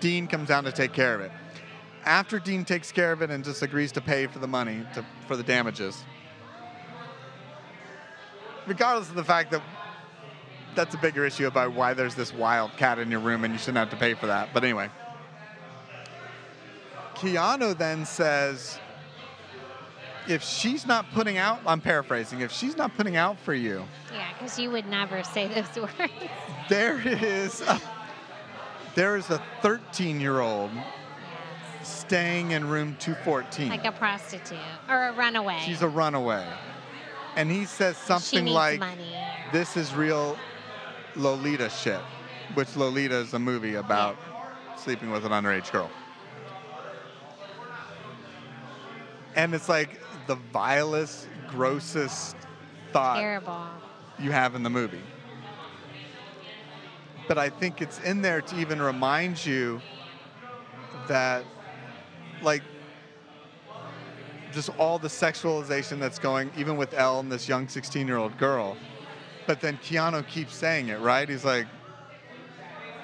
Dean 0.00 0.26
comes 0.26 0.48
down 0.48 0.64
to 0.64 0.72
take 0.72 0.92
care 0.92 1.14
of 1.14 1.22
it. 1.22 1.32
After 2.04 2.38
Dean 2.38 2.66
takes 2.66 2.92
care 2.92 3.12
of 3.12 3.22
it 3.22 3.30
and 3.30 3.42
just 3.42 3.62
agrees 3.62 3.92
to 3.92 4.02
pay 4.02 4.26
for 4.26 4.40
the 4.40 4.48
money 4.48 4.84
to, 4.92 5.02
for 5.26 5.36
the 5.36 5.42
damages, 5.42 6.04
regardless 8.66 9.08
of 9.08 9.14
the 9.14 9.24
fact 9.24 9.50
that 9.50 9.62
that's 10.74 10.94
a 10.94 10.98
bigger 10.98 11.24
issue 11.24 11.46
about 11.46 11.72
why 11.72 11.94
there's 11.94 12.14
this 12.14 12.32
wild 12.34 12.72
cat 12.76 12.98
in 12.98 13.10
your 13.10 13.20
room 13.20 13.44
and 13.44 13.52
you 13.52 13.58
shouldn't 13.58 13.78
have 13.78 13.90
to 13.90 13.96
pay 13.96 14.14
for 14.14 14.26
that. 14.26 14.48
But 14.52 14.64
anyway, 14.64 14.90
Keanu 17.14 17.76
then 17.78 18.04
says, 18.04 18.78
if 20.26 20.42
she's 20.42 20.86
not 20.86 21.06
putting 21.12 21.36
out, 21.38 21.60
I'm 21.66 21.80
paraphrasing, 21.80 22.40
if 22.40 22.50
she's 22.50 22.76
not 22.76 22.94
putting 22.96 23.16
out 23.16 23.38
for 23.40 23.54
you, 23.54 23.84
Yeah, 24.12 24.26
because 24.32 24.58
you 24.58 24.70
would 24.70 24.86
never 24.86 25.22
say 25.22 25.48
those 25.48 25.76
words. 25.98 26.12
there 26.68 26.98
is 27.06 27.60
a, 27.62 27.80
there 28.94 29.16
is 29.16 29.30
a 29.30 29.40
13 29.62 30.20
year 30.20 30.40
old 30.40 30.70
staying 31.82 32.52
in 32.52 32.66
room 32.66 32.96
214. 32.98 33.68
like 33.68 33.84
a 33.84 33.92
prostitute 33.92 34.58
or 34.88 35.08
a 35.08 35.12
runaway. 35.12 35.60
She's 35.64 35.82
a 35.82 35.88
runaway. 35.88 36.46
And 37.36 37.50
he 37.50 37.64
says 37.64 37.96
something 37.96 38.46
like, 38.46 38.78
money. 38.78 39.16
this 39.52 39.76
is 39.76 39.94
real 39.94 40.38
Lolita 41.16 41.68
shit, 41.68 42.00
which 42.54 42.76
Lolita 42.76 43.16
is 43.16 43.34
a 43.34 43.38
movie 43.38 43.74
about 43.74 44.16
sleeping 44.76 45.10
with 45.10 45.24
an 45.24 45.32
underage 45.32 45.70
girl. 45.72 45.90
And 49.36 49.54
it's 49.54 49.68
like 49.68 50.00
the 50.26 50.36
vilest, 50.52 51.28
grossest 51.48 52.36
thought 52.92 53.18
Terrible. 53.18 53.66
you 54.18 54.30
have 54.30 54.54
in 54.54 54.62
the 54.62 54.70
movie. 54.70 55.02
But 57.26 57.38
I 57.38 57.48
think 57.48 57.80
it's 57.80 57.98
in 58.00 58.22
there 58.22 58.42
to 58.42 58.60
even 58.60 58.80
remind 58.80 59.44
you 59.44 59.80
that, 61.08 61.44
like, 62.42 62.62
just 64.54 64.70
all 64.78 64.98
the 64.98 65.08
sexualization 65.08 65.98
that's 65.98 66.18
going, 66.18 66.50
even 66.56 66.76
with 66.76 66.94
Elle 66.94 67.20
and 67.20 67.30
this 67.30 67.48
young 67.48 67.68
16 67.68 68.06
year 68.06 68.16
old 68.16 68.36
girl. 68.38 68.76
But 69.46 69.60
then 69.60 69.78
Keanu 69.78 70.26
keeps 70.26 70.54
saying 70.54 70.88
it, 70.88 71.00
right? 71.00 71.28
He's 71.28 71.44
like, 71.44 71.66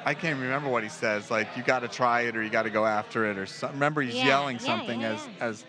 I 0.07 0.15
can't 0.15 0.41
remember 0.41 0.71
what 0.71 0.83
he 0.83 0.89
says. 0.89 1.31
Like, 1.31 1.49
you 1.57 1.63
got 1.63 1.81
to 1.81 1.89
try 1.89 2.23
it 2.23 2.37
or 2.37 2.43
you 2.43 2.49
got 2.49 2.63
to 2.63 2.71
go 2.71 2.87
after 2.87 3.31
it 3.31 3.37
or 3.37 3.45
something. 3.45 3.77
Remember, 3.79 4.01
he's 4.01 4.15
Yeah, 4.15 4.27
yelling 4.29 4.57
yeah, 4.57 4.63
something 4.63 5.01
yeah, 5.03 5.13
as, 5.13 5.29
as, 5.41 5.65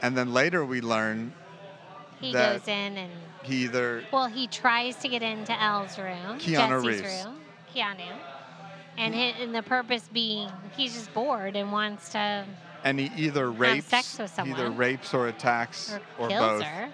and 0.00 0.16
then 0.16 0.32
later 0.32 0.64
we 0.64 0.80
learn 0.80 1.32
He 2.20 2.32
goes 2.32 2.68
in 2.68 2.96
and 2.96 3.10
he 3.42 3.64
either 3.64 4.04
well, 4.12 4.28
he 4.28 4.46
tries 4.46 4.94
to 4.98 5.08
get 5.08 5.22
into 5.22 5.60
Elle's 5.60 5.98
room, 5.98 6.38
Keanu 6.38 6.84
Jesse's 6.84 7.02
Reeves. 7.02 7.24
room, 7.24 7.40
Keanu, 7.74 8.12
and 8.96 9.14
hi 9.14 9.20
and 9.40 9.52
the 9.52 9.62
purpose 9.62 10.08
being 10.12 10.48
he's 10.76 10.94
just 10.94 11.12
bored 11.12 11.56
and 11.56 11.72
wants 11.72 12.10
to 12.10 12.44
and 12.84 12.98
he 12.98 13.10
either 13.16 13.50
rapes, 13.50 13.92
either 14.38 14.70
rapes 14.70 15.14
or 15.14 15.28
attacks 15.28 15.98
or, 16.18 16.26
or, 16.26 16.28
both. 16.28 16.62
Or 16.62 16.90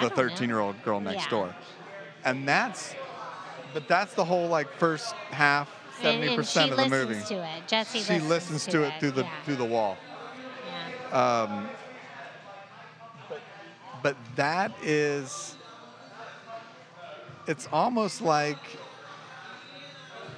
the 0.00 0.08
don't 0.08 0.16
know. 0.16 0.28
13 0.30 0.48
year 0.48 0.60
old 0.60 0.82
girl 0.82 1.00
next 1.00 1.24
Yeah. 1.24 1.30
door. 1.30 1.54
And 2.24 2.46
that's, 2.46 2.94
but 3.74 3.88
that's 3.88 4.14
the 4.14 4.24
whole 4.24 4.48
like 4.48 4.70
first 4.78 5.14
half, 5.30 5.68
70% 6.00 6.36
and 6.36 6.46
she 6.46 6.70
of 6.70 6.76
the 6.76 6.88
movie. 6.88 7.14
listens 7.14 7.28
to 7.28 7.42
it. 7.42 7.66
Jesse 7.66 8.00
she 8.00 8.20
listens 8.20 8.66
to 8.66 8.82
it 8.82 8.94
through 9.00 9.12
the 9.12 9.22
yeah. 9.22 9.42
through 9.44 9.56
the 9.56 9.64
wall. 9.64 9.96
Yeah. 11.10 11.42
Um, 11.42 11.68
but, 13.28 13.40
but 14.02 14.16
that 14.36 14.72
is, 14.82 15.56
it's 17.46 17.68
almost 17.72 18.20
like, 18.22 18.58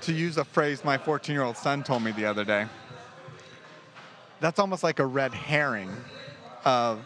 to 0.03 0.13
use 0.13 0.37
a 0.37 0.45
phrase 0.45 0.85
my 0.85 0.99
14 0.99 1.35
year 1.35 1.43
old 1.43 1.57
son 1.57 1.83
told 1.83 2.03
me 2.03 2.13
the 2.13 2.27
other 2.27 2.45
day, 2.45 2.67
that's 4.45 4.59
almost 4.59 4.83
like 4.83 4.99
a 4.99 5.07
red 5.07 5.33
herring 5.33 5.91
of 6.67 7.01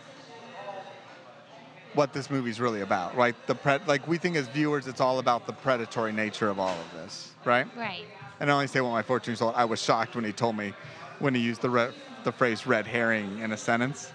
what 1.95 2.13
this 2.13 2.31
movie's 2.31 2.59
really 2.61 2.81
about, 2.81 3.17
right? 3.17 3.35
The 3.47 3.55
pre- 3.55 3.79
like 3.87 4.09
we 4.09 4.19
think 4.19 4.35
as 4.37 4.49
viewers, 4.49 4.89
it's 4.89 5.01
all 5.01 5.21
about 5.21 5.47
the 5.47 5.53
predatory 5.53 6.13
nature 6.13 6.49
of 6.49 6.59
all 6.59 6.75
of 6.77 6.93
this, 6.95 7.31
right? 7.45 7.67
Right. 7.77 8.07
And 8.41 8.51
I 8.51 8.55
only 8.55 8.67
say 8.67 8.81
what 8.81 8.91
my 8.91 9.03
14 9.03 9.31
years 9.33 9.41
old. 9.41 9.55
I 9.55 9.65
was 9.67 9.81
shocked 9.81 10.17
when 10.17 10.25
he 10.25 10.33
told 10.33 10.57
me, 10.57 10.73
when 11.21 11.33
he 11.33 11.41
used 11.41 11.63
the 11.63 11.71
re- 11.71 11.91
the 12.25 12.33
phrase 12.33 12.67
"red 12.67 12.87
herring" 12.89 13.39
in 13.39 13.53
a 13.53 13.57
sentence, 13.57 14.11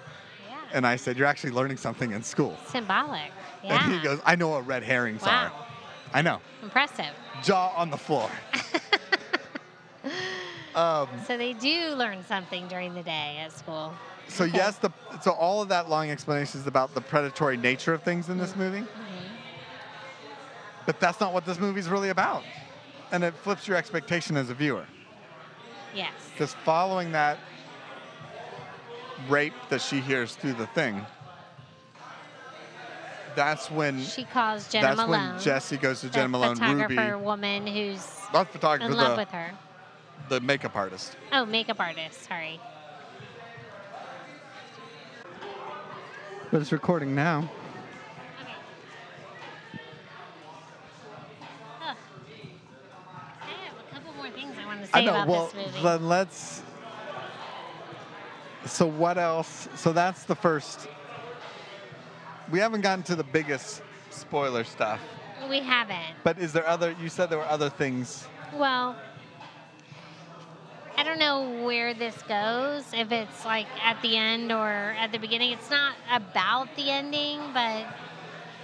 Yeah. 0.49 0.57
and 0.73 0.85
I 0.85 0.97
said, 0.97 1.17
"You're 1.17 1.27
actually 1.27 1.51
learning 1.51 1.77
something 1.77 2.11
in 2.11 2.23
school." 2.23 2.57
Symbolic. 2.67 3.31
Yeah. 3.63 3.83
And 3.85 3.93
he 3.93 3.99
goes, 4.01 4.19
"I 4.25 4.35
know 4.35 4.49
what 4.49 4.67
red 4.67 4.83
herrings 4.83 5.21
Wow. 5.21 5.45
are." 5.45 5.51
I 6.13 6.21
know. 6.21 6.41
Impressive. 6.61 7.13
Jaw 7.41 7.69
on 7.75 7.89
the 7.89 7.97
floor. 7.97 8.29
um, 10.75 11.07
So 11.27 11.37
they 11.37 11.53
do 11.53 11.89
learn 11.95 12.23
something 12.25 12.67
during 12.67 12.93
the 12.93 13.03
day 13.03 13.37
at 13.43 13.51
school. 13.51 13.93
so 14.27 14.43
yes, 14.45 14.77
the 14.77 14.91
so 15.21 15.31
all 15.31 15.61
of 15.61 15.69
that 15.69 15.89
long 15.89 16.09
explanation 16.09 16.59
is 16.59 16.67
about 16.67 16.93
the 16.93 17.01
predatory 17.01 17.57
nature 17.57 17.93
of 17.93 18.03
things 18.03 18.29
in 18.29 18.37
this 18.37 18.55
movie. 18.55 18.79
Mm-hmm. 18.79 19.27
But 20.85 20.99
that's 20.99 21.19
not 21.19 21.33
what 21.33 21.45
this 21.45 21.59
movie's 21.59 21.87
really 21.87 22.09
about, 22.09 22.43
and 23.11 23.23
it 23.23 23.33
flips 23.35 23.67
your 23.67 23.77
expectation 23.77 24.35
as 24.35 24.49
a 24.49 24.53
viewer. 24.53 24.85
Yes. 25.95 26.11
Because 26.33 26.53
following 26.65 27.11
that 27.13 27.37
rape 29.29 29.53
that 29.69 29.81
she 29.81 29.99
hears 30.01 30.35
through 30.35 30.53
the 30.53 30.65
thing, 30.67 31.05
that's 33.35 33.71
when 33.71 34.01
She 34.01 34.25
calls 34.25 34.67
Jena 34.69 34.95
Malone. 34.95 34.97
that's 34.97 35.07
Malone. 35.09 35.33
when 35.35 35.41
Jesse 35.41 35.77
goes 35.77 36.01
to 36.01 36.09
Jena 36.09 36.27
Malone, 36.27 36.57
Ruby, 36.59 36.65
photographer 36.95 37.17
woman 37.17 37.65
who's 37.67 38.05
not 38.33 38.51
photographer, 38.51 38.91
in 38.91 38.97
love 38.97 39.11
the, 39.11 39.21
with 39.21 39.29
her. 39.29 39.51
The 40.29 40.39
makeup 40.41 40.75
artist. 40.75 41.15
Oh, 41.31 41.45
makeup 41.45 41.79
artist. 41.79 42.23
Sorry. 42.27 42.59
But 46.51 46.61
it's 46.61 46.71
recording 46.71 47.15
now. 47.15 47.49
Ugh. 51.81 51.95
I 53.41 53.45
have 53.45 53.73
a 53.79 53.93
couple 53.93 54.13
more 54.13 54.29
things 54.29 54.55
I 54.61 54.65
want 54.65 54.81
to 54.81 54.85
say 54.87 54.91
I 54.93 55.01
know. 55.03 55.13
about 55.13 55.27
Well, 55.27 55.45
this 55.47 55.65
movie. 55.73 55.83
then 55.83 56.07
let's. 56.07 56.61
So 58.65 58.85
what 58.85 59.17
else? 59.17 59.67
So 59.75 59.91
that's 59.91 60.23
the 60.23 60.35
first. 60.35 60.87
We 62.51 62.59
haven't 62.59 62.81
gotten 62.81 63.03
to 63.05 63.15
the 63.15 63.23
biggest 63.23 63.81
spoiler 64.11 64.63
stuff. 64.63 64.99
we 65.49 65.59
haven't. 65.59 66.15
But 66.23 66.37
is 66.37 66.53
there 66.53 66.67
other? 66.67 66.95
You 67.01 67.09
said 67.09 67.29
there 67.29 67.39
were 67.39 67.45
other 67.45 67.69
things. 67.69 68.27
Well, 68.53 68.95
I 68.95 69.12
don't 71.13 71.19
know 71.19 71.63
where 71.65 71.93
this 71.93 72.15
goes, 72.23 72.83
if 72.93 73.11
it's 73.11 73.45
like 73.45 73.67
at 73.83 74.01
the 74.01 74.17
end 74.17 74.51
or 74.51 74.67
at 74.97 75.11
the 75.11 75.19
beginning. 75.19 75.51
It's 75.51 75.69
not 75.69 75.93
about 76.11 76.75
the 76.75 76.89
ending, 76.89 77.39
but 77.53 77.85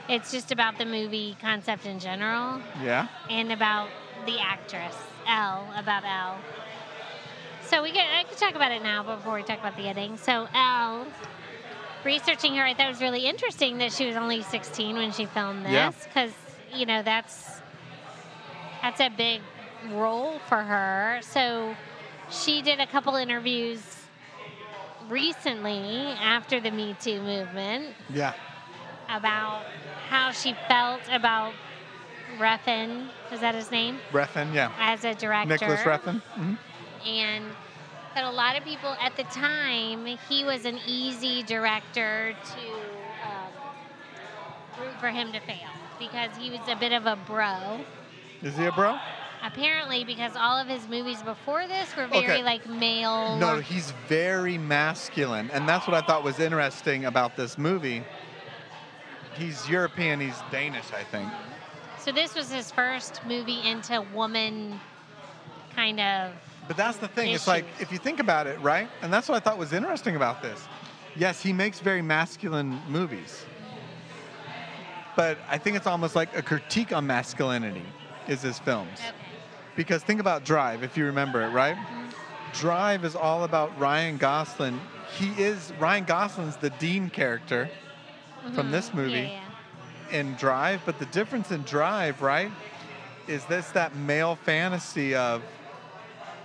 it's 0.07 0.31
just 0.31 0.51
about 0.51 0.77
the 0.77 0.85
movie 0.85 1.37
concept 1.41 1.85
in 1.85 1.99
general 1.99 2.61
Yeah. 2.81 3.07
and 3.29 3.51
about 3.51 3.89
the 4.25 4.39
actress, 4.39 4.95
Elle, 5.27 5.67
about 5.77 6.03
Elle. 6.03 6.37
So 7.65 7.83
we 7.83 7.91
could, 7.91 8.01
I 8.01 8.23
could 8.23 8.37
talk 8.37 8.55
about 8.55 8.71
it 8.71 8.81
now 8.81 9.03
before 9.03 9.35
we 9.35 9.43
talk 9.43 9.59
about 9.59 9.77
the 9.77 9.83
ending. 9.87 10.17
So 10.17 10.47
Elle, 10.55 11.05
researching 12.03 12.55
her, 12.55 12.63
I 12.65 12.73
thought 12.73 12.87
it 12.87 12.89
was 12.89 13.01
really 13.01 13.27
interesting 13.27 13.77
that 13.77 13.91
she 13.91 14.07
was 14.07 14.15
only 14.15 14.41
16 14.41 14.95
when 14.95 15.11
she 15.11 15.25
filmed 15.25 15.65
this, 15.65 16.07
because 16.07 16.31
you 16.73 16.87
know 16.87 17.03
that's 17.03 17.61
that's 18.81 18.99
a 18.99 19.09
big 19.09 19.41
role 19.91 20.39
for 20.47 20.63
her. 20.63 21.19
So 21.21 21.75
she 22.31 22.61
did 22.61 22.79
a 22.79 22.87
couple 22.87 23.15
interviews 23.15 23.81
recently 25.09 26.13
after 26.21 26.59
the 26.59 26.71
Me 26.71 26.95
Too 26.99 27.19
movement 27.21 27.95
Yeah. 28.13 28.33
about 29.09 29.63
how 30.09 30.31
she 30.31 30.53
felt 30.67 31.01
about 31.11 31.53
Refn, 32.37 33.09
is 33.31 33.39
that 33.39 33.55
his 33.55 33.71
name? 33.71 33.99
Refn, 34.11 34.53
yeah. 34.53 34.71
As 34.79 35.03
a 35.03 35.15
director. 35.15 35.49
Nicolas 35.49 35.81
Refn. 35.81 36.21
hmm 36.35 36.53
And 37.07 37.45
that 38.15 38.23
a 38.23 38.29
lot 38.29 38.57
of 38.57 38.63
people 38.63 38.95
at 39.01 39.15
the 39.15 39.23
time, 39.23 40.05
he 40.05 40.43
was 40.43 40.65
an 40.65 40.79
easy 40.87 41.43
director 41.43 42.33
to 42.55 42.61
um, 43.27 43.53
root 44.79 44.93
for 44.99 45.09
him 45.09 45.31
to 45.31 45.39
fail 45.39 45.69
because 45.99 46.29
he 46.37 46.49
was 46.51 46.59
a 46.69 46.75
bit 46.75 46.91
of 46.91 47.05
a 47.05 47.15
bro. 47.15 47.85
Is 48.43 48.57
he 48.57 48.65
a 48.65 48.71
bro? 48.71 48.97
Apparently, 49.41 50.03
because 50.03 50.35
all 50.35 50.57
of 50.57 50.67
his 50.67 50.87
movies 50.87 51.23
before 51.23 51.67
this 51.67 51.95
were 51.95 52.07
very 52.07 52.23
Okay. 52.25 52.43
like 52.43 52.67
male. 52.67 53.37
No, 53.37 53.59
he's 53.59 53.91
very 54.07 54.57
masculine, 54.57 55.49
and 55.51 55.67
that's 55.67 55.87
what 55.87 55.95
I 55.95 56.05
thought 56.05 56.23
was 56.23 56.39
interesting 56.39 57.05
about 57.05 57.37
this 57.37 57.57
movie. 57.57 58.03
He's 59.35 59.69
European. 59.69 60.19
He's 60.19 60.35
Danish, 60.51 60.91
I 60.93 61.03
think. 61.03 61.31
So 61.97 62.11
this 62.11 62.35
was 62.35 62.51
his 62.51 62.71
first 62.71 63.25
movie 63.25 63.61
into 63.65 64.01
woman 64.13 64.79
kind 65.75 65.99
of. 65.99 66.33
But 66.67 66.75
that's 66.75 66.97
the 66.97 67.07
thing. 67.07 67.31
It's 67.31 67.47
like 67.47 67.65
if 67.79 67.91
you 67.91 67.97
think 67.97 68.19
about 68.19 68.47
it, 68.47 68.59
right? 68.59 68.89
And 69.01 69.11
that's 69.11 69.29
what 69.29 69.35
I 69.35 69.39
thought 69.39 69.57
was 69.57 69.71
interesting 69.71 70.15
about 70.17 70.41
this. 70.41 70.67
Yes, 71.15 71.41
he 71.41 71.53
makes 71.53 71.79
very 71.79 72.01
masculine 72.01 72.79
movies. 72.89 73.45
But 75.15 75.37
I 75.49 75.57
think 75.57 75.75
it's 75.75 75.87
almost 75.87 76.15
like 76.15 76.35
a 76.37 76.41
critique 76.41 76.93
on 76.93 77.07
masculinity 77.07 77.85
is 78.27 78.41
his 78.41 78.59
films. 78.59 78.99
Okay. 78.99 79.28
Because 79.79 80.03
think 80.03 80.19
about 80.19 80.43
Drive, 80.43 80.83
if 80.83 80.97
you 80.97 81.05
remember 81.05 81.41
it, 81.41 81.51
right? 81.51 81.77
Drive 82.53 83.05
is 83.05 83.15
all 83.15 83.45
about 83.45 83.79
Ryan 83.79 84.17
Gosling. 84.17 84.77
He 85.17 85.29
is 85.41 85.71
Ryan 85.79 86.03
Gosling's 86.03 86.57
the 86.57 86.69
Dean 86.71 87.09
character 87.09 87.69
from 88.51 88.71
this 88.71 88.93
movie 88.93 89.11
Mm-hmm. 89.11 89.27
Yeah, 89.29 90.11
yeah. 90.11 90.19
in 90.19 90.33
Drive, 90.35 90.81
but 90.85 90.99
the 90.99 91.05
difference 91.05 91.51
in 91.51 91.63
Drive, 91.63 92.21
right, 92.21 92.51
is 93.25 93.45
this 93.45 93.71
that 93.71 93.95
male 93.95 94.35
fantasy 94.35 95.15
of 95.15 95.41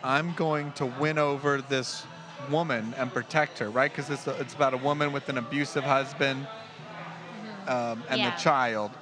I'm 0.04 0.32
going 0.34 0.70
to 0.74 0.86
win 0.86 1.18
over 1.18 1.60
this 1.60 2.06
woman 2.52 2.94
and 2.96 3.12
protect 3.12 3.58
her, 3.58 3.68
right? 3.68 3.90
Because 3.90 4.10
it's, 4.10 4.28
it's 4.28 4.54
about 4.54 4.74
a 4.74 4.78
woman 4.78 5.12
with 5.12 5.28
an 5.28 5.38
abusive 5.38 5.82
husband 5.82 6.46
um, 7.66 8.00
and 8.08 8.20
Yeah. 8.20 8.30
the 8.30 8.40
child, 8.40 8.92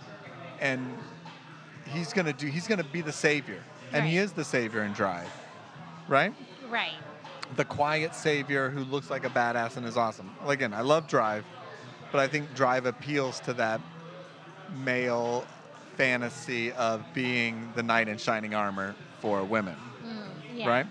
and 0.59 0.97
he's 1.85 2.15
gonna 2.15 2.33
do. 2.33 2.47
He's 2.47 2.67
gonna 2.67 2.83
be 2.83 3.03
the 3.03 3.13
savior, 3.13 3.63
and 3.93 4.07
he 4.07 4.17
is 4.19 4.33
the 4.33 4.45
savior 4.45 4.83
in 4.83 4.93
Drive, 4.93 5.31
right? 6.09 6.33
Right. 6.71 6.93
the 7.57 7.65
quiet 7.67 8.15
savior 8.15 8.71
who 8.71 8.81
looks 8.85 9.11
like 9.11 9.25
a 9.27 9.29
badass 9.31 9.77
and 9.77 9.85
is 9.87 9.97
awesome. 9.97 10.31
Again, 10.47 10.73
I 10.73 10.81
love 10.81 11.07
Drive, 11.07 11.45
but 12.11 12.19
I 12.21 12.27
think 12.27 12.55
Drive 12.55 12.87
appeals 12.87 13.41
to 13.41 13.53
that 13.55 13.81
male 14.85 15.45
fantasy 15.97 16.73
of 16.73 17.03
being 17.13 17.71
the 17.75 17.83
knight 17.83 18.09
in 18.09 18.17
shining 18.17 18.55
armor 18.55 18.95
for 19.21 19.45
women, 19.45 19.77
Mm, 20.05 20.57
yeah. 20.57 20.69
right? 20.69 20.87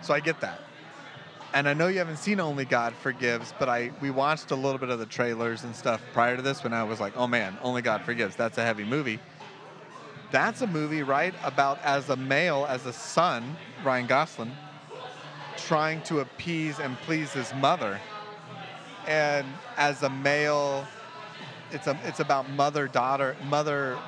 So 0.00 0.14
I 0.14 0.20
get 0.20 0.40
that. 0.40 0.60
And 1.54 1.68
I 1.68 1.74
know 1.74 1.88
you 1.88 1.98
haven't 1.98 2.18
seen 2.18 2.40
Only 2.40 2.64
God 2.64 2.94
Forgives, 2.94 3.52
but 3.58 3.68
I 3.68 3.90
we 4.02 4.10
watched 4.10 4.50
a 4.50 4.54
little 4.54 4.78
bit 4.78 4.90
of 4.90 4.98
the 4.98 5.06
trailers 5.06 5.64
and 5.64 5.74
stuff 5.74 6.00
prior 6.12 6.36
to 6.36 6.42
this 6.42 6.62
when 6.62 6.72
I 6.74 6.82
was 6.84 7.00
like, 7.00 7.14
"Oh 7.16 7.26
man, 7.26 7.56
Only 7.62 7.80
God 7.82 8.02
Forgives. 8.02 8.36
That's 8.36 8.58
a 8.58 8.62
heavy 8.64 8.84
movie." 8.84 9.18
That's 10.30 10.60
a 10.60 10.66
movie, 10.66 11.02
right, 11.02 11.34
about 11.42 11.80
as 11.82 12.10
a 12.10 12.16
male, 12.16 12.66
as 12.68 12.84
a 12.86 12.92
son, 12.92 13.56
Ryan 13.82 14.06
Gosling, 14.06 14.52
trying 15.56 16.02
to 16.02 16.20
appease 16.20 16.78
and 16.78 16.96
please 16.98 17.32
his 17.32 17.52
mother. 17.54 17.98
And 19.06 19.46
as 19.78 20.02
a 20.02 20.10
male, 20.10 20.86
it's 21.70 21.86
a 21.86 21.98
it's 22.04 22.20
about 22.20 22.50
mother 22.50 22.88
daughter 22.88 23.36
mother 23.48 23.98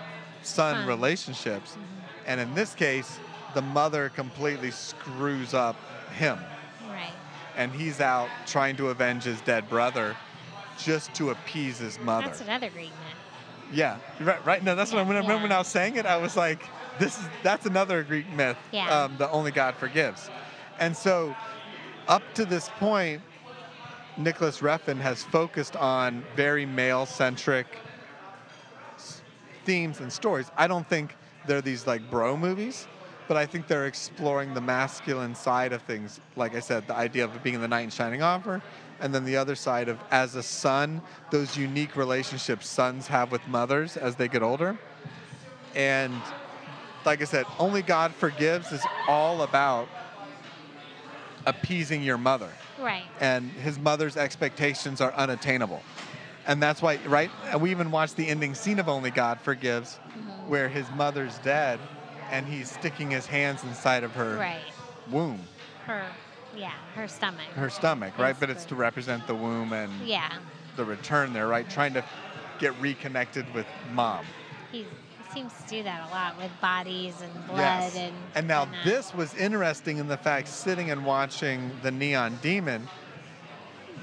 son 0.42 0.86
relationships. 0.86 1.72
Mm-hmm. 1.72 1.82
And 2.26 2.40
in 2.40 2.54
this 2.54 2.74
case, 2.74 3.18
the 3.54 3.62
mother 3.62 4.10
completely 4.10 4.70
screws 4.70 5.54
up 5.54 5.76
him. 6.12 6.38
Right. 6.88 7.12
And 7.56 7.72
he's 7.72 8.00
out 8.00 8.28
trying 8.46 8.76
to 8.76 8.90
avenge 8.90 9.24
his 9.24 9.40
dead 9.40 9.68
brother 9.68 10.16
just 10.78 11.14
to 11.14 11.30
appease 11.30 11.78
his 11.78 11.98
mother. 12.00 12.26
That's 12.26 12.40
another 12.40 12.70
great. 12.70 12.90
Yeah, 13.72 13.98
right. 14.20 14.44
Right. 14.44 14.62
No, 14.64 14.74
that's 14.74 14.92
what 14.92 15.00
I 15.00 15.02
when 15.02 15.16
I 15.16 15.20
remember 15.20 15.42
when 15.44 15.52
I 15.52 15.58
was 15.58 15.68
saying 15.68 15.96
it. 15.96 16.06
I 16.06 16.16
was 16.16 16.36
like, 16.36 16.62
"This 16.98 17.18
is 17.18 17.24
that's 17.42 17.66
another 17.66 18.02
Greek 18.02 18.28
myth. 18.32 18.56
Yeah. 18.72 19.04
Um, 19.04 19.16
the 19.16 19.30
only 19.30 19.50
God 19.52 19.74
forgives." 19.76 20.30
And 20.78 20.96
so, 20.96 21.34
up 22.08 22.22
to 22.34 22.44
this 22.44 22.68
point, 22.78 23.22
Nicolas 24.16 24.60
Refn 24.60 24.98
has 25.00 25.22
focused 25.24 25.76
on 25.76 26.24
very 26.36 26.66
male-centric 26.66 27.66
s- 28.96 29.22
themes 29.64 30.00
and 30.00 30.12
stories. 30.12 30.50
I 30.56 30.66
don't 30.66 30.88
think 30.88 31.16
they're 31.46 31.60
these 31.62 31.86
like 31.86 32.10
bro 32.10 32.36
movies, 32.36 32.88
but 33.28 33.36
I 33.36 33.46
think 33.46 33.66
they're 33.66 33.86
exploring 33.86 34.54
the 34.54 34.60
masculine 34.60 35.34
side 35.34 35.72
of 35.72 35.82
things. 35.82 36.20
Like 36.36 36.54
I 36.56 36.60
said, 36.60 36.86
the 36.88 36.94
idea 36.96 37.24
of 37.24 37.42
being 37.42 37.54
in 37.54 37.60
the 37.60 37.68
knight 37.68 37.82
in 37.82 37.90
shining 37.90 38.22
armor, 38.22 38.62
and 39.00 39.14
then 39.14 39.24
the 39.24 39.36
other 39.36 39.54
side 39.54 39.88
of 39.88 39.98
as 40.10 40.34
a 40.34 40.42
son, 40.42 41.02
those 41.30 41.56
unique 41.56 41.96
relationships 41.96 42.68
sons 42.68 43.06
have 43.08 43.32
with 43.32 43.46
mothers 43.48 43.96
as 43.96 44.16
they 44.16 44.28
get 44.28 44.42
older. 44.42 44.78
And 45.74 46.20
like 47.04 47.22
I 47.22 47.24
said, 47.24 47.46
only 47.58 47.82
God 47.82 48.14
forgives 48.14 48.72
is 48.72 48.86
all 49.08 49.42
about 49.42 49.88
appeasing 51.46 52.02
your 52.02 52.18
mother 52.18 52.52
Right. 52.78 53.04
and 53.20 53.50
his 53.52 53.78
mother's 53.78 54.16
expectations 54.16 55.00
are 55.00 55.12
unattainable. 55.14 55.82
And 56.46 56.62
that's 56.62 56.80
why, 56.82 56.96
right? 57.06 57.30
And 57.50 57.60
we 57.60 57.70
even 57.70 57.90
watched 57.90 58.16
the 58.16 58.26
ending 58.26 58.54
scene 58.54 58.78
of 58.78 58.88
Only 58.88 59.10
God 59.10 59.40
Forgives, 59.40 59.98
Mm-hmm. 60.16 60.50
where 60.50 60.68
his 60.68 60.86
mother's 60.96 61.38
dead 61.40 61.78
and 62.30 62.46
he's 62.46 62.70
sticking 62.70 63.10
his 63.10 63.26
hands 63.26 63.62
inside 63.64 64.04
of 64.04 64.12
her 64.12 64.36
Right. 64.38 64.60
womb, 65.10 65.46
Her, 65.86 66.06
yeah, 66.56 66.72
her 66.94 67.06
stomach. 67.08 67.46
her 67.54 67.70
stomach, 67.70 68.18
right? 68.18 68.36
But 68.38 68.50
it's 68.50 68.64
to 68.66 68.74
represent 68.74 69.26
the 69.26 69.34
womb 69.34 69.72
and 69.72 69.92
Yeah. 70.06 70.30
the 70.76 70.84
return 70.84 71.32
there, 71.32 71.46
right? 71.48 71.68
Trying 71.68 71.94
to 71.94 72.04
get 72.58 72.78
reconnected 72.80 73.52
with 73.54 73.66
mom. 73.92 74.24
He, 74.72 74.78
he 74.82 74.86
seems 75.34 75.52
to 75.62 75.68
do 75.68 75.82
that 75.84 76.08
a 76.08 76.10
lot 76.10 76.36
with 76.38 76.50
bodies 76.60 77.14
and 77.22 77.32
blood 77.46 77.58
Yes. 77.58 77.96
and. 77.96 78.14
And 78.34 78.46
now 78.48 78.60
whatnot. 78.64 78.84
this 78.84 79.14
was 79.14 79.34
interesting 79.34 79.98
in 79.98 80.08
the 80.08 80.16
fact 80.16 80.48
sitting 80.48 80.90
and 80.90 81.04
watching 81.04 81.70
the 81.82 81.90
Neon 81.90 82.38
Demon. 82.42 82.88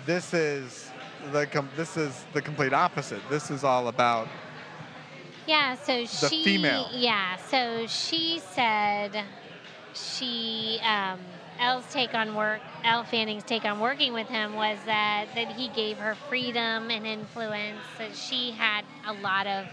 This 0.05 0.33
is 0.33 0.89
the 1.31 1.45
com- 1.47 1.69
this 1.75 1.97
is 1.97 2.25
the 2.33 2.41
complete 2.41 2.73
opposite. 2.73 3.21
This 3.29 3.51
is 3.51 3.63
all 3.63 3.87
about 3.89 4.27
Yeah, 5.45 5.75
so 5.75 6.05
she. 6.05 6.43
female. 6.43 6.87
Yeah, 6.93 7.35
so 7.37 7.85
she 7.87 8.39
said 8.53 9.23
she. 9.93 10.79
Um, 10.83 11.19
Elle's 11.59 11.91
take 11.91 12.13
on 12.13 12.35
work, 12.35 12.61
Elle 12.83 13.03
Fanning's 13.03 13.43
take 13.43 13.65
on 13.65 13.79
working 13.79 14.13
with 14.13 14.27
him 14.27 14.53
was 14.53 14.77
that 14.85 15.27
that 15.35 15.53
he 15.53 15.69
gave 15.69 15.97
her 15.97 16.15
freedom 16.29 16.89
and 16.89 17.05
influence. 17.05 17.79
That 17.97 18.15
she 18.15 18.51
had 18.51 18.85
a 19.05 19.13
lot 19.13 19.47
of, 19.47 19.65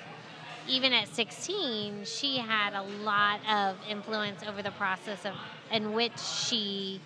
even 0.69 0.93
at 0.93 1.09
16, 1.09 2.05
she 2.05 2.39
had 2.39 2.75
a 2.75 2.83
lot 2.83 3.41
of 3.51 3.77
influence 3.89 4.43
over 4.47 4.63
the 4.63 4.71
process 4.73 5.25
of 5.25 5.35
in 5.71 5.93
which 5.93 6.19
she 6.19 7.01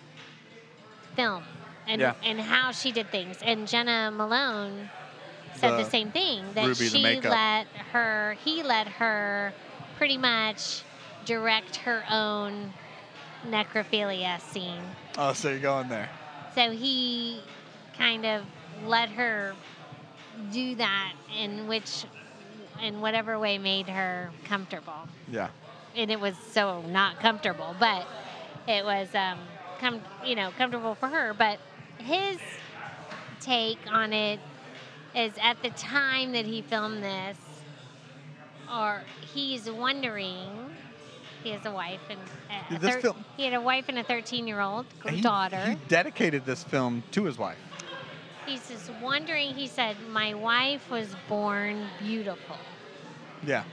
filmed 1.15 1.45
and 1.87 2.01
Yeah. 2.01 2.13
and 2.23 2.39
how 2.39 2.71
she 2.71 2.91
did 2.91 3.09
things. 3.09 3.37
And 3.41 3.67
Jena 3.67 4.11
Malone 4.11 4.89
said 5.55 5.71
the, 5.77 5.83
The 5.83 5.89
same 5.89 6.11
thing 6.11 6.53
that 6.53 6.67
Ruby 6.67 6.87
she 6.87 7.19
let 7.21 7.67
her 7.91 8.37
he 8.45 8.63
let 8.63 8.87
her 8.87 9.53
pretty 9.97 10.17
much 10.17 10.83
direct 11.25 11.77
her 11.77 12.05
own 12.09 12.73
necrophilia 13.47 14.39
scene 14.41 14.81
oh, 15.17 15.33
so 15.33 15.49
you're 15.49 15.59
going 15.59 15.87
there. 15.89 16.09
so 16.55 16.71
he 16.71 17.41
kind 17.97 18.25
of 18.25 18.43
let 18.85 19.09
her 19.09 19.55
do 20.51 20.75
that 20.75 21.13
in 21.37 21.67
which 21.67 22.05
in 22.81 23.01
whatever 23.01 23.37
way 23.39 23.57
made 23.57 23.87
her 23.87 24.31
comfortable 24.45 25.07
Yeah. 25.31 25.49
and 25.95 26.09
it 26.11 26.19
was 26.19 26.35
so 26.51 26.81
not 26.83 27.19
comfortable 27.19 27.75
but 27.79 28.07
it 28.67 28.83
was 28.85 29.13
um 29.15 29.39
com- 29.79 30.01
you 30.25 30.35
know 30.35 30.51
comfortable 30.57 30.95
for 30.95 31.07
her 31.07 31.33
but 31.33 31.59
his 31.97 32.39
take 33.41 33.79
on 33.91 34.13
it 34.13 34.39
is 35.15 35.33
at 35.41 35.61
the 35.61 35.69
time 35.71 36.31
that 36.33 36.45
he 36.45 36.61
filmed 36.61 37.03
this 37.03 37.37
or 38.73 39.01
he's 39.33 39.69
wondering 39.69 40.68
he 41.43 41.51
has 41.51 41.65
a 41.65 41.71
wife 41.71 42.01
and 42.09 42.19
a, 42.71 42.79
This 42.79 42.95
thir- 42.95 43.01
film- 43.01 43.25
he 43.37 43.45
had 43.45 43.53
a 43.53 43.61
wife 43.61 43.85
and 43.87 43.97
a 43.97 44.03
13 44.03 44.47
year 44.47 44.59
old 44.61 44.85
He- 45.07 45.21
daughter 45.21 45.63
He 45.71 45.75
dedicated 45.87 46.45
this 46.45 46.63
film 46.63 47.03
to 47.11 47.23
his 47.25 47.37
wife. 47.37 47.57
he's 48.45 48.67
just 48.67 48.89
wondering 49.01 49.53
he 49.55 49.67
said 49.67 49.95
my 50.11 50.33
wife 50.33 50.89
was 50.89 51.15
born 51.27 51.87
beautiful 51.99 52.57
Yeah. 53.45 53.63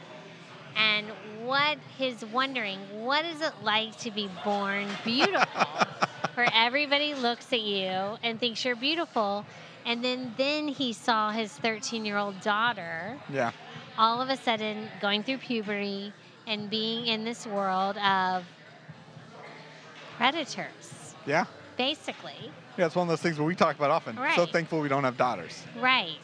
and 0.76 1.06
what 1.44 1.78
he's 1.98 2.24
wondering 2.24 2.78
what 3.04 3.24
is 3.24 3.40
it 3.40 3.52
like 3.62 3.96
to 3.98 4.10
be 4.10 4.28
born 4.44 4.86
beautiful 5.04 5.64
where 6.34 6.48
everybody 6.52 7.14
looks 7.14 7.52
at 7.52 7.62
you 7.62 8.18
and 8.22 8.38
thinks 8.38 8.62
you're 8.64 8.76
beautiful. 8.76 9.46
And 9.86 10.04
then, 10.04 10.34
then 10.36 10.68
he 10.68 10.92
saw 10.92 11.30
his 11.30 11.50
13 11.52 12.04
year 12.04 12.18
old 12.18 12.40
daughter 12.42 13.16
Yeah. 13.32 13.52
all 13.96 14.20
of 14.20 14.28
a 14.28 14.36
sudden 14.36 14.88
going 15.00 15.22
through 15.22 15.38
puberty 15.38 16.12
and 16.46 16.70
being 16.70 17.06
in 17.06 17.24
this 17.24 17.46
world 17.46 17.96
of 17.98 18.44
predators, 20.16 21.14
Yeah. 21.26 21.44
basically. 21.76 22.50
Yeah, 22.76 22.86
it's 22.86 22.94
one 22.94 23.04
of 23.04 23.08
those 23.08 23.22
things 23.22 23.38
where 23.38 23.46
we 23.46 23.54
talk 23.54 23.76
about 23.76 23.90
often. 23.90 24.18
So 24.34 24.46
thankful 24.46 24.80
we 24.80 24.88
don't 24.88 25.04
have 25.04 25.16
daughters. 25.16 25.62
Right. 25.78 26.18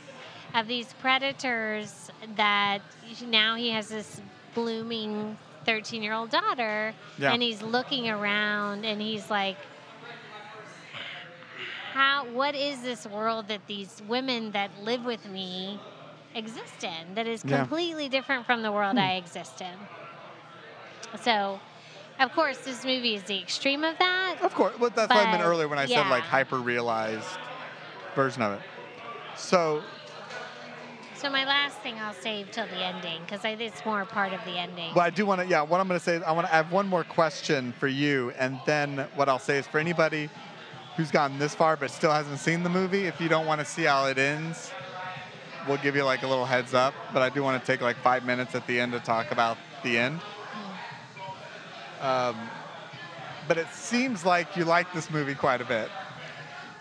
Of 0.54 0.66
these 0.66 0.92
predators 0.94 2.10
that 2.36 2.80
now 3.26 3.54
he 3.56 3.70
has 3.70 3.88
this 3.88 4.20
blooming 4.54 5.38
13 5.64 6.02
year 6.02 6.12
old 6.12 6.30
daughter 6.30 6.94
Yeah. 7.18 7.32
and 7.32 7.42
he's 7.42 7.62
looking 7.62 8.08
around 8.08 8.84
and 8.84 9.00
he's 9.00 9.30
like, 9.30 9.56
how, 11.92 12.24
what 12.26 12.54
is 12.54 12.82
this 12.82 13.06
world 13.06 13.48
that 13.48 13.66
these 13.66 14.02
women 14.08 14.52
that 14.52 14.70
live 14.82 15.04
with 15.04 15.28
me 15.28 15.78
exist 16.34 16.84
in 16.84 17.14
that 17.14 17.26
is 17.26 17.44
Yeah. 17.44 17.58
completely 17.58 18.08
different 18.08 18.46
from 18.46 18.62
the 18.62 18.72
world 18.72 18.92
hmm. 18.92 19.00
I 19.00 19.14
exist 19.14 19.60
in? 19.60 19.74
So, 21.20 21.60
of 22.20 22.32
course, 22.32 22.58
this 22.58 22.84
movie 22.84 23.14
is 23.14 23.22
the 23.24 23.38
extreme 23.38 23.84
of 23.84 23.98
that. 23.98 24.38
Of 24.42 24.54
course. 24.54 24.78
Well, 24.78 24.90
that's 24.90 25.12
what 25.12 25.26
I 25.26 25.30
meant 25.30 25.44
earlier 25.44 25.68
when 25.68 25.78
I 25.78 25.86
said 25.86 26.08
like 26.08 26.22
yeah. 26.22 26.30
hyper 26.30 26.58
realized 26.58 27.26
version 28.14 28.42
of 28.42 28.52
it. 28.52 28.60
So 29.36 29.82
So 31.14 31.30
my 31.30 31.44
last 31.44 31.78
thing 31.78 31.94
I'll 32.00 32.12
save 32.12 32.50
till 32.50 32.66
the 32.66 32.84
ending 32.84 33.22
because 33.24 33.44
I 33.44 33.50
it's 33.50 33.84
more 33.84 34.04
part 34.04 34.32
of 34.32 34.44
the 34.44 34.58
ending. 34.58 34.92
But 34.94 35.00
I 35.00 35.10
do 35.10 35.24
want 35.24 35.40
to, 35.40 35.46
yeah, 35.46 35.62
what 35.62 35.80
I'm 35.80 35.88
going 35.88 35.98
to 35.98 36.04
say 36.04 36.16
is 36.16 36.22
I 36.22 36.32
want 36.32 36.46
to 36.46 36.52
have 36.52 36.72
one 36.72 36.86
more 36.88 37.04
question 37.04 37.72
for 37.78 37.88
you. 37.88 38.32
And 38.38 38.58
then 38.66 39.06
what 39.14 39.28
I'll 39.28 39.38
say 39.38 39.58
is 39.58 39.66
for 39.66 39.78
anybody 39.78 40.28
who's 40.96 41.10
gotten 41.10 41.38
this 41.38 41.54
far 41.54 41.76
but 41.76 41.90
still 41.90 42.12
hasn't 42.12 42.38
seen 42.38 42.62
the 42.62 42.68
movie, 42.68 43.06
if 43.06 43.20
you 43.20 43.28
don't 43.28 43.46
want 43.46 43.60
to 43.60 43.64
see 43.64 43.84
how 43.84 44.06
it 44.06 44.18
ends, 44.18 44.70
we'll 45.66 45.78
give 45.78 45.96
you 45.96 46.04
like 46.04 46.22
a 46.22 46.26
little 46.26 46.44
heads 46.44 46.74
up. 46.74 46.94
But 47.12 47.22
I 47.22 47.30
do 47.30 47.42
want 47.42 47.60
to 47.62 47.66
take 47.66 47.80
like 47.80 47.96
five 47.98 48.24
minutes 48.24 48.54
at 48.54 48.66
the 48.66 48.78
end 48.78 48.92
to 48.92 49.00
talk 49.00 49.30
about 49.30 49.56
the 49.82 49.96
end. 49.98 50.20
Um, 52.02 52.36
but 53.48 53.58
it 53.58 53.68
seems 53.68 54.24
like 54.24 54.56
you 54.56 54.64
like 54.64 54.92
this 54.92 55.10
movie 55.10 55.34
quite 55.34 55.60
a 55.60 55.64
bit. 55.64 55.88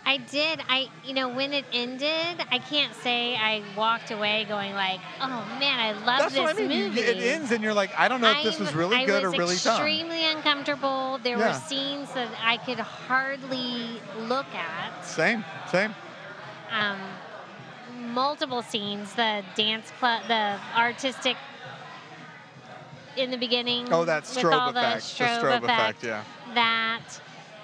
I 0.04 0.18
did. 0.18 0.60
I, 0.68 0.90
you 1.06 1.14
know, 1.14 1.30
when 1.30 1.54
it 1.54 1.64
ended, 1.72 2.44
I 2.52 2.58
can't 2.58 2.94
say 2.96 3.36
I 3.36 3.62
walked 3.78 4.10
away 4.10 4.46
going 4.50 4.74
like, 4.74 5.00
"Oh 5.22 5.46
man, 5.60 5.80
I 5.80 5.92
love 5.92 6.18
That's 6.20 6.34
this 6.34 6.42
what 6.42 6.58
I 6.58 6.68
mean. 6.68 6.90
Movie." 6.90 7.02
it 7.02 7.18
ends 7.18 7.52
and 7.52 7.64
you're 7.64 7.74
like, 7.74 7.92
I 7.98 8.08
don't 8.08 8.20
know 8.20 8.32
if 8.32 8.44
this 8.44 8.60
was 8.60 8.74
really 8.74 8.98
I 8.98 9.06
good 9.06 9.24
was 9.24 9.34
or 9.34 9.38
really 9.38 9.56
dumb. 9.58 9.76
extremely 9.76 10.26
uncomfortable. 10.26 11.20
There 11.22 11.38
Yeah. 11.38 11.50
were 11.50 11.54
scenes 11.54 12.12
that 12.14 12.30
I 12.44 12.58
could 12.58 12.80
hardly 12.80 14.02
look 14.18 14.48
at. 14.56 15.06
Same, 15.06 15.46
same. 15.72 15.94
Um, 16.72 16.98
multiple 18.12 18.64
scenes. 18.64 19.14
The 19.14 19.44
dance 19.56 19.92
club, 20.00 20.24
the 20.28 20.60
artistic 20.76 21.38
in 23.18 23.32
the 23.32 23.38
beginning. 23.38 23.92
Oh, 23.92 24.06
that 24.06 24.24
strobe 24.24 24.70
effect. 24.72 25.18
The 25.18 25.24
The 25.24 25.30
strobe, 25.30 25.42
strobe 25.42 25.64
effect. 25.64 26.04
effect, 26.04 26.04
yeah. 26.04 26.24
That 26.54 27.02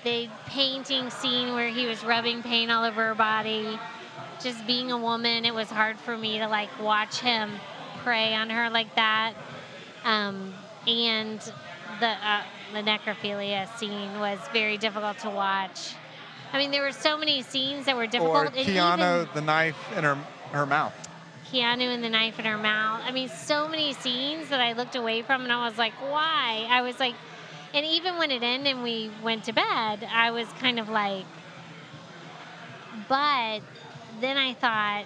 the 0.04 0.30
painting 0.48 1.10
scene 1.10 1.54
where 1.54 1.70
he 1.70 1.86
was 1.86 2.04
rubbing 2.04 2.43
paint 2.43 2.72
all 2.72 2.84
over 2.86 3.08
her 3.08 3.16
body. 3.16 3.80
Just 4.41 4.66
being 4.68 4.91
a 4.91 4.98
woman, 4.98 5.45
it 5.45 5.54
was 5.54 5.70
hard 5.70 5.98
for 6.00 6.16
me 6.18 6.38
to 6.39 6.48
like 6.48 6.70
watch 6.80 7.20
him 7.20 7.52
prey 8.04 8.34
on 8.36 8.50
her 8.50 8.70
like 8.70 8.93
that. 8.95 9.34
Um, 10.04 10.54
and 10.88 11.39
the 12.00 12.08
uh, 12.10 12.43
the 12.74 12.80
necrophilia 12.80 13.68
scene 13.78 14.20
was 14.20 14.38
very 14.54 14.78
difficult 14.78 15.18
to 15.20 15.30
watch. 15.30 15.93
I 16.54 16.60
mean, 16.60 16.72
there 16.72 16.84
were 16.84 16.91
so 16.91 17.18
many 17.18 17.41
scenes 17.41 17.86
that 17.88 17.95
were 17.98 18.08
difficult. 18.08 18.48
Or 18.48 18.50
Keanu, 18.52 19.24
even- 19.24 19.34
the 19.34 19.41
knife 19.41 19.76
in 19.98 20.04
her 20.04 20.16
her 20.52 20.66
mouth. 20.66 20.93
Keanu 21.52 21.93
and 21.93 22.04
the 22.04 22.10
knife 22.10 22.39
in 22.39 22.45
her 22.45 22.58
mouth. 22.58 23.02
I 23.06 23.12
mean, 23.12 23.30
so 23.30 23.68
many 23.68 23.93
scenes 23.93 24.50
that 24.50 24.60
I 24.60 24.74
looked 24.74 24.95
away 24.95 25.22
from 25.22 25.43
and 25.43 25.52
I 25.52 25.66
was 25.68 25.78
like, 25.78 25.93
why? 26.02 26.68
I 26.70 26.82
was 26.82 27.00
like, 27.00 27.16
and 27.74 27.86
even 27.86 28.18
when 28.18 28.32
it 28.32 28.43
ended 28.43 28.74
and 28.76 28.84
we 28.84 29.10
went 29.24 29.43
to 29.45 29.54
bed, 29.54 30.08
I 30.14 30.32
was 30.32 30.48
kind 30.60 30.80
of 30.80 30.89
like, 30.89 31.26
but 33.08 33.62
then 34.22 34.38
I 34.38 34.54
thought, 34.54 35.06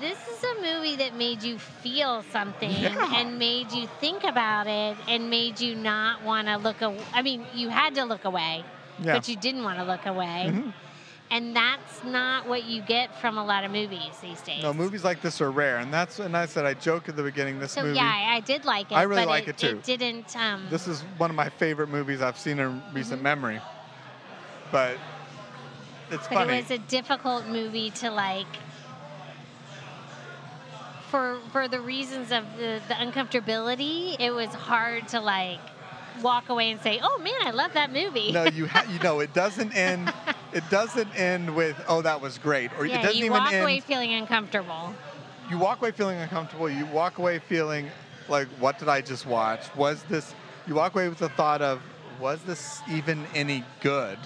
this 0.00 0.18
is 0.18 0.44
a 0.58 0.62
movie 0.62 0.96
that 0.96 1.14
made 1.14 1.42
you 1.42 1.58
feel 1.58 2.22
something 2.30 2.70
Yeah. 2.70 3.14
and 3.14 3.38
made 3.38 3.70
you 3.70 3.86
think 3.86 4.24
about 4.24 4.66
it 4.66 4.96
and 5.08 5.30
made 5.30 5.60
you 5.60 5.74
not 5.74 6.22
want 6.22 6.48
to 6.48 6.56
look 6.56 6.80
away. 6.82 7.04
I 7.12 7.22
mean, 7.22 7.46
you 7.54 7.68
had 7.68 7.94
to 7.96 8.04
look 8.04 8.24
away, 8.24 8.64
Yeah. 8.98 9.14
but 9.14 9.28
you 9.28 9.36
didn't 9.36 9.62
want 9.62 9.78
to 9.78 9.84
look 9.84 10.06
away. 10.06 10.50
Mhm. 10.52 10.72
And 11.34 11.56
that's 11.56 12.04
not 12.04 12.46
what 12.46 12.62
you 12.62 12.80
get 12.80 13.12
from 13.20 13.38
a 13.38 13.44
lot 13.44 13.64
of 13.64 13.72
movies 13.72 14.16
these 14.22 14.40
days. 14.42 14.62
No, 14.62 14.72
movies 14.72 15.02
like 15.02 15.20
this 15.20 15.40
are 15.40 15.50
rare, 15.50 15.78
and 15.78 15.92
that's 15.92 16.20
and 16.20 16.36
I 16.36 16.46
said 16.46 16.64
I 16.64 16.74
joke 16.74 17.08
at 17.08 17.16
the 17.16 17.24
beginning. 17.24 17.58
This 17.58 17.72
So 17.72 17.82
movie, 17.82 17.96
yeah, 17.96 18.04
I, 18.04 18.36
I 18.36 18.40
did 18.40 18.64
like 18.64 18.92
it. 18.92 18.94
I 18.94 19.02
really 19.02 19.22
but 19.22 19.28
like 19.28 19.48
it, 19.48 19.58
too. 19.58 19.78
It 19.78 19.82
didn't. 19.82 20.36
Um, 20.36 20.68
this 20.70 20.86
is 20.86 21.00
one 21.18 21.30
of 21.30 21.36
my 21.36 21.48
favorite 21.48 21.88
movies 21.88 22.22
I've 22.22 22.38
seen 22.38 22.60
in 22.60 22.80
recent 22.92 23.20
memory. 23.20 23.60
But 24.70 24.96
it's 26.08 26.22
Mm-hmm. 26.26 26.34
but 26.34 26.46
funny. 26.46 26.58
it 26.58 26.62
was 26.62 26.70
a 26.70 26.78
difficult 26.78 27.46
movie 27.48 27.90
to 27.90 28.12
like. 28.12 28.46
For 31.10 31.40
for 31.50 31.66
the 31.66 31.80
reasons 31.80 32.30
of 32.30 32.44
the, 32.56 32.80
the 32.86 32.94
uncomfortability, 32.94 34.14
it 34.20 34.30
was 34.30 34.50
hard 34.50 35.08
to 35.08 35.20
like 35.20 35.58
walk 36.22 36.48
away 36.48 36.70
and 36.70 36.80
say, 36.80 37.00
"Oh 37.02 37.18
man, 37.22 37.34
I 37.46 37.50
love 37.50 37.72
that 37.74 37.92
movie." 37.92 38.32
no, 38.32 38.44
you 38.44 38.66
ha- 38.66 38.86
you 38.90 38.98
know 39.02 39.20
it 39.20 39.32
doesn't 39.34 39.74
end. 39.76 40.12
It 40.52 40.64
doesn't 40.70 41.14
end 41.18 41.54
with 41.54 41.76
oh 41.88 42.02
that 42.02 42.20
was 42.20 42.38
great, 42.38 42.70
or 42.78 42.86
yeah, 42.86 43.00
it 43.00 43.02
doesn't 43.02 43.18
you 43.18 43.26
even 43.26 43.38
walk 43.38 43.52
end. 43.52 43.62
away 43.62 43.80
feeling 43.80 44.12
uncomfortable. 44.14 44.94
you 45.50 45.58
walk 45.58 45.80
away 45.82 45.90
feeling 45.92 46.18
uncomfortable. 46.18 46.68
You 46.70 46.86
walk 46.86 47.18
away 47.18 47.38
feeling 47.38 47.90
like, 48.28 48.48
what 48.60 48.78
did 48.78 48.88
I 48.88 49.00
just 49.00 49.26
watch? 49.26 49.62
Was 49.76 50.02
this? 50.04 50.34
You 50.66 50.74
walk 50.74 50.94
away 50.94 51.08
with 51.08 51.18
the 51.18 51.28
thought 51.30 51.60
of, 51.60 51.82
was 52.20 52.40
this 52.42 52.80
even 52.90 53.26
any 53.34 53.64
good? 53.80 54.18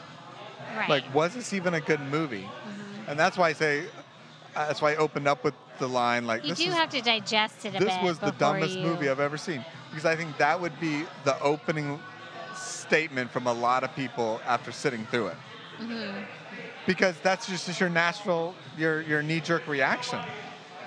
Right. 0.76 0.88
Like, 0.88 1.14
was 1.14 1.34
this 1.34 1.52
even 1.52 1.74
a 1.74 1.80
good 1.80 2.00
movie? 2.00 2.42
Mm-hmm. 2.42 3.10
And 3.10 3.18
that's 3.18 3.36
why 3.36 3.48
I 3.48 3.52
say, 3.54 3.86
uh, 4.54 4.66
that's 4.68 4.80
why 4.80 4.92
I 4.92 4.96
opened 4.96 5.26
up 5.26 5.42
with 5.42 5.54
the 5.80 5.88
line 5.88 6.26
like, 6.26 6.44
you 6.44 6.50
this 6.50 6.58
do 6.58 6.66
is 6.70 6.74
have 6.74 6.90
to 6.90 7.00
digest 7.00 7.64
it 7.64 7.74
a 7.74 7.78
this 7.80 7.94
bit. 7.94 8.02
was 8.04 8.18
the 8.20 8.30
dumbest 8.32 8.76
you- 8.76 8.86
movie 8.86 9.08
I've 9.08 9.18
ever 9.18 9.36
seen 9.36 9.64
because 9.90 10.04
I 10.04 10.16
think 10.16 10.36
that 10.38 10.60
would 10.60 10.78
be 10.80 11.04
the 11.24 11.40
opening 11.42 12.00
statement 12.54 13.30
from 13.30 13.46
a 13.46 13.52
lot 13.52 13.84
of 13.84 13.94
people 13.94 14.40
after 14.46 14.72
sitting 14.72 15.06
through 15.06 15.28
it. 15.28 15.36
Mhm. 15.80 16.24
Because 16.86 17.18
that's 17.20 17.46
just, 17.46 17.66
just 17.66 17.80
your 17.80 17.90
natural, 17.90 18.54
your 18.76 19.02
your 19.02 19.22
knee 19.22 19.40
jerk 19.40 19.66
reaction. 19.66 20.20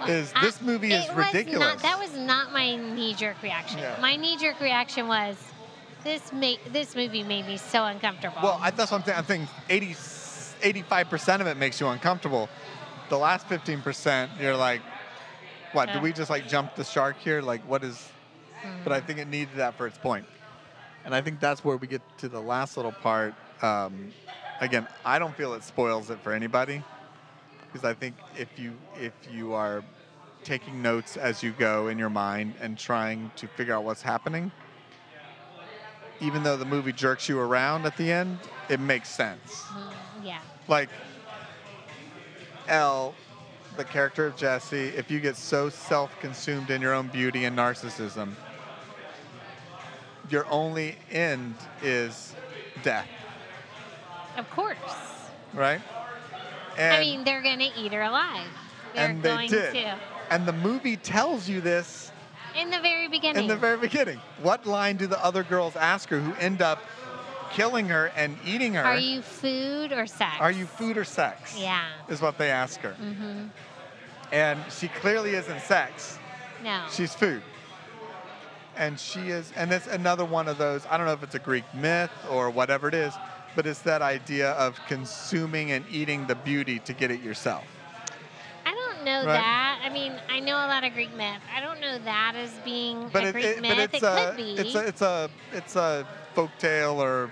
Is 0.08 0.32
I- 0.36 0.42
this 0.42 0.62
movie 0.62 0.94
is 0.94 1.08
ridiculous? 1.14 1.60
Not, 1.60 1.80
that 1.84 2.00
was 2.00 2.16
not 2.18 2.52
my 2.52 2.76
knee 2.76 3.14
jerk 3.14 3.42
reaction. 3.44 3.80
Yeah. 3.80 3.96
My 4.02 4.16
knee 4.16 4.36
jerk 4.38 4.60
reaction 4.60 5.08
was 5.08 5.38
this 6.04 6.34
ma- 6.34 6.56
this 6.72 6.96
movie 6.96 7.24
made 7.24 7.46
me 7.46 7.58
so 7.58 7.86
uncomfortable. 7.86 8.40
Well, 8.42 8.60
I, 8.62 8.72
that's 8.72 8.92
what 8.92 9.00
I'm 9.02 9.06
saying. 9.06 9.18
I'm 9.20 9.24
thinking 9.26 9.48
80, 9.70 9.94
85% 10.62 11.42
of 11.42 11.48
it 11.48 11.58
makes 11.58 11.80
you 11.80 11.88
uncomfortable. 11.88 12.50
The 13.10 13.18
last 13.18 13.48
15%, 13.48 14.30
you're 14.40 14.56
like, 14.58 14.82
what, 15.74 15.88
Yeah. 15.90 15.94
did 15.96 16.04
we 16.04 16.14
just 16.14 16.32
like 16.32 16.48
jump 16.48 16.74
the 16.76 16.84
shark 16.84 17.18
here? 17.20 17.42
Like, 17.42 17.62
what 17.70 17.84
is. 17.84 18.10
But 18.84 18.94
I 18.94 19.02
think 19.02 19.20
it 19.20 19.28
needed 19.28 19.56
that 19.56 19.76
for 19.78 19.88
its 19.88 19.98
point. 19.98 20.26
And 21.06 21.16
I 21.16 21.22
think 21.22 21.40
that's 21.40 21.64
where 21.64 21.78
we 21.78 21.88
get 21.88 22.02
to 22.20 22.30
the 22.30 22.42
last 22.42 22.78
little 22.78 22.92
part. 22.92 23.34
Um, 23.62 24.14
again, 24.60 24.88
I 25.04 25.20
don't 25.20 25.36
feel 25.36 25.54
it 25.54 25.64
spoils 25.64 26.10
it 26.10 26.20
for 26.22 26.32
anybody. 26.32 26.84
Because 27.68 27.86
I 27.86 27.94
think 27.94 28.16
if 28.38 28.60
you 28.60 28.74
if 29.00 29.14
you 29.32 29.54
are 29.54 29.84
taking 30.44 30.82
notes 30.82 31.16
as 31.18 31.42
you 31.42 31.52
go 31.52 31.88
in 31.88 31.98
your 31.98 32.10
mind 32.10 32.56
and 32.60 32.78
trying 32.78 33.32
to 33.38 33.48
figure 33.48 33.74
out 33.74 33.84
what's 33.84 34.02
happening, 34.02 34.52
even 36.20 36.44
though 36.44 36.58
the 36.58 36.66
movie 36.66 36.92
jerks 36.92 37.30
you 37.30 37.40
around 37.40 37.86
at 37.86 37.96
the 37.98 38.12
end, 38.12 38.40
it 38.70 38.80
makes 38.80 39.10
sense. 39.10 39.64
Mm, 39.64 39.94
yeah. 40.24 40.40
Like 40.68 40.90
Elle, 42.68 43.16
the 43.78 43.86
character 43.86 44.26
of 44.26 44.36
Jesse, 44.36 44.90
if 44.90 45.10
you 45.10 45.20
get 45.20 45.36
so 45.36 45.70
self-consumed 45.70 46.70
in 46.70 46.82
your 46.82 46.94
own 46.94 47.08
beauty 47.08 47.46
and 47.46 47.58
narcissism, 47.58 48.34
your 50.30 50.46
only 50.50 50.96
end 51.12 51.56
is 51.82 52.36
death, 52.84 53.08
Of 54.38 54.50
course. 54.50 54.78
right? 55.54 55.82
And, 56.78 56.94
I 56.96 57.00
mean, 57.02 57.24
they're 57.24 57.42
going 57.42 57.60
to 57.60 57.70
eat 57.78 57.92
her 57.92 58.02
alive. 58.02 58.48
They're 58.96 59.10
and 59.10 59.22
they 59.24 59.30
going 59.30 59.50
did. 59.50 59.74
to. 59.74 60.00
And 60.30 60.46
the 60.48 60.54
movie 60.54 60.96
tells 60.98 61.50
you 61.50 61.60
this 61.62 62.12
In 62.58 62.70
the 62.70 62.80
very 62.80 63.08
beginning. 63.10 63.44
in 63.44 63.48
the 63.50 63.58
very 63.58 63.78
beginning. 63.78 64.20
What 64.42 64.66
line 64.66 64.96
do 64.98 65.08
the 65.08 65.24
other 65.24 65.44
girls 65.44 65.76
ask 65.76 66.08
her 66.10 66.20
who 66.20 66.34
end 66.36 66.62
up 66.62 66.82
killing 67.52 67.88
her 67.90 68.12
and 68.16 68.38
eating 68.46 68.74
her? 68.76 68.84
Are 68.84 68.98
you 68.98 69.22
food 69.22 69.92
or 69.92 70.08
sex? 70.08 70.36
Are 70.40 70.52
you 70.52 70.66
food 70.66 70.98
or 70.98 71.04
sex? 71.04 71.58
Yeah. 71.60 71.84
Is 72.08 72.22
what 72.22 72.38
they 72.38 72.50
ask 72.50 72.80
her. 72.82 72.96
Mm-hmm. 73.02 73.48
And 74.32 74.60
she 74.72 74.88
clearly 74.88 75.32
isn't 75.36 75.60
sex. 75.62 76.18
No. 76.64 76.86
She's 76.90 77.14
food. 77.14 77.42
And 78.82 79.00
she 79.00 79.20
is, 79.30 79.54
and 79.56 79.72
it's 79.72 79.86
another 79.86 80.26
one 80.26 80.48
of 80.48 80.58
those, 80.58 80.88
I 80.90 80.98
don't 80.98 81.06
know 81.06 81.14
if 81.14 81.22
it's 81.22 81.36
a 81.36 81.40
Greek 81.40 81.66
myth 81.76 82.10
or 82.32 82.50
whatever 82.50 82.88
it 82.88 82.96
is, 82.96 83.14
but 83.56 83.68
it's 83.68 83.82
that 83.84 84.02
idea 84.02 84.54
of 84.54 84.80
consuming 84.88 85.72
and 85.72 85.86
eating 85.92 86.26
the 86.26 86.34
beauty 86.34 86.80
to 86.80 86.94
get 86.94 87.12
it 87.12 87.22
yourself. 87.22 87.64
I 88.66 88.74
don't 88.74 89.06
know 89.06 89.18
Right. 89.18 89.34
that. 89.34 89.82
I 89.84 89.90
mean, 89.90 90.14
I 90.32 90.40
know 90.40 90.56
a 90.56 90.66
lot 90.66 90.84
of 90.84 90.94
Greek 90.94 91.14
myth. 91.16 91.42
I 91.56 91.62
don't 91.62 91.80
know 91.80 92.00
that 92.00 92.34
as 92.36 92.50
being 92.66 93.08
But 93.10 93.24
a 93.24 93.28
it, 93.28 93.32
Greek 93.34 93.46
it- 93.46 93.62
myth. 93.62 93.70
but 93.70 93.80
it's 93.84 93.94
it 93.94 94.04
a 94.04 94.26
could 94.30 94.38
be. 94.38 94.54
it's 94.58 94.74
a 94.76 94.88
it's 94.88 95.02
a 95.04 95.30
it's 95.54 95.76
a 95.76 96.08
folk 96.34 96.50
tale 96.58 97.00
or 97.00 97.30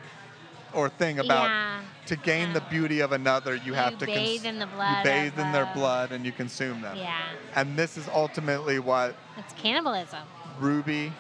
or 0.74 0.88
thing 0.88 1.18
about 1.18 1.46
yeah. 1.50 1.80
to 2.06 2.16
gain 2.16 2.54
the 2.54 2.62
beauty 2.62 3.00
of 3.00 3.12
another 3.12 3.56
you 3.56 3.74
have 3.74 3.94
You 3.94 3.98
to 4.00 4.06
bathe 4.06 4.46
in 4.46 4.60
the 4.60 4.68
blood 4.68 5.00
you 5.00 5.04
bathe 5.12 5.40
in 5.40 5.52
their 5.52 5.66
uh, 5.66 5.74
blood 5.74 6.12
and 6.12 6.28
you 6.28 6.32
consume 6.32 6.82
them. 6.82 6.96
Yeah. 6.96 7.18
And 7.56 7.76
this 7.76 7.98
is 7.98 8.08
ultimately 8.10 8.78
what 8.78 9.16
It's 9.38 9.54
cannibalism. 9.54 10.20
Ruby. 10.60 11.12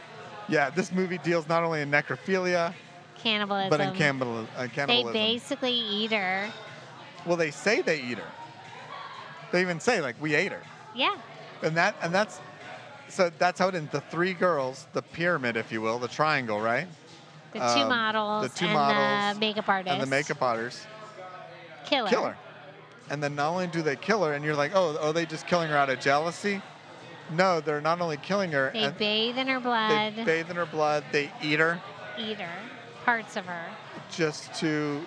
Yeah, 0.49 0.69
this 0.69 0.91
movie 0.91 1.17
deals 1.19 1.47
not 1.47 1.63
only 1.63 1.81
in 1.81 1.91
necrophilia 1.91 2.73
Cannibalism. 3.17 3.69
but 3.69 3.81
in 3.81 3.93
cannibal, 3.93 4.47
uh, 4.57 4.67
They 4.87 5.03
basically 5.11 5.73
eat 5.73 6.11
her. 6.11 6.49
well, 7.25 7.37
they 7.37 7.51
say 7.51 7.81
they 7.81 8.01
eat 8.01 8.17
her. 8.17 8.31
They 9.51 9.61
even 9.61 9.79
say 9.79 10.01
like 10.01 10.15
we 10.21 10.35
ate 10.35 10.51
her, 10.51 10.61
Yeah. 10.93 11.15
and 11.63 11.75
that 11.77 11.95
and 12.01 12.13
that's 12.13 12.39
so 13.07 13.31
that's 13.37 13.59
how 13.59 13.67
it 13.69 13.75
ends. 13.75 13.91
The 13.91 14.01
three 14.01 14.33
girls, 14.33 14.87
the 14.93 15.01
pyramid, 15.01 15.57
if 15.57 15.71
you 15.71 15.81
will, 15.81 15.97
the 15.99 16.07
triangle, 16.07 16.59
right? 16.61 16.87
The 17.53 17.59
two 17.59 17.65
Um, 17.65 17.89
models 17.89 18.43
the 18.43 18.59
two 18.59 18.65
and 18.65 18.73
models 18.75 19.33
the 19.35 19.39
makeup 19.39 19.67
artist. 19.67 19.91
And 19.93 20.01
the 20.01 20.05
makeup 20.05 20.41
artists 20.41 20.85
killer. 21.85 22.07
kill 22.09 22.25
her. 22.25 22.37
And 23.09 23.23
then 23.23 23.33
not 23.33 23.49
only 23.49 23.65
do 23.65 23.81
they 23.81 23.95
kill 23.95 24.23
her, 24.23 24.33
and 24.33 24.45
you're 24.45 24.55
like, 24.55 24.71
oh, 24.75 24.95
are 25.01 25.11
they 25.13 25.25
just 25.25 25.47
killing 25.47 25.69
her 25.69 25.75
out 25.77 25.89
of 25.89 25.99
jealousy? 25.99 26.61
No, 27.31 27.61
they're 27.61 27.81
not 27.81 28.01
only 28.01 28.17
killing 28.17 28.51
her, 28.51 28.71
They 28.73 28.89
bathe 28.89 29.37
in 29.37 29.47
her 29.47 29.59
blood. 29.59 30.15
they 30.15 30.23
bathe 30.23 30.49
in 30.49 30.55
her 30.55 30.65
blood, 30.65 31.03
they 31.11 31.31
eat 31.41 31.59
her 31.59 31.81
eat 32.17 32.39
her, 32.39 32.59
parts 33.05 33.37
of 33.37 33.45
her, 33.45 33.65
just 34.11 34.53
to 34.55 35.01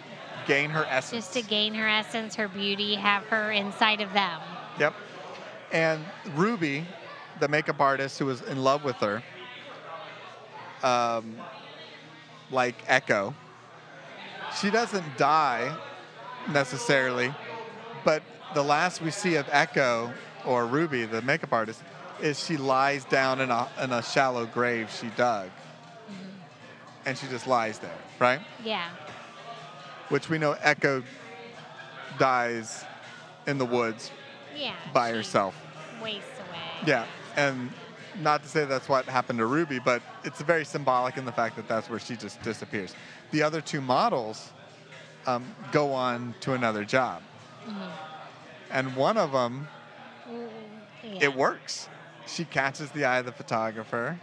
gain 0.47 0.71
her 0.71 0.87
essence. 0.89 1.27
just 1.27 1.35
to 1.35 1.49
gain 1.49 1.75
her 1.75 1.87
essence, 1.87 2.35
her 2.37 2.49
beauty, 2.49 2.95
have 2.95 3.25
her 3.25 3.53
inside 3.53 4.01
of 4.01 4.13
them. 4.13 4.41
Yep. 4.79 4.95
And 5.73 6.05
Ruby, 6.35 6.87
the 7.41 7.49
makeup 7.49 7.81
artist 7.81 8.19
who 8.19 8.27
was 8.27 8.41
in 8.43 8.63
love 8.63 8.83
with 8.85 8.97
her, 8.97 9.23
um, 10.83 11.37
like 12.51 12.77
Echo, 12.87 13.35
she 14.61 14.71
doesn't 14.71 15.17
die 15.17 15.77
necessarily, 16.51 17.33
but 18.05 18.23
the 18.55 18.63
last 18.63 19.01
we 19.01 19.11
see 19.11 19.37
of 19.37 19.47
Echo 19.51 20.13
or 20.45 20.67
Ruby, 20.67 21.05
the 21.05 21.23
makeup 21.23 21.53
artist, 21.53 21.83
is 22.23 22.43
she 22.43 22.57
lies 22.57 23.05
down 23.05 23.41
in 23.41 23.51
a, 23.51 23.69
in 23.83 23.93
a 23.93 24.03
shallow 24.03 24.47
grave 24.47 24.91
she 24.99 25.09
dug. 25.17 25.51
And 27.05 27.19
she 27.19 27.27
just 27.27 27.49
lies 27.49 27.81
there, 27.81 27.99
right? 28.21 28.41
Yeah. 28.65 28.89
Which 30.09 30.29
we 30.31 30.39
know 30.39 30.53
Echo 30.61 31.03
dies 32.17 32.85
in 33.49 33.59
the 33.59 33.65
woods 33.65 34.13
Yeah. 34.57 34.75
by 34.95 35.11
herself. 35.11 35.55
Wastes 36.01 36.25
away. 36.49 36.61
Yeah, 36.87 37.07
and 37.37 37.71
not 38.21 38.43
to 38.45 38.49
say 38.49 38.65
that's 38.67 38.89
what 38.89 39.07
happened 39.07 39.41
to 39.41 39.47
Ruby, 39.47 39.81
but 39.81 40.01
it's 40.23 40.41
very 40.43 40.65
symbolic 40.65 41.17
in 41.17 41.25
the 41.25 41.33
fact 41.33 41.57
that 41.57 41.67
that's 41.67 41.91
where 41.91 41.99
she 41.99 42.15
just 42.15 42.41
disappears. 42.43 42.95
The 43.33 43.43
other 43.43 43.61
two 43.61 43.81
models 43.81 44.51
um, 45.27 45.45
go 45.73 45.93
on 45.93 46.35
to 46.43 46.53
another 46.53 46.85
job, 46.85 47.21
Mhm. 47.67 47.91
and 48.71 48.95
one 48.97 49.17
of 49.17 49.33
them 49.33 49.67
yeah. 51.03 51.19
it 51.21 51.35
works. 51.35 51.89
She 52.27 52.45
catches 52.45 52.91
the 52.93 53.05
eye 53.05 53.19
of 53.19 53.27
the 53.27 53.33
photographer, 53.33 54.19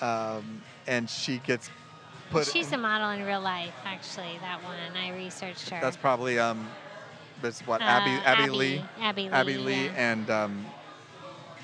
um, 0.00 0.62
and 0.86 1.08
she 1.08 1.38
gets 1.38 1.70
put. 2.30 2.46
She's 2.46 2.72
a 2.72 2.78
model 2.78 3.10
in 3.10 3.24
real 3.24 3.40
life, 3.40 3.74
actually. 3.84 4.38
That 4.40 4.62
one 4.64 4.74
I 4.96 5.14
researched 5.14 5.68
her. 5.70 5.78
That's 5.80 5.96
probably 5.96 6.38
um, 6.38 6.68
this 7.42 7.60
what 7.66 7.80
Uh, 7.80 7.84
Abby 7.84 8.10
Abby, 8.24 8.50
Lee, 8.50 8.84
Abbey 9.00 9.22
Lee. 9.24 9.28
Abbey 9.30 9.58
Lee, 9.58 9.84
yeah. 9.86 10.12
and 10.12 10.30
um, 10.30 10.66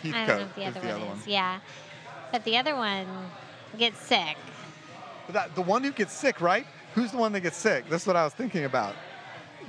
I 0.04 0.10
don't 0.10 0.26
know 0.26 0.36
if 0.40 0.54
the 0.54 0.62
is 0.62 0.68
other 0.76 0.80
the 0.80 0.86
one 0.86 0.94
other 0.96 1.04
is. 1.04 1.08
one. 1.08 1.22
Yeah. 1.26 1.60
But 2.32 2.44
the 2.44 2.56
other 2.58 2.76
one 2.76 3.06
gets 3.78 3.98
sick. 4.00 4.36
That, 5.30 5.54
the 5.54 5.62
one 5.62 5.82
who 5.84 5.90
gets 5.92 6.12
sick, 6.12 6.40
right? 6.40 6.66
Who's 6.94 7.12
the 7.12 7.18
one 7.18 7.32
that 7.32 7.40
gets 7.40 7.56
sick? 7.56 7.84
That's 7.88 8.06
what 8.06 8.16
I 8.16 8.24
was 8.24 8.34
thinking 8.34 8.64
about. 8.64 8.94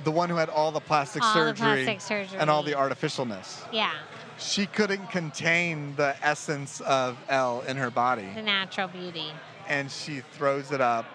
The 0.04 0.10
one 0.10 0.28
who 0.28 0.36
had 0.36 0.48
all 0.48 0.72
the 0.72 0.80
plastic 0.80 1.22
All 1.22 1.44
the 1.46 1.54
plastic 1.54 2.00
surgery. 2.00 2.38
and 2.38 2.50
all 2.50 2.62
the 2.62 2.72
artificialness. 2.72 3.60
Yeah. 3.72 3.92
She 4.42 4.66
couldn't 4.66 5.08
contain 5.10 5.94
the 5.96 6.14
essence 6.22 6.80
of 6.82 7.16
Elle 7.28 7.62
in 7.68 7.76
her 7.76 7.90
body, 7.90 8.28
The 8.34 8.42
natural 8.42 8.88
beauty. 8.88 9.30
and 9.68 9.90
she 9.90 10.20
throws 10.32 10.72
it 10.72 10.80
up. 10.80 11.06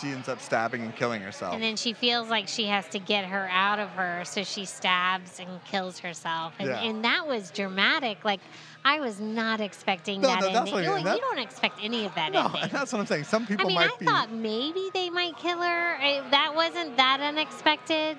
She 0.00 0.08
ends 0.08 0.28
up 0.28 0.40
stabbing 0.40 0.82
and 0.82 0.96
killing 0.96 1.20
herself. 1.22 1.54
And 1.54 1.62
then 1.62 1.76
she 1.76 1.92
feels 1.92 2.28
like 2.28 2.48
she 2.48 2.64
has 2.66 2.86
to 2.88 2.98
get 2.98 3.26
her 3.26 3.48
out 3.52 3.78
of 3.78 3.90
her, 3.90 4.24
so 4.24 4.42
she 4.42 4.64
stabs 4.64 5.38
and 5.38 5.62
kills 5.64 5.98
herself. 6.00 6.52
And, 6.58 6.68
Yeah. 6.68 6.80
and 6.82 7.04
that 7.04 7.26
was 7.28 7.50
dramatic. 7.52 8.24
Like, 8.24 8.40
I 8.84 8.98
was 9.00 9.20
not 9.20 9.60
expecting 9.60 10.20
No, 10.20 10.28
that 10.28 10.40
no, 10.40 10.46
that's 10.48 10.58
ending. 10.58 10.74
what 10.74 10.82
I 10.84 10.86
You, 10.86 10.94
mean. 10.96 11.04
know, 11.04 11.10
That- 11.10 11.16
you 11.16 11.22
don't 11.22 11.38
expect 11.38 11.78
any 11.82 12.04
of 12.06 12.14
that 12.16 12.32
no, 12.32 12.46
ending. 12.46 12.68
that's 12.72 12.92
what 12.92 13.00
I'm 13.00 13.06
saying. 13.06 13.24
Some 13.24 13.46
people 13.46 13.66
I 13.66 13.68
mean, 13.68 13.76
might 13.76 13.90
I 13.92 13.96
be. 13.98 14.04
thought 14.06 14.32
maybe 14.32 14.90
they 14.92 15.10
might 15.10 15.36
kill 15.38 15.60
her. 15.60 15.96
It, 16.02 16.30
that 16.32 16.54
wasn't 16.56 16.96
that 16.96 17.20
unexpected. 17.20 18.16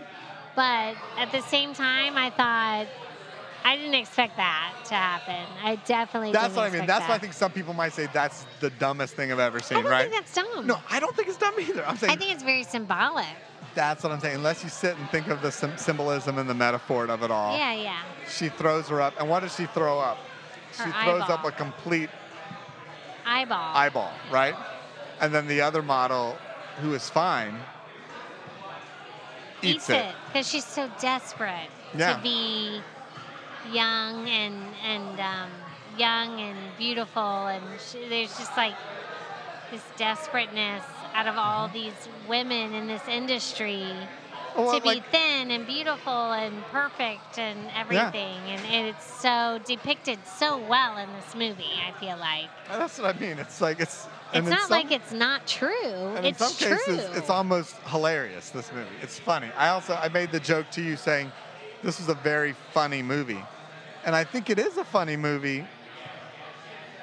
But 0.56 0.96
at 1.18 1.32
the 1.34 1.42
same 1.42 1.74
time, 1.74 2.16
I 2.16 2.30
thought 2.30 2.88
I 3.68 3.76
didn't 3.78 3.96
expect 3.96 4.38
that 4.38 4.74
to 4.86 4.94
happen. 4.94 5.44
I 5.64 5.76
definitely 5.88 6.32
that's 6.32 6.56
what 6.56 6.66
I 6.66 6.70
mean. 6.70 6.86
That's 6.86 7.00
that. 7.02 7.10
why 7.10 7.16
I 7.16 7.18
think 7.18 7.34
some 7.34 7.52
people 7.52 7.74
might 7.74 7.94
say 7.94 8.08
that's 8.14 8.46
the 8.60 8.70
dumbest 8.70 9.16
thing 9.16 9.32
I've 9.32 9.40
ever 9.40 9.60
seen, 9.60 9.80
I 9.80 9.82
don't 9.82 9.92
right? 9.92 10.10
think 10.12 10.14
that's 10.24 10.36
dumb. 10.36 10.68
no, 10.68 10.80
I 10.92 11.00
don't 11.00 11.16
think 11.16 11.28
it's 11.30 11.38
dumb 11.38 11.56
either. 11.60 11.84
I'm 11.86 11.98
saying 11.98 12.14
I 12.14 12.16
think 12.16 12.32
it's 12.32 12.44
very 12.44 12.64
symbolic. 12.64 13.26
that's 13.74 14.04
what 14.04 14.12
I'm 14.12 14.20
saying. 14.20 14.36
Unless 14.36 14.64
you 14.64 14.70
sit 14.70 14.96
and 14.98 15.10
think 15.10 15.30
of 15.30 15.42
the 15.42 15.52
sym- 15.52 15.78
symbolism 15.80 16.38
and 16.38 16.48
the 16.48 16.54
metaphor 16.54 17.06
of 17.08 17.24
it 17.24 17.32
all. 17.32 17.58
Yeah, 17.58 17.74
yeah. 17.74 18.04
She 18.30 18.50
throws 18.50 18.88
her 18.90 19.02
up, 19.02 19.16
and 19.20 19.28
what 19.28 19.40
does 19.40 19.56
she 19.56 19.66
throw 19.66 19.98
up? 20.00 20.20
She 20.78 20.84
Her 20.84 21.04
throws 21.04 21.30
up 21.30 21.44
a 21.44 21.52
complete 21.52 22.12
Eyeball. 23.26 23.76
eyeball, 23.76 24.14
right? 24.32 24.54
And 25.20 25.34
then 25.34 25.48
the 25.48 25.62
other 25.62 25.82
model, 25.82 26.38
who 26.82 26.94
is 26.94 27.10
fine, 27.10 27.56
eats, 29.64 29.90
it. 29.90 30.06
because 30.28 30.48
she's 30.48 30.66
so 30.66 30.90
desperate 31.00 31.70
Yeah. 31.98 32.18
to 32.18 32.22
be 32.22 32.82
young 33.72 34.28
and 34.28 34.56
and 34.84 35.20
um, 35.20 35.50
young 35.98 36.40
and 36.40 36.58
beautiful, 36.78 37.48
and 37.48 37.64
she, 37.80 38.08
there's 38.10 38.38
just 38.38 38.56
like 38.58 38.76
this 39.72 39.82
desperateness 39.98 40.84
out 41.14 41.28
of 41.28 41.38
all 41.38 41.68
these 41.70 41.94
women 42.28 42.74
in 42.74 42.88
this 42.88 43.02
industry 43.08 43.88
Well, 44.56 44.76
to 44.76 44.82
be 44.82 44.88
like- 44.90 45.10
thin 45.12 45.50
and 45.52 45.66
beautiful 45.66 46.34
and 46.34 46.64
perfect 46.72 47.40
and 47.40 47.58
everything, 47.76 48.38
and, 48.48 48.62
and 48.66 48.88
it's 48.88 49.06
so 49.22 49.60
depicted 49.66 50.20
so 50.28 50.58
well 50.58 50.98
in 50.98 51.10
this 51.14 51.34
movie. 51.36 51.72
I 51.88 51.92
feel 52.00 52.18
like 52.18 52.50
That's 52.70 53.00
what 53.00 53.16
I 53.16 53.20
mean. 53.20 53.40
It's 53.40 53.62
like 53.62 53.80
it's. 53.80 54.08
and 54.34 54.46
it's 54.46 54.52
not 54.52 54.62
some- 54.68 54.72
like 54.72 54.92
it's 54.92 55.12
not 55.14 55.48
true. 55.48 55.72
And 56.16 56.26
it's 56.26 56.42
in 56.42 56.48
some 56.48 56.68
true. 56.68 56.78
cases, 56.78 57.18
it's 57.18 57.30
almost 57.30 57.76
hilarious. 57.88 58.50
This 58.50 58.72
movie, 58.74 58.90
it's 59.02 59.18
funny. 59.18 59.48
I 59.58 59.70
also 59.70 59.94
I 59.96 60.10
made 60.10 60.32
the 60.32 60.40
joke 60.42 60.70
to 60.72 60.82
you 60.82 60.96
saying, 60.98 61.32
this 61.82 61.98
was 62.00 62.10
a 62.10 62.16
very 62.16 62.56
funny 62.72 63.02
movie, 63.02 63.44
and 64.06 64.16
I 64.16 64.24
think 64.24 64.50
it 64.50 64.60
is 64.60 64.78
a 64.78 64.84
funny 64.86 65.18
movie. 65.18 65.66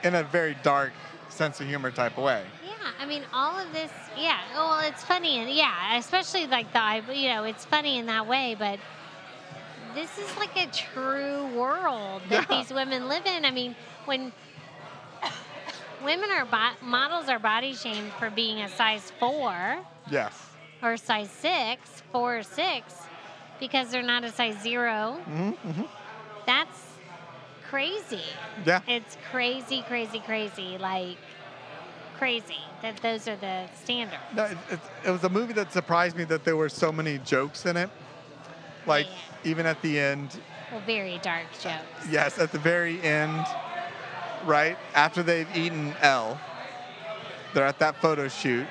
In 0.05 0.17
a 0.17 0.25
very 0.25 0.57
dark 0.65 0.93
sense 1.29 1.61
of 1.61 1.69
humor 1.69 1.93
type 1.93 2.19
of 2.19 2.25
way. 2.25 2.45
Yeah, 2.67 2.73
I 2.99 3.07
mean, 3.07 3.23
all 3.33 3.57
of 3.57 3.73
this, 3.73 3.93
yeah. 4.19 4.41
Well, 4.53 4.81
it's 4.89 5.05
funny, 5.05 5.39
and 5.39 5.49
yeah, 5.49 5.97
especially 5.97 6.49
like 6.49 6.73
the, 6.73 7.03
you 7.17 7.29
know, 7.29 7.45
it's 7.45 7.65
funny 7.65 7.99
in 7.99 8.07
that 8.07 8.27
way, 8.27 8.57
but 8.59 8.81
this 9.95 10.19
is 10.19 10.37
like 10.39 10.57
a 10.57 10.67
true 10.73 11.47
world 11.57 12.23
that 12.31 12.47
Yeah. 12.51 12.59
these 12.59 12.73
women 12.73 13.07
live 13.09 13.25
in. 13.27 13.45
I 13.45 13.53
mean, 13.53 13.77
when 14.07 14.33
women 16.05 16.31
are 16.33 16.45
bo- 16.45 16.85
models 16.85 17.29
are 17.29 17.39
body 17.39 17.75
shamed 17.75 18.13
for 18.15 18.29
being 18.29 18.61
a 18.63 18.69
size 18.69 19.13
four 19.21 19.79
Yes. 20.11 20.35
or 20.83 20.97
size 20.97 21.31
six, 21.31 22.03
four 22.11 22.39
or 22.39 22.43
six, 22.43 22.95
because 23.61 23.91
they're 23.91 24.03
not 24.03 24.25
a 24.25 24.33
size 24.33 24.61
0 24.61 25.13
hmm 25.25 25.51
hmm 25.51 25.83
That's 26.45 26.92
crazy. 27.73 28.21
Yeah. 28.67 28.83
It's 28.87 29.17
crazy, 29.31 29.83
crazy, 29.89 30.21
crazy. 30.21 30.77
Like 30.77 31.17
crazy 32.19 32.61
that 32.83 32.99
those 32.99 33.27
are 33.27 33.37
the 33.37 33.67
standards. 33.83 34.21
No, 34.37 34.45
it, 34.45 34.59
it, 34.71 34.81
it 35.07 35.11
was 35.11 35.25
a 35.25 35.31
movie 35.31 35.55
that 35.55 35.73
surprised 35.73 36.15
me 36.15 36.25
that 36.25 36.45
there 36.45 36.57
were 36.57 36.69
so 36.69 36.93
many 36.93 37.17
jokes 37.19 37.65
in 37.65 37.79
it. 37.79 37.89
Like 38.87 39.07
Yeah. 39.07 39.51
even 39.51 39.65
at 39.65 39.81
the 39.81 39.99
end, 39.99 40.39
Well, 40.71 40.83
very 40.83 41.19
dark 41.23 41.47
jokes. 41.63 42.09
yes, 42.11 42.39
at 42.39 42.53
the 42.53 42.59
very 42.59 43.01
end, 43.01 43.47
right 44.45 44.77
after 44.95 45.23
they've 45.23 45.49
eaten 45.57 45.95
Elle, 46.03 46.39
they're 47.55 47.65
at 47.65 47.79
that 47.79 47.97
photo 48.03 48.29
shoot, 48.29 48.67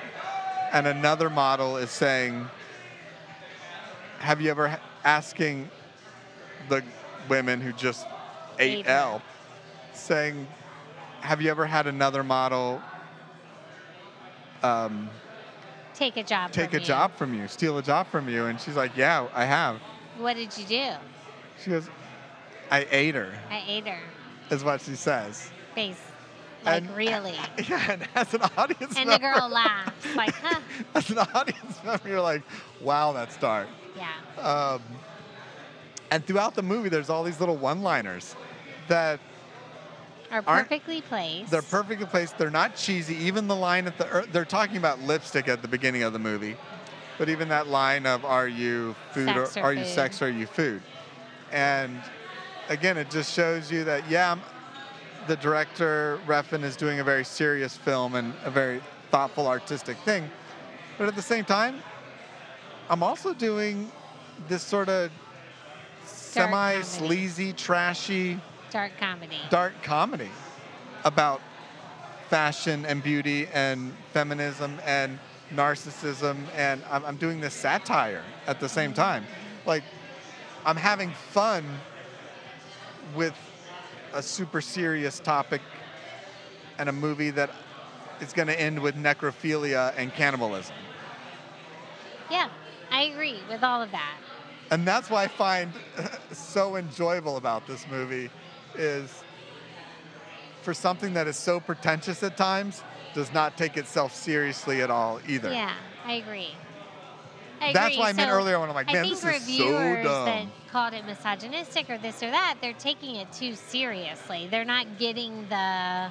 and 0.72 0.86
another 0.86 1.28
model 1.28 1.76
is 1.76 1.90
saying, 1.90 2.48
"Have 4.20 4.40
you 4.40 4.50
ever 4.50 4.78
asking 5.04 5.70
the 6.68 6.82
women 7.28 7.60
who 7.60 7.72
just 7.72 8.06
ate 8.62 8.78
Ate 8.80 8.86
her. 8.86 8.92
Elle, 8.92 9.22
saying, 9.92 10.46
have 11.20 11.40
you 11.42 11.50
ever 11.50 11.66
had 11.66 11.86
another 11.86 12.22
model?" 12.24 12.80
Um, 14.62 15.10
take 15.94 16.16
a 16.16 16.22
job. 16.22 16.52
take 16.52 16.72
a 16.74 16.78
you. 16.78 16.84
job 16.84 17.14
from 17.16 17.34
you, 17.34 17.48
steal 17.48 17.78
a 17.78 17.82
job 17.82 18.06
from 18.08 18.28
you. 18.28 18.46
And 18.46 18.60
she's 18.60 18.76
like, 18.76 18.96
yeah, 18.96 19.26
I 19.34 19.44
have. 19.44 19.80
What 20.18 20.36
did 20.36 20.56
you 20.56 20.64
do? 20.66 20.90
She 21.62 21.70
goes, 21.70 21.88
I 22.70 22.86
ate 22.90 23.14
her, 23.16 23.32
I 23.50 23.62
ate 23.66 23.86
her. 23.88 23.98
is 24.50 24.62
what 24.62 24.80
she 24.80 24.94
says. 24.94 25.50
Face. 25.74 26.00
Like 26.64 26.82
And- 26.84 26.96
really. 26.96 27.34
Yeah, 27.68 27.90
and 27.90 28.08
as 28.14 28.32
an 28.34 28.42
audience 28.56 28.96
And 28.96 29.10
the 29.10 29.18
girl 29.18 29.48
laughs 29.48 30.14
like, 30.14 30.32
huh? 30.34 30.60
as 30.94 31.10
an 31.10 31.18
audience 31.18 31.82
member, 31.84 32.08
you're 32.08 32.20
like, 32.20 32.42
wow, 32.80 33.12
that's 33.12 33.36
dark. 33.36 33.66
Yeah. 33.96 34.10
Um, 34.40 34.80
and 36.12 36.24
throughout 36.24 36.54
the 36.54 36.62
movie, 36.62 36.88
there's 36.88 37.10
all 37.10 37.24
these 37.24 37.40
little 37.40 37.56
one-liners 37.56 38.36
that 38.92 39.20
Are 40.30 40.42
perfectly 40.42 41.00
placed. 41.00 41.50
they're 41.50 41.62
perfectly 41.62 42.04
placed. 42.04 42.36
They're 42.36 42.50
not 42.50 42.76
cheesy. 42.76 43.14
Even 43.16 43.48
the 43.48 43.56
line 43.56 43.86
at 43.86 43.96
the 43.96 44.06
er, 44.14 44.24
they're 44.30 44.44
talking 44.44 44.76
about 44.76 45.00
lipstick 45.00 45.48
at 45.48 45.62
the 45.62 45.68
beginning 45.68 46.02
of 46.02 46.12
the 46.12 46.18
movie, 46.18 46.56
but 47.16 47.30
even 47.30 47.48
that 47.48 47.68
line 47.68 48.04
of 48.04 48.24
"Are 48.26 48.46
you 48.46 48.94
food 49.12 49.28
Sex 49.28 49.56
or 49.56 49.60
or 49.60 49.62
are 49.64 49.72
you 49.72 49.84
food. 49.84 49.94
sex 49.94 50.20
or 50.20 50.26
are 50.26 50.30
you 50.30 50.46
food?" 50.46 50.82
And 51.50 52.02
again, 52.68 52.98
it 52.98 53.10
just 53.10 53.32
shows 53.32 53.72
you 53.72 53.84
that 53.84 54.08
yeah, 54.10 54.36
the 55.26 55.36
director 55.36 56.20
Refn 56.26 56.62
is 56.62 56.76
doing 56.76 57.00
a 57.00 57.04
very 57.04 57.24
serious 57.24 57.76
film 57.76 58.14
and 58.14 58.34
a 58.44 58.50
very 58.50 58.82
thoughtful 59.10 59.46
artistic 59.46 59.96
thing, 60.04 60.30
but 60.98 61.08
at 61.08 61.16
the 61.16 61.22
same 61.22 61.46
time, 61.46 61.82
I'm 62.90 63.02
also 63.02 63.32
doing 63.32 63.90
this 64.48 64.62
sort 64.62 64.90
of 64.90 65.10
semi 66.04 66.80
sleazy, 66.82 67.52
trashy 67.54 68.38
Dark 68.72 68.92
comedy. 68.98 69.38
dark 69.50 69.74
comedy 69.82 70.30
about 71.04 71.42
fashion 72.30 72.86
and 72.86 73.02
beauty 73.02 73.46
and 73.52 73.92
feminism 74.14 74.80
and 74.86 75.18
narcissism 75.50 76.38
and 76.56 76.82
I'm, 76.90 77.04
I'm 77.04 77.16
doing 77.16 77.38
this 77.38 77.52
satire 77.52 78.24
at 78.46 78.60
the 78.60 78.70
same 78.70 78.92
mm-hmm. 78.92 79.02
time 79.02 79.26
like 79.66 79.84
i'm 80.64 80.76
having 80.76 81.10
fun 81.10 81.66
with 83.14 83.34
a 84.14 84.22
super 84.22 84.62
serious 84.62 85.20
topic 85.20 85.60
and 86.78 86.88
a 86.88 86.92
movie 86.92 87.30
that 87.30 87.50
is 88.22 88.32
going 88.32 88.48
to 88.48 88.58
end 88.58 88.78
with 88.80 88.94
necrophilia 88.94 89.92
and 89.98 90.14
cannibalism 90.14 90.74
Yeah, 92.30 92.48
I 92.90 93.02
agree 93.02 93.40
with 93.50 93.62
all 93.62 93.82
of 93.82 93.90
that. 93.90 94.16
and 94.70 94.88
that's 94.88 95.10
what 95.10 95.18
I 95.18 95.28
find 95.28 95.70
so 96.32 96.76
enjoyable 96.76 97.36
about 97.36 97.66
this 97.66 97.86
movie 97.90 98.30
is 98.76 99.22
for 100.62 100.74
something 100.74 101.14
that 101.14 101.26
is 101.26 101.36
so 101.36 101.60
pretentious 101.60 102.22
at 102.22 102.36
times 102.36 102.82
does 103.14 103.32
not 103.32 103.56
take 103.56 103.76
itself 103.76 104.14
seriously 104.14 104.80
at 104.80 104.90
all 104.90 105.20
either. 105.28 105.52
Yeah, 105.52 105.74
I 106.04 106.14
agree. 106.14 106.54
I 107.60 107.72
That's 107.72 107.88
agree. 107.94 107.98
why 107.98 108.08
I 108.08 108.12
meant 108.12 108.30
So, 108.30 108.36
earlier 108.36 108.58
when 108.58 108.68
I'm 108.68 108.74
like, 108.74 108.86
man, 108.86 109.08
this 109.08 109.22
is 109.22 109.22
so 109.22 109.28
reviewers 109.28 110.04
dumb. 110.04 110.24
that 110.24 110.46
called 110.70 110.94
it 110.94 111.04
misogynistic 111.06 111.90
or 111.90 111.98
this 111.98 112.22
or 112.22 112.30
that, 112.30 112.56
they're 112.60 112.72
taking 112.72 113.16
it 113.16 113.32
too 113.32 113.54
seriously. 113.54 114.48
They're 114.50 114.64
not 114.64 114.98
getting 114.98 115.46
the 115.48 116.10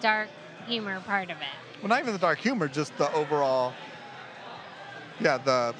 dark 0.00 0.28
humor 0.66 1.00
part 1.00 1.30
of 1.30 1.38
it. 1.38 1.80
Well, 1.80 1.88
not 1.88 2.00
even 2.00 2.12
the 2.12 2.18
dark 2.18 2.38
humor, 2.38 2.68
just 2.68 2.96
the 2.98 3.12
overall. 3.14 3.72
Yeah, 5.20 5.38
the. 5.38 5.74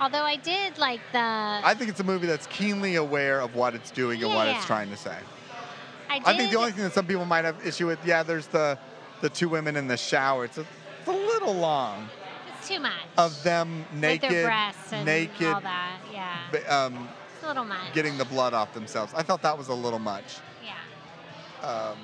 Although 0.00 0.22
I 0.22 0.36
did 0.36 0.78
like 0.78 1.00
the. 1.12 1.18
I 1.18 1.74
think 1.74 1.90
it's 1.90 2.00
a 2.00 2.04
movie 2.04 2.26
that's 2.26 2.46
keenly 2.46 2.94
aware 2.96 3.40
of 3.40 3.54
what 3.54 3.74
it's 3.74 3.90
doing 3.90 4.22
and 4.22 4.32
what 4.32 4.48
it's 4.48 4.64
trying 4.64 4.90
to 4.90 4.96
say. 4.96 5.16
I, 6.10 6.18
did, 6.18 6.28
I 6.28 6.36
think 6.36 6.50
the 6.50 6.58
only 6.58 6.72
thing 6.72 6.84
that 6.84 6.92
some 6.94 7.06
people 7.06 7.24
might 7.26 7.44
have 7.44 7.66
issue 7.66 7.86
with, 7.86 7.98
yeah, 8.06 8.22
there's 8.22 8.46
the 8.46 8.78
the 9.20 9.28
two 9.28 9.48
women 9.48 9.76
in 9.76 9.88
the 9.88 9.96
shower. 9.96 10.44
It's 10.44 10.58
a, 10.58 10.62
it's 11.00 11.08
a 11.08 11.12
little 11.12 11.54
long 11.54 12.08
it's 12.58 12.68
too 12.68 12.80
much. 12.80 12.92
of 13.16 13.42
them 13.42 13.84
naked, 13.92 14.22
With 14.22 14.30
their 14.30 14.46
breasts 14.46 14.92
and 14.92 15.04
naked, 15.04 15.46
all 15.48 15.60
that. 15.60 15.98
Yeah. 16.12 16.58
um, 16.68 17.08
It's 17.34 17.44
a 17.44 17.48
little 17.48 17.64
much. 17.64 17.92
getting 17.94 18.16
the 18.18 18.24
blood 18.24 18.54
off 18.54 18.72
themselves. 18.74 19.12
I 19.14 19.22
thought 19.22 19.42
that 19.42 19.56
was 19.56 19.68
a 19.68 19.74
little 19.74 19.98
much. 19.98 20.36
Yeah. 20.64 21.68
Um, 21.68 21.98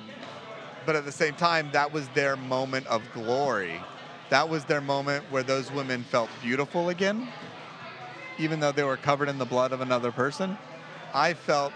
but 0.85 0.95
at 0.95 1.05
the 1.05 1.11
same 1.11 1.33
time, 1.33 1.69
that 1.71 1.91
was 1.91 2.07
their 2.09 2.35
moment 2.35 2.87
of 2.87 3.01
glory. 3.13 3.81
That 4.29 4.49
was 4.49 4.65
their 4.65 4.81
moment 4.81 5.23
where 5.31 5.43
those 5.43 5.71
women 5.71 6.03
felt 6.03 6.29
beautiful 6.41 6.89
again, 6.89 7.27
even 8.37 8.59
though 8.59 8.71
they 8.71 8.83
were 8.83 8.97
covered 8.97 9.29
in 9.29 9.37
the 9.37 9.45
blood 9.45 9.71
of 9.71 9.81
another 9.81 10.11
person. 10.11 10.57
I 11.13 11.33
felt, 11.33 11.71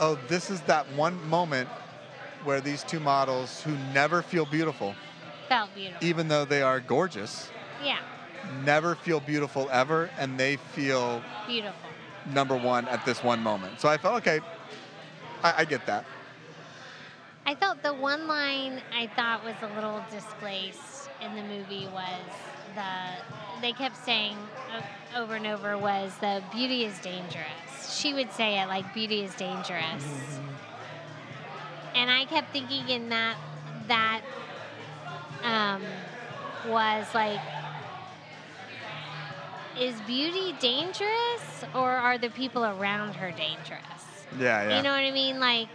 oh, 0.00 0.18
this 0.28 0.50
is 0.50 0.60
that 0.62 0.90
one 0.92 1.26
moment 1.28 1.68
where 2.44 2.60
these 2.60 2.82
two 2.84 3.00
models 3.00 3.62
who 3.62 3.76
never 3.92 4.22
feel 4.22 4.44
beautiful, 4.46 4.94
Felt 5.48 5.74
beautiful. 5.74 6.06
even 6.06 6.28
though 6.28 6.44
they 6.44 6.62
are 6.62 6.80
gorgeous, 6.80 7.50
Yeah. 7.82 7.98
never 8.64 8.94
feel 8.94 9.20
beautiful 9.20 9.68
ever, 9.70 10.10
and 10.18 10.38
they 10.38 10.56
feel 10.56 11.22
Beautiful. 11.46 11.90
number 12.26 12.56
one 12.56 12.86
at 12.88 13.04
this 13.04 13.22
one 13.22 13.42
moment. 13.42 13.80
So 13.80 13.88
I 13.88 13.96
felt, 13.98 14.16
okay, 14.18 14.40
I, 15.42 15.54
I 15.58 15.64
get 15.64 15.86
that. 15.86 16.04
I 17.46 17.54
felt 17.54 17.82
the 17.82 17.94
one 17.94 18.26
line 18.28 18.82
I 18.94 19.06
thought 19.06 19.42
was 19.42 19.54
a 19.62 19.68
little 19.74 20.04
displaced 20.10 21.08
in 21.22 21.34
the 21.34 21.42
movie 21.42 21.88
was 21.92 22.12
the 22.78 23.60
they 23.60 23.72
kept 23.72 23.96
saying 23.96 24.36
over 25.16 25.34
and 25.34 25.46
over 25.46 25.76
was 25.76 26.16
the 26.20 26.42
beauty 26.52 26.84
is 26.84 26.98
dangerous. 27.00 27.96
She 27.98 28.14
would 28.14 28.32
say 28.32 28.60
it 28.60 28.66
like 28.66 28.92
beauty 28.94 29.22
is 29.24 29.34
dangerous. 29.34 30.04
And 31.94 32.10
I 32.10 32.24
kept 32.26 32.52
thinking 32.52 32.88
in 32.88 33.08
that 33.08 33.36
that 33.88 34.20
um, 35.42 35.82
was 36.68 37.06
like 37.14 37.40
is 39.78 40.00
beauty 40.02 40.54
dangerous 40.60 41.64
or 41.74 41.90
are 41.90 42.18
the 42.18 42.30
people 42.30 42.64
around 42.64 43.14
her 43.14 43.30
dangerous? 43.30 44.26
Yeah, 44.38 44.68
yeah. 44.68 44.76
You 44.76 44.82
know 44.82 44.90
what 44.90 45.04
I 45.04 45.10
mean? 45.10 45.40
Like, 45.40 45.68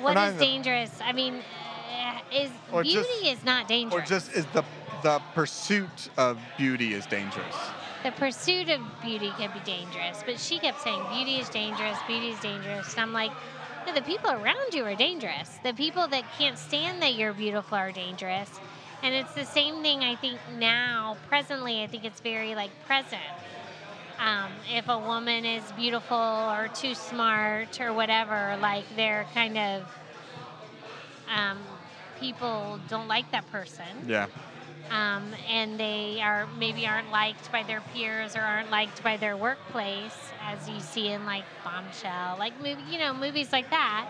what 0.00 0.16
is 0.16 0.32
in 0.32 0.38
the- 0.38 0.44
dangerous? 0.44 0.90
I 1.02 1.12
mean, 1.12 1.34
uh, 1.34 2.18
is 2.34 2.50
beauty 2.72 2.92
just- 2.92 3.24
is 3.24 3.44
not 3.44 3.68
dangerous. 3.68 4.04
or 4.04 4.06
just 4.06 4.32
is 4.32 4.46
the 4.46 4.64
the 5.02 5.20
pursuit 5.34 6.08
of 6.16 6.38
beauty 6.56 6.94
is 6.94 7.06
dangerous. 7.06 7.56
the 8.02 8.12
pursuit 8.12 8.68
of 8.68 8.80
beauty 9.02 9.32
can 9.38 9.50
be 9.52 9.60
dangerous. 9.60 10.22
But 10.24 10.38
she 10.38 10.58
kept 10.58 10.80
saying 10.80 11.02
beauty 11.12 11.36
is 11.36 11.48
dangerous, 11.48 11.98
beauty 12.06 12.28
is 12.28 12.40
dangerous. 12.40 12.92
And 12.92 13.00
I'm 13.00 13.12
like, 13.12 13.32
no, 13.86 13.94
the 13.94 14.02
people 14.02 14.30
around 14.30 14.74
you 14.74 14.84
are 14.84 14.94
dangerous. 14.94 15.58
The 15.62 15.72
people 15.72 16.06
that 16.08 16.24
can't 16.38 16.58
stand 16.58 17.02
that 17.02 17.14
you're 17.14 17.32
beautiful 17.32 17.76
are 17.78 17.92
dangerous. 17.92 18.50
And 19.02 19.14
it's 19.14 19.34
the 19.34 19.44
same 19.44 19.82
thing 19.82 20.00
I 20.02 20.16
think 20.16 20.38
now, 20.58 21.16
presently, 21.28 21.82
I 21.82 21.86
think 21.86 22.04
it's 22.04 22.20
very 22.20 22.54
like 22.54 22.70
present. 22.86 23.20
Um, 24.18 24.50
if 24.72 24.88
a 24.88 24.98
woman 24.98 25.44
is 25.44 25.62
beautiful 25.72 26.16
or 26.16 26.68
too 26.74 26.94
smart 26.94 27.80
or 27.80 27.92
whatever, 27.92 28.56
like 28.62 28.84
they're 28.96 29.26
kind 29.34 29.58
of 29.58 29.82
um, 31.28 31.58
people 32.18 32.80
don't 32.88 33.08
like 33.08 33.30
that 33.32 33.50
person 33.52 33.84
Yeah. 34.06 34.26
Um, 34.90 35.34
and 35.48 35.78
they 35.78 36.20
are 36.22 36.46
maybe 36.58 36.86
aren't 36.86 37.10
liked 37.10 37.50
by 37.50 37.62
their 37.62 37.80
peers 37.92 38.36
or 38.36 38.40
aren't 38.40 38.70
liked 38.70 39.02
by 39.02 39.16
their 39.16 39.36
workplace, 39.36 40.30
as 40.42 40.68
you 40.68 40.80
see 40.80 41.08
in 41.08 41.24
like 41.26 41.44
Bombshell, 41.64 42.36
like 42.38 42.56
movie, 42.60 42.82
you 42.90 42.98
know, 42.98 43.12
movies 43.12 43.52
like 43.52 43.70
that. 43.70 44.08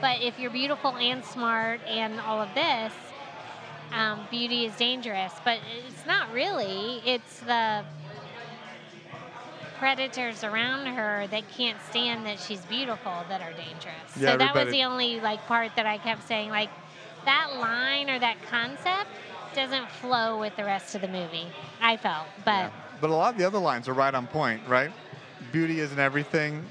But 0.00 0.20
if 0.20 0.38
you're 0.38 0.50
beautiful 0.50 0.96
and 0.96 1.24
smart 1.24 1.80
and 1.86 2.20
all 2.20 2.40
of 2.42 2.52
this, 2.54 2.92
um, 3.92 4.20
beauty 4.30 4.64
is 4.66 4.74
dangerous. 4.76 5.32
But 5.44 5.58
it's 5.86 6.06
not 6.06 6.32
really. 6.32 7.00
It's 7.06 7.40
the 7.40 7.84
predators 9.78 10.44
around 10.44 10.86
her 10.86 11.26
that 11.28 11.42
can't 11.50 11.78
stand 11.90 12.24
that 12.24 12.38
she's 12.38 12.60
beautiful 12.66 13.24
that 13.28 13.40
are 13.42 13.52
dangerous. 13.52 14.16
Yeah, 14.16 14.32
so 14.32 14.38
that 14.38 14.54
was 14.54 14.70
the 14.70 14.84
only 14.84 15.20
like 15.20 15.44
part 15.46 15.74
that 15.76 15.86
I 15.86 15.98
kept 15.98 16.26
saying 16.28 16.50
like 16.50 16.70
that 17.24 17.56
line 17.58 18.08
or 18.08 18.18
that 18.18 18.36
concept 18.48 19.08
doesn't 19.54 19.90
flow 19.90 20.38
with 20.40 20.56
the 20.56 20.64
rest 20.64 20.94
of 20.94 21.00
the 21.00 21.08
movie. 21.08 21.46
I 21.80 21.96
felt, 21.96 22.26
but 22.44 22.50
Yeah. 22.50 22.70
But 23.00 23.10
a 23.10 23.14
lot 23.14 23.32
of 23.32 23.38
the 23.38 23.44
other 23.44 23.58
lines 23.58 23.88
are 23.88 23.94
right 23.94 24.14
on 24.14 24.26
point, 24.28 24.62
right? 24.68 24.90
Beauty 25.50 25.80
isn't 25.80 25.98
everything. 25.98 26.64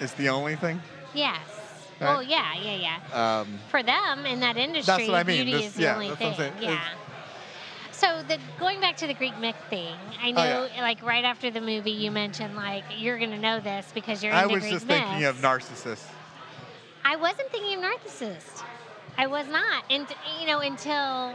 It's 0.00 0.12
the 0.14 0.28
only 0.28 0.56
thing. 0.56 0.80
yes. 1.14 1.38
Right. 2.00 2.06
Well, 2.10 2.22
yeah, 2.22 2.54
yeah, 2.54 2.98
yeah. 3.12 3.40
Um, 3.40 3.58
For 3.70 3.82
them 3.82 4.24
in 4.24 4.38
that 4.40 4.56
industry, 4.56 4.94
that's 4.94 5.08
what 5.08 5.16
I 5.16 5.24
mean. 5.24 5.44
beauty 5.46 5.52
This- 5.52 5.66
is 5.68 5.74
the 5.74 5.82
yeah, 5.82 5.94
only 5.94 6.14
thing. 6.14 6.34
Yeah. 6.60 6.78
So 7.90 8.22
the 8.28 8.38
going 8.60 8.80
back 8.80 8.96
to 8.98 9.08
the 9.08 9.14
Greek 9.14 9.36
myth 9.40 9.56
thing, 9.68 9.96
I 10.22 10.28
Oh, 10.28 10.32
know 10.34 10.68
like 10.80 11.02
right 11.02 11.24
after 11.24 11.50
the 11.50 11.60
movie 11.60 11.90
you 11.90 12.12
mentioned 12.12 12.54
like 12.54 12.84
you're 12.96 13.18
gonna 13.18 13.38
know 13.38 13.58
this 13.58 13.90
because 13.92 14.22
you're 14.22 14.32
I 14.32 14.42
into 14.42 14.54
was 14.54 14.62
Greek 14.62 14.72
just 14.74 14.86
myths. 14.86 15.00
thinking 15.08 15.24
of 15.24 15.36
narcissists. 15.38 16.04
I 17.04 17.16
wasn't 17.16 17.50
thinking 17.50 17.82
of 17.82 17.90
narcissist. 17.90 18.62
I 19.16 19.26
was 19.26 19.48
not, 19.48 19.82
and 19.90 20.06
you 20.40 20.46
know, 20.46 20.60
until 20.60 21.32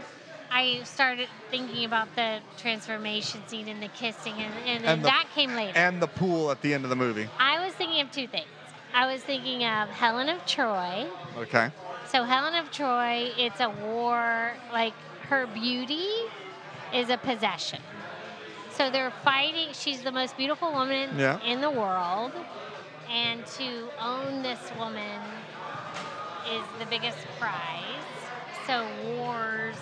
I 0.54 0.82
started 0.84 1.30
thinking 1.49 1.84
about 1.84 2.16
the 2.16 2.38
transformation 2.60 3.41
scene 3.47 3.68
and 3.68 3.82
the 3.82 3.88
kissing, 3.88 4.34
and, 4.38 4.54
and, 4.68 4.86
And 4.86 5.01
the- 5.04 5.08
that 5.08 5.26
came 5.34 5.56
later. 5.56 5.76
And 5.76 5.99
the 5.99 6.08
pool 6.08 6.51
at 6.51 6.62
the 6.62 6.76
end 6.76 6.84
of 6.84 6.91
the 6.91 6.95
movie. 6.95 7.28
I 7.39 7.66
was 7.66 7.74
thinking 7.74 8.01
of 8.01 8.12
two 8.12 8.28
things. 8.28 8.45
I 8.93 9.12
was 9.12 9.24
thinking 9.24 9.66
of 9.66 9.89
Helen 9.89 10.30
of 10.30 10.45
Troy. 10.45 11.08
Okay. 11.38 11.72
So 12.08 12.24
Helen 12.24 12.54
of 12.54 12.70
Troy, 12.72 13.32
it's 13.36 13.60
a 13.60 13.70
war, 13.70 14.54
like 14.72 14.93
her 15.30 15.47
beauty 15.47 16.08
is 16.93 17.10
a 17.10 17.18
possession. 17.18 17.80
So 18.70 18.91
they're 18.91 19.10
fighting. 19.24 19.70
She's 19.74 20.04
the 20.04 20.12
most 20.12 20.38
beautiful 20.38 20.72
woman 20.72 21.18
Yeah. 21.18 21.39
in 21.43 21.62
the 21.62 21.72
world, 21.72 22.32
and 23.10 23.43
to 23.58 23.89
own 23.99 24.43
this 24.43 24.60
woman 24.78 25.20
is 26.51 26.62
the 26.78 26.86
biggest 26.86 27.18
prize. 27.39 28.06
So 28.68 28.88
wars, 29.18 29.78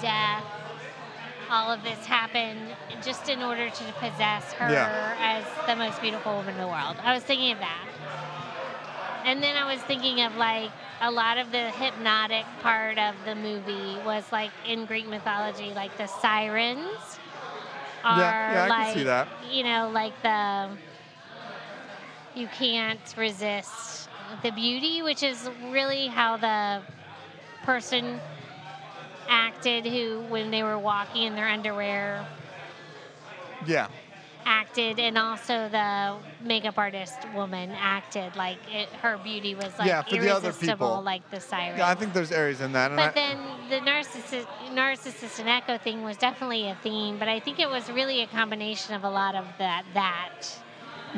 death, 0.00 0.44
all 1.50 1.70
of 1.70 1.82
this 1.82 2.04
happened 2.06 2.60
just 3.02 3.28
in 3.28 3.42
order 3.42 3.70
to 3.70 3.84
possess 4.00 4.52
her 4.54 4.70
Yeah. 4.70 5.16
as 5.18 5.44
the 5.66 5.76
most 5.76 6.00
beautiful 6.00 6.36
woman 6.36 6.54
in 6.54 6.60
the 6.60 6.68
world. 6.68 6.96
I 7.02 7.14
was 7.14 7.22
thinking 7.22 7.52
of 7.52 7.58
that. 7.58 7.86
And 9.24 9.42
then 9.42 9.56
I 9.56 9.72
was 9.72 9.82
thinking 9.82 10.22
of 10.22 10.36
like 10.36 10.70
a 11.00 11.10
lot 11.10 11.38
of 11.38 11.50
the 11.52 11.70
hypnotic 11.70 12.44
part 12.60 12.98
of 12.98 13.14
the 13.24 13.34
movie 13.34 13.96
was 14.04 14.24
like 14.32 14.50
in 14.66 14.84
Greek 14.86 15.06
mythology, 15.06 15.72
like 15.74 15.96
the 15.98 16.06
sirens 16.06 17.18
are 18.04 18.20
Yeah, 18.20 18.52
yeah, 18.52 18.62
I 18.64 18.68
like 18.68 18.86
can 18.86 18.96
see 18.98 19.04
that. 19.04 19.28
you 19.50 19.64
know, 19.64 19.90
like 19.92 20.12
the 20.22 20.70
you 22.34 22.46
can't 22.48 23.14
resist 23.16 24.08
the 24.42 24.50
beauty, 24.50 25.02
which 25.02 25.22
is 25.22 25.48
really 25.70 26.06
how 26.06 26.36
the 26.36 26.82
person 27.64 28.20
acted 29.28 29.86
who 29.86 30.20
when 30.28 30.50
they 30.50 30.62
were 30.62 30.78
walking 30.78 31.22
in 31.24 31.34
their 31.34 31.48
underwear 31.48 32.26
Yeah. 33.66 33.88
acted 34.46 34.98
and 34.98 35.18
also 35.18 35.68
the 35.68 36.14
makeup 36.42 36.78
artist 36.78 37.18
woman 37.34 37.70
acted 37.78 38.34
like 38.36 38.56
it, 38.72 38.88
her 39.02 39.18
beauty 39.18 39.54
was 39.54 39.78
like 39.78 39.88
Yeah, 39.88 40.02
for 40.02 40.10
the 40.16 40.30
other 40.30 40.48
irresistible 40.48 40.88
people. 40.88 41.02
like 41.02 41.28
the 41.30 41.40
siren 41.40 41.76
Yeah, 41.78 41.88
I 41.88 41.94
think 41.94 42.14
there's 42.14 42.32
areas 42.32 42.60
in 42.62 42.72
that. 42.72 42.90
But 42.96 43.10
I, 43.10 43.12
then 43.12 43.38
the 43.68 43.80
narcissist, 43.80 44.46
narcissist 44.72 45.38
and 45.40 45.48
echo 45.48 45.76
thing 45.76 46.02
was 46.02 46.16
definitely 46.16 46.68
a 46.70 46.76
theme 46.82 47.18
but 47.18 47.28
i 47.28 47.40
think 47.40 47.58
it 47.58 47.68
was 47.68 47.90
really 47.90 48.22
a 48.22 48.26
combination 48.26 48.94
of 48.94 49.04
a 49.04 49.10
lot 49.10 49.34
of 49.34 49.44
that 49.58 49.84
that 49.94 50.30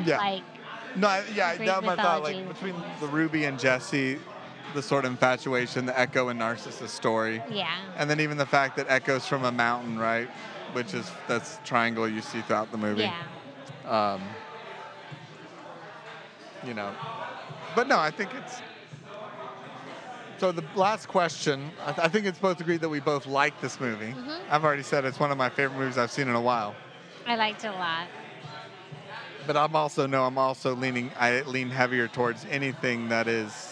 yeah. 0.05 0.17
like 0.17 0.43
No, 0.97 1.07
I- 1.07 1.23
yeah, 1.33 1.55
that 1.55 1.83
my 1.83 1.95
thought. 1.95 2.23
Like 2.23 2.45
between 2.47 2.75
the 2.99 3.07
Ruby 3.07 3.45
and 3.45 3.57
Jesse, 3.57 4.19
the 4.73 4.81
sort 4.81 5.05
of 5.05 5.11
infatuation, 5.11 5.85
the 5.85 5.97
Echo 5.99 6.29
and 6.29 6.39
Narcissus 6.39 6.91
story, 6.91 7.41
yeah 7.49 7.77
and 7.97 8.09
then 8.09 8.19
even 8.19 8.37
the 8.37 8.45
fact 8.45 8.75
that 8.77 8.87
Echo's 8.89 9.25
from 9.25 9.43
a 9.43 9.51
mountain, 9.51 9.97
right? 9.99 10.27
Which 10.73 10.93
is 10.93 11.11
that's 11.27 11.59
triangle 11.65 12.07
you 12.07 12.21
see 12.21 12.41
throughout 12.41 12.71
the 12.71 12.77
movie. 12.77 13.03
yeah 13.03 13.23
Um, 13.85 14.21
you 16.65 16.73
know, 16.73 16.93
but 17.75 17.87
no, 17.87 17.97
I 17.99 18.11
think 18.11 18.33
it's. 18.33 18.61
So 20.37 20.51
the 20.51 20.63
last 20.75 21.07
question, 21.07 21.71
I, 21.85 21.91
th- 21.91 21.99
I 21.99 22.07
think 22.07 22.25
it's 22.25 22.39
both 22.39 22.59
agreed 22.59 22.81
that 22.81 22.89
we 22.89 22.99
both 22.99 23.27
like 23.27 23.59
this 23.61 23.79
movie. 23.79 24.13
Mhm. 24.13 24.39
I've 24.49 24.63
already 24.63 24.81
said 24.81 25.05
it's 25.05 25.19
one 25.19 25.31
of 25.31 25.37
my 25.37 25.49
favorite 25.49 25.77
movies 25.77 25.97
I've 25.99 26.09
seen 26.11 26.27
in 26.27 26.35
a 26.35 26.41
while. 26.41 26.75
i 27.27 27.35
liked 27.35 27.63
it 27.63 27.67
a 27.67 27.71
lot 27.73 28.07
But 29.45 29.55
I'm 29.55 29.75
also 29.75 30.07
no, 30.07 30.23
I'm 30.23 30.37
also 30.39 30.75
leaning. 30.75 31.11
I 31.19 31.41
lean 31.41 31.69
heavier 31.69 32.07
towards 32.07 32.45
anything 32.49 33.09
that 33.09 33.27
is 33.27 33.70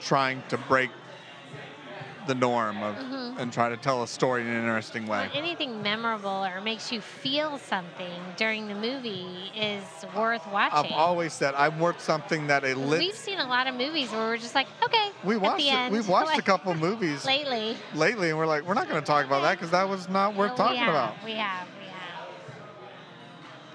trying 0.00 0.42
to 0.48 0.56
break 0.58 0.90
the 2.26 2.34
norm 2.34 2.82
of 2.82 2.96
Mhm. 2.96 3.38
and 3.38 3.52
try 3.52 3.70
to 3.70 3.76
tell 3.78 4.02
a 4.02 4.06
story 4.06 4.42
in 4.42 4.48
an 4.48 4.56
interesting 4.58 5.06
way. 5.06 5.20
Well, 5.20 5.30
anything 5.34 5.82
memorable 5.82 6.44
or 6.44 6.60
makes 6.60 6.92
you 6.92 7.00
feel 7.00 7.56
something 7.58 8.34
during 8.36 8.68
the 8.68 8.74
movie 8.74 9.50
is 9.56 10.04
worth 10.14 10.46
watching 10.46 10.92
I've 10.92 10.92
always 10.92 11.32
said 11.32 11.54
I'm 11.54 11.80
worth 11.80 12.02
something 12.02 12.48
that 12.48 12.64
a 12.64 12.74
lit. 12.74 13.00
We've 13.00 13.14
seen 13.14 13.38
a 13.38 13.46
lot 13.48 13.66
of 13.66 13.74
movies 13.74 14.12
where 14.12 14.20
we're 14.20 14.36
just 14.36 14.54
like, 14.54 14.66
okay. 14.84 15.08
we 15.24 15.36
at 15.36 15.40
watched 15.40 15.58
the 15.58 15.68
it, 15.70 15.74
end, 15.74 15.92
we've 15.94 16.06
watched 16.16 16.38
a 16.38 16.42
couple 16.42 16.74
movies 16.74 17.24
lately. 17.24 17.78
lately, 17.94 18.28
and 18.28 18.36
we're 18.36 18.46
like, 18.46 18.64
we're 18.64 18.74
not 18.74 18.88
going 18.88 19.00
to 19.00 19.06
talk 19.06 19.24
about 19.24 19.40
that 19.42 19.52
because 19.52 19.70
that 19.70 19.88
was 19.88 20.06
not 20.08 20.34
worth 20.34 20.50
Well, 20.50 20.56
talking 20.68 20.80
have, 20.80 20.88
about. 20.90 21.24
We 21.24 21.32
have, 21.32 21.66
we 21.80 21.86
have. 21.86 22.28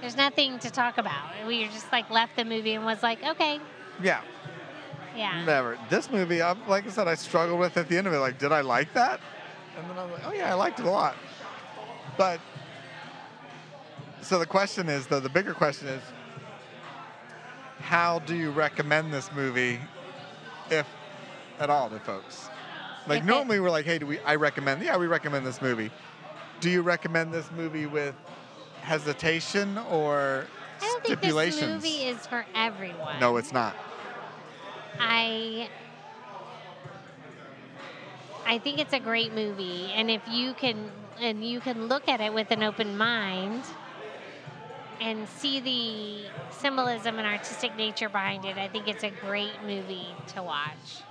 There's 0.01 0.15
nothing 0.15 0.59
to 0.59 0.69
talk 0.69 0.99
about. 0.99 1.47
We 1.47 1.65
just 1.69 1.91
like 1.91 2.09
left 2.11 2.35
the 2.35 2.45
movie 2.45 2.73
and 2.75 2.85
was 2.85 3.01
like, 3.01 3.23
okay, 3.23 3.59
Yeah, 4.01 4.21
yeah. 5.15 5.43
never. 5.45 5.77
This 5.89 6.09
movie, 6.09 6.41
I, 6.41 6.53
like 6.67 6.85
I 6.87 6.89
said, 6.89 7.07
I 7.07 7.15
struggled 7.15 7.59
with 7.59 7.77
at 7.77 7.87
the 7.89 7.97
end 7.97 8.07
of 8.07 8.13
it. 8.13 8.17
Like, 8.19 8.39
did 8.39 8.51
I 8.51 8.61
like 8.61 8.93
that? 8.93 9.19
And 9.77 9.89
then 9.89 9.97
I 9.97 10.03
was 10.03 10.13
like, 10.13 10.21
oh 10.27 10.33
yeah, 10.33 10.51
I 10.51 10.53
liked 10.53 10.79
it 10.79 10.85
a 10.85 10.89
lot. 10.89 11.15
But 12.17 12.39
so 14.21 14.39
the 14.39 14.45
question 14.45 14.87
is, 14.89 15.07
though, 15.07 15.19
the 15.19 15.29
bigger 15.29 15.53
question 15.53 15.87
is, 15.87 16.01
how 17.81 18.19
do 18.19 18.35
you 18.35 18.51
recommend 18.51 19.13
this 19.13 19.31
movie, 19.33 19.79
if 20.69 20.87
at 21.59 21.69
all, 21.69 21.89
to 21.89 21.99
folks? 21.99 22.49
Like 23.07 23.19
If 23.19 23.23
it- 23.23 23.27
normally 23.27 23.59
we're 23.59 23.69
like, 23.71 23.85
hey, 23.85 23.97
do 23.99 24.05
we? 24.07 24.19
I 24.19 24.35
recommend. 24.35 24.81
Yeah, 24.81 24.97
we 24.97 25.07
recommend 25.07 25.45
this 25.45 25.61
movie. 25.61 25.91
Do 26.61 26.69
you 26.69 26.81
recommend 26.81 27.33
this 27.33 27.51
movie 27.51 27.85
with 27.87 28.15
hesitation 28.81 29.77
or 29.89 30.45
I 30.81 30.85
don't 30.85 31.03
think 31.03 31.19
this 31.19 31.29
stipulations? 31.31 31.83
movie 31.83 32.03
is 32.05 32.25
for 32.25 32.45
everyone. 32.55 33.19
no, 33.19 33.35
it's 33.37 33.51
not. 33.51 33.75
I 34.99 35.69
I 38.45 38.59
think 38.59 38.79
it's 38.79 38.93
a 38.93 38.99
great 38.99 39.31
movie, 39.33 39.91
and 39.93 40.09
if 40.11 40.27
you 40.27 40.53
can 40.53 41.11
and 41.17 41.43
you 41.43 41.61
can 41.61 41.87
look 41.87 42.07
at 42.07 42.21
it 42.21 42.33
with 42.33 42.51
an 42.51 42.63
open 42.63 42.95
mind 42.97 43.75
and 44.99 45.27
see 45.29 45.59
the 45.59 46.33
symbolism 46.49 47.17
and 47.19 47.27
artistic 47.27 47.73
nature 47.75 48.09
behind 48.09 48.45
it, 48.45 48.57
I 48.57 48.67
think 48.69 48.87
it's 48.87 49.03
a 49.03 49.11
great 49.11 49.61
movie 49.61 50.19
to 50.27 50.43
watch. 50.43 51.05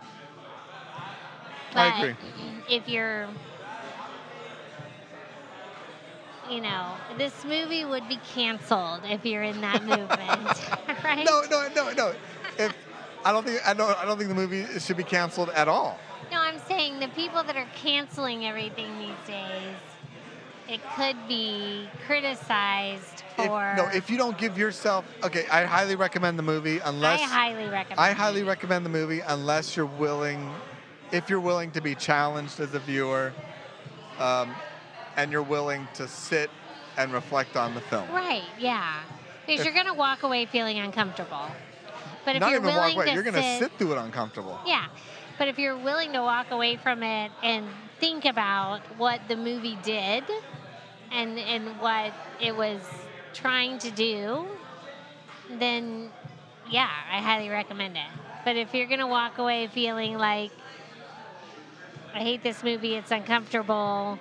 I 1.75 2.05
agree. 2.05 2.63
If 2.69 2.89
you're 2.89 3.37
you 6.43 6.61
know, 6.61 7.01
this 7.17 7.45
movie 7.45 7.85
would 7.85 8.09
be 8.09 8.19
canceled 8.19 9.05
if 9.05 9.25
you're 9.25 9.43
in 9.43 9.61
that 9.61 9.83
movement, 9.83 10.61
right? 11.05 11.25
No, 11.25 11.43
no, 11.51 11.69
no, 11.69 11.91
no. 11.91 12.15
If 12.59 12.73
I 13.25 13.33
don't 13.33 13.45
think 13.45 13.61
I 13.67 13.75
don't 13.75 13.97
I 13.99 14.05
don't 14.05 14.17
think 14.19 14.29
the 14.29 14.35
movie 14.35 14.67
should 14.79 14.97
be 14.97 15.05
canceled 15.05 15.51
at 15.51 15.69
all. 15.69 15.99
No, 16.31 16.41
I'm 16.41 16.59
saying 16.67 17.01
the 17.01 17.09
people 17.09 17.43
that 17.43 17.57
are 17.57 17.69
canceling 17.75 18.47
everything 18.47 18.99
these 18.99 19.27
days, 19.27 19.75
it 20.69 20.81
could 20.97 21.17
be 21.29 21.89
criticized 22.07 23.23
If, 23.39 23.47
for. 23.47 23.75
no, 23.77 23.89
if 23.93 24.09
you 24.11 24.17
don't 24.17 24.39
give 24.39 24.57
yourself 24.59 25.05
okay, 25.23 25.47
I 25.51 25.65
highly 25.65 25.95
recommend 25.95 26.39
the 26.39 26.43
movie 26.43 26.79
unless 26.79 27.21
I 27.21 27.25
highly 27.25 27.69
recommend. 27.69 28.01
I 28.01 28.13
highly 28.13 28.43
recommend 28.43 28.85
the 28.85 28.91
movie 28.91 29.21
unless 29.21 29.77
you're 29.77 29.87
willing, 29.87 30.51
if 31.13 31.29
you're 31.29 31.41
willing 31.41 31.71
to 31.73 31.81
be 31.81 31.95
challenged 31.95 32.59
as 32.61 32.75
a 32.75 32.79
viewer, 32.81 33.33
um, 34.19 34.55
and 35.17 35.31
you're 35.31 35.43
willing 35.43 35.87
to 35.95 36.09
sit 36.09 36.51
and 36.97 37.13
reflect 37.13 37.57
on 37.57 37.75
the 37.75 37.81
film. 37.83 38.11
Right? 38.11 38.43
Yeah, 38.59 39.01
because 39.47 39.61
If- 39.61 39.67
you're 39.67 39.75
gonna 39.75 39.95
walk 39.95 40.23
away 40.23 40.47
feeling 40.47 40.79
uncomfortable. 40.79 41.47
But 42.25 42.37
if 42.37 42.41
Not 42.41 42.51
you're 42.51 42.61
even 42.61 42.75
walk 42.75 42.81
willing 42.81 42.97
away, 42.97 43.07
to 43.07 43.13
you're 43.13 43.23
gonna 43.23 43.43
sit, 43.43 43.71
sit 43.71 43.79
through 43.79 43.93
it 43.93 43.99
uncomfortable. 43.99 44.59
Yeah, 44.67 44.87
but 45.39 45.49
if 45.49 45.59
you're 45.59 45.77
willing 45.77 46.13
to 46.13 46.21
walk 46.21 46.51
away 46.51 46.77
from 46.77 47.03
it 47.03 47.33
and 47.43 47.67
think 47.99 48.25
about 48.25 48.81
what 48.97 49.21
the 49.29 49.37
movie 49.37 49.79
did, 49.83 50.25
and 51.11 51.39
and 51.39 51.81
what 51.81 52.13
it 52.41 52.57
was 52.57 52.81
trying 53.35 53.79
to 53.79 53.91
do, 53.91 54.47
then 55.59 56.11
yeah, 56.71 56.89
I 57.11 57.21
highly 57.21 57.49
recommend 57.49 57.97
it. 57.97 58.07
But 58.45 58.57
if 58.57 58.75
you're 58.75 58.87
gonna 58.87 59.07
walk 59.07 59.39
away 59.39 59.69
feeling 59.69 60.19
like 60.19 60.51
I 62.15 62.21
hate 62.21 62.43
this 62.43 62.63
movie, 62.63 62.95
it's 62.95 63.11
uncomfortable, 63.11 64.19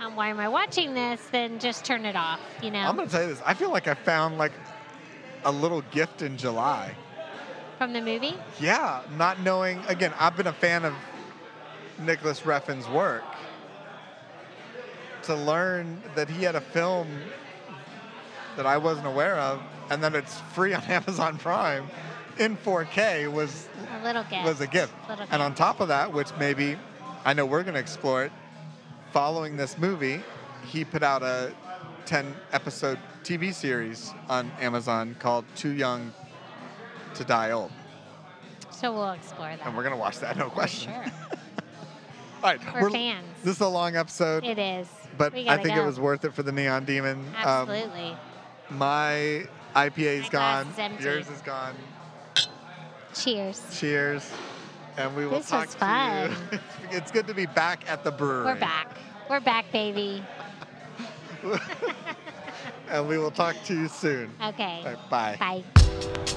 um, 0.00 0.16
why 0.16 0.28
am 0.28 0.40
I 0.40 0.48
watching 0.48 0.94
this? 0.94 1.20
Then 1.30 1.58
just 1.58 1.84
turn 1.84 2.04
it 2.04 2.16
off. 2.16 2.40
You 2.62 2.70
know, 2.70 2.78
I'm 2.80 2.96
gonna 2.96 3.08
tell 3.08 3.22
you 3.22 3.28
this. 3.28 3.42
I 3.44 3.54
feel 3.54 3.70
like 3.70 3.88
I 3.88 3.94
found 3.94 4.38
like 4.38 4.52
a 5.44 5.52
little 5.52 5.82
gift 5.82 6.22
in 6.22 6.36
July. 6.36 6.94
From 7.84 7.92
the 7.92 8.00
movie. 8.00 8.34
Yeah, 8.58 9.02
not 9.18 9.40
knowing. 9.40 9.78
Again, 9.88 10.14
I've 10.18 10.38
been 10.38 10.46
a 10.46 10.54
fan 10.54 10.86
of 10.86 10.94
Nicolas 11.98 12.40
Refn's 12.40 12.88
work. 12.88 13.22
To 15.24 15.34
learn 15.34 16.02
that 16.14 16.30
he 16.30 16.44
had 16.44 16.54
a 16.54 16.62
film 16.62 17.06
that 18.56 18.64
I 18.64 18.78
wasn't 18.78 19.06
aware 19.06 19.36
of, 19.36 19.60
and 19.90 20.02
that 20.02 20.14
it's 20.14 20.40
free 20.54 20.72
on 20.72 20.82
Amazon 20.88 21.36
Prime 21.36 21.86
in 22.38 22.56
4K 22.56 23.30
was 23.30 23.68
A 24.00 24.02
little 24.02 24.24
gift. 24.30 24.46
was 24.46 24.62
a 24.62 24.66
gift. 24.66 24.94
Little 25.06 25.26
And 25.30 25.42
on 25.42 25.54
top 25.54 25.80
of 25.80 25.88
that, 25.88 26.10
which 26.10 26.30
maybe 26.38 26.78
I 27.26 27.34
know 27.34 27.44
we're 27.44 27.64
going 27.64 27.74
to 27.74 27.80
explore 27.80 28.24
it, 28.24 28.32
following 29.12 29.58
this 29.58 29.76
movie, 29.76 30.22
he 30.66 30.86
put 30.86 31.02
out 31.02 31.22
a 31.22 31.52
10 32.06 32.34
episode 32.50 32.98
TV 33.24 33.52
series 33.52 34.10
on 34.30 34.50
Amazon 34.58 35.16
called 35.18 35.44
Too 35.54 35.72
Young 35.72 36.14
to 37.14 37.24
Die 37.24 37.50
Old. 37.52 37.70
So 38.70 38.92
we'll 38.92 39.12
explore 39.12 39.48
that. 39.56 39.64
And 39.66 39.76
we're 39.76 39.82
going 39.82 39.94
to 39.94 39.98
watch 40.00 40.18
that, 40.20 40.36
no 40.36 40.48
For 40.48 40.54
question. 40.54 40.92
sure. 40.92 41.04
All 42.42 42.50
right, 42.50 42.60
We're 42.82 42.90
fans. 42.90 43.24
This 43.42 43.56
is 43.56 43.60
a 43.62 43.68
long 43.68 43.96
episode, 43.96 44.44
It 44.44 44.58
is. 44.58 44.86
but 45.16 45.34
I 45.34 45.56
think 45.56 45.76
go. 45.76 45.82
it 45.82 45.86
was 45.86 45.98
worth 45.98 46.24
it 46.26 46.34
for 46.34 46.42
the 46.42 46.52
Neon 46.52 46.84
Demon. 46.84 47.18
Um, 47.42 47.70
Absolutely. 47.70 48.16
my 48.70 49.44
IPA's 49.74 50.24
My 50.24 50.28
gone. 50.28 50.64
glass 50.64 50.72
is 50.74 50.78
empty. 50.78 51.04
Yours 51.04 51.28
is 51.30 51.40
gone. 51.40 51.74
Cheers. 53.14 53.62
Cheers. 53.72 54.30
And 54.98 55.16
we 55.16 55.24
will 55.26 55.38
This 55.38 55.48
talk 55.48 55.66
was 55.66 55.74
to 55.74 55.78
fun. 55.80 56.36
you. 56.52 56.58
it's 56.90 57.10
good 57.10 57.26
to 57.28 57.34
be 57.34 57.46
back 57.46 57.88
at 57.88 58.04
the 58.04 58.10
brewery. 58.10 58.44
We're 58.44 58.60
back. 58.60 58.96
We're 59.30 59.40
back, 59.40 59.72
baby. 59.72 60.22
and 62.90 63.08
we 63.08 63.16
will 63.18 63.30
talk 63.30 63.56
to 63.64 63.74
you 63.74 63.88
soon. 63.88 64.30
Okay. 64.42 64.82
Right, 64.84 65.10
bye. 65.10 65.36
Bye. 65.40 66.34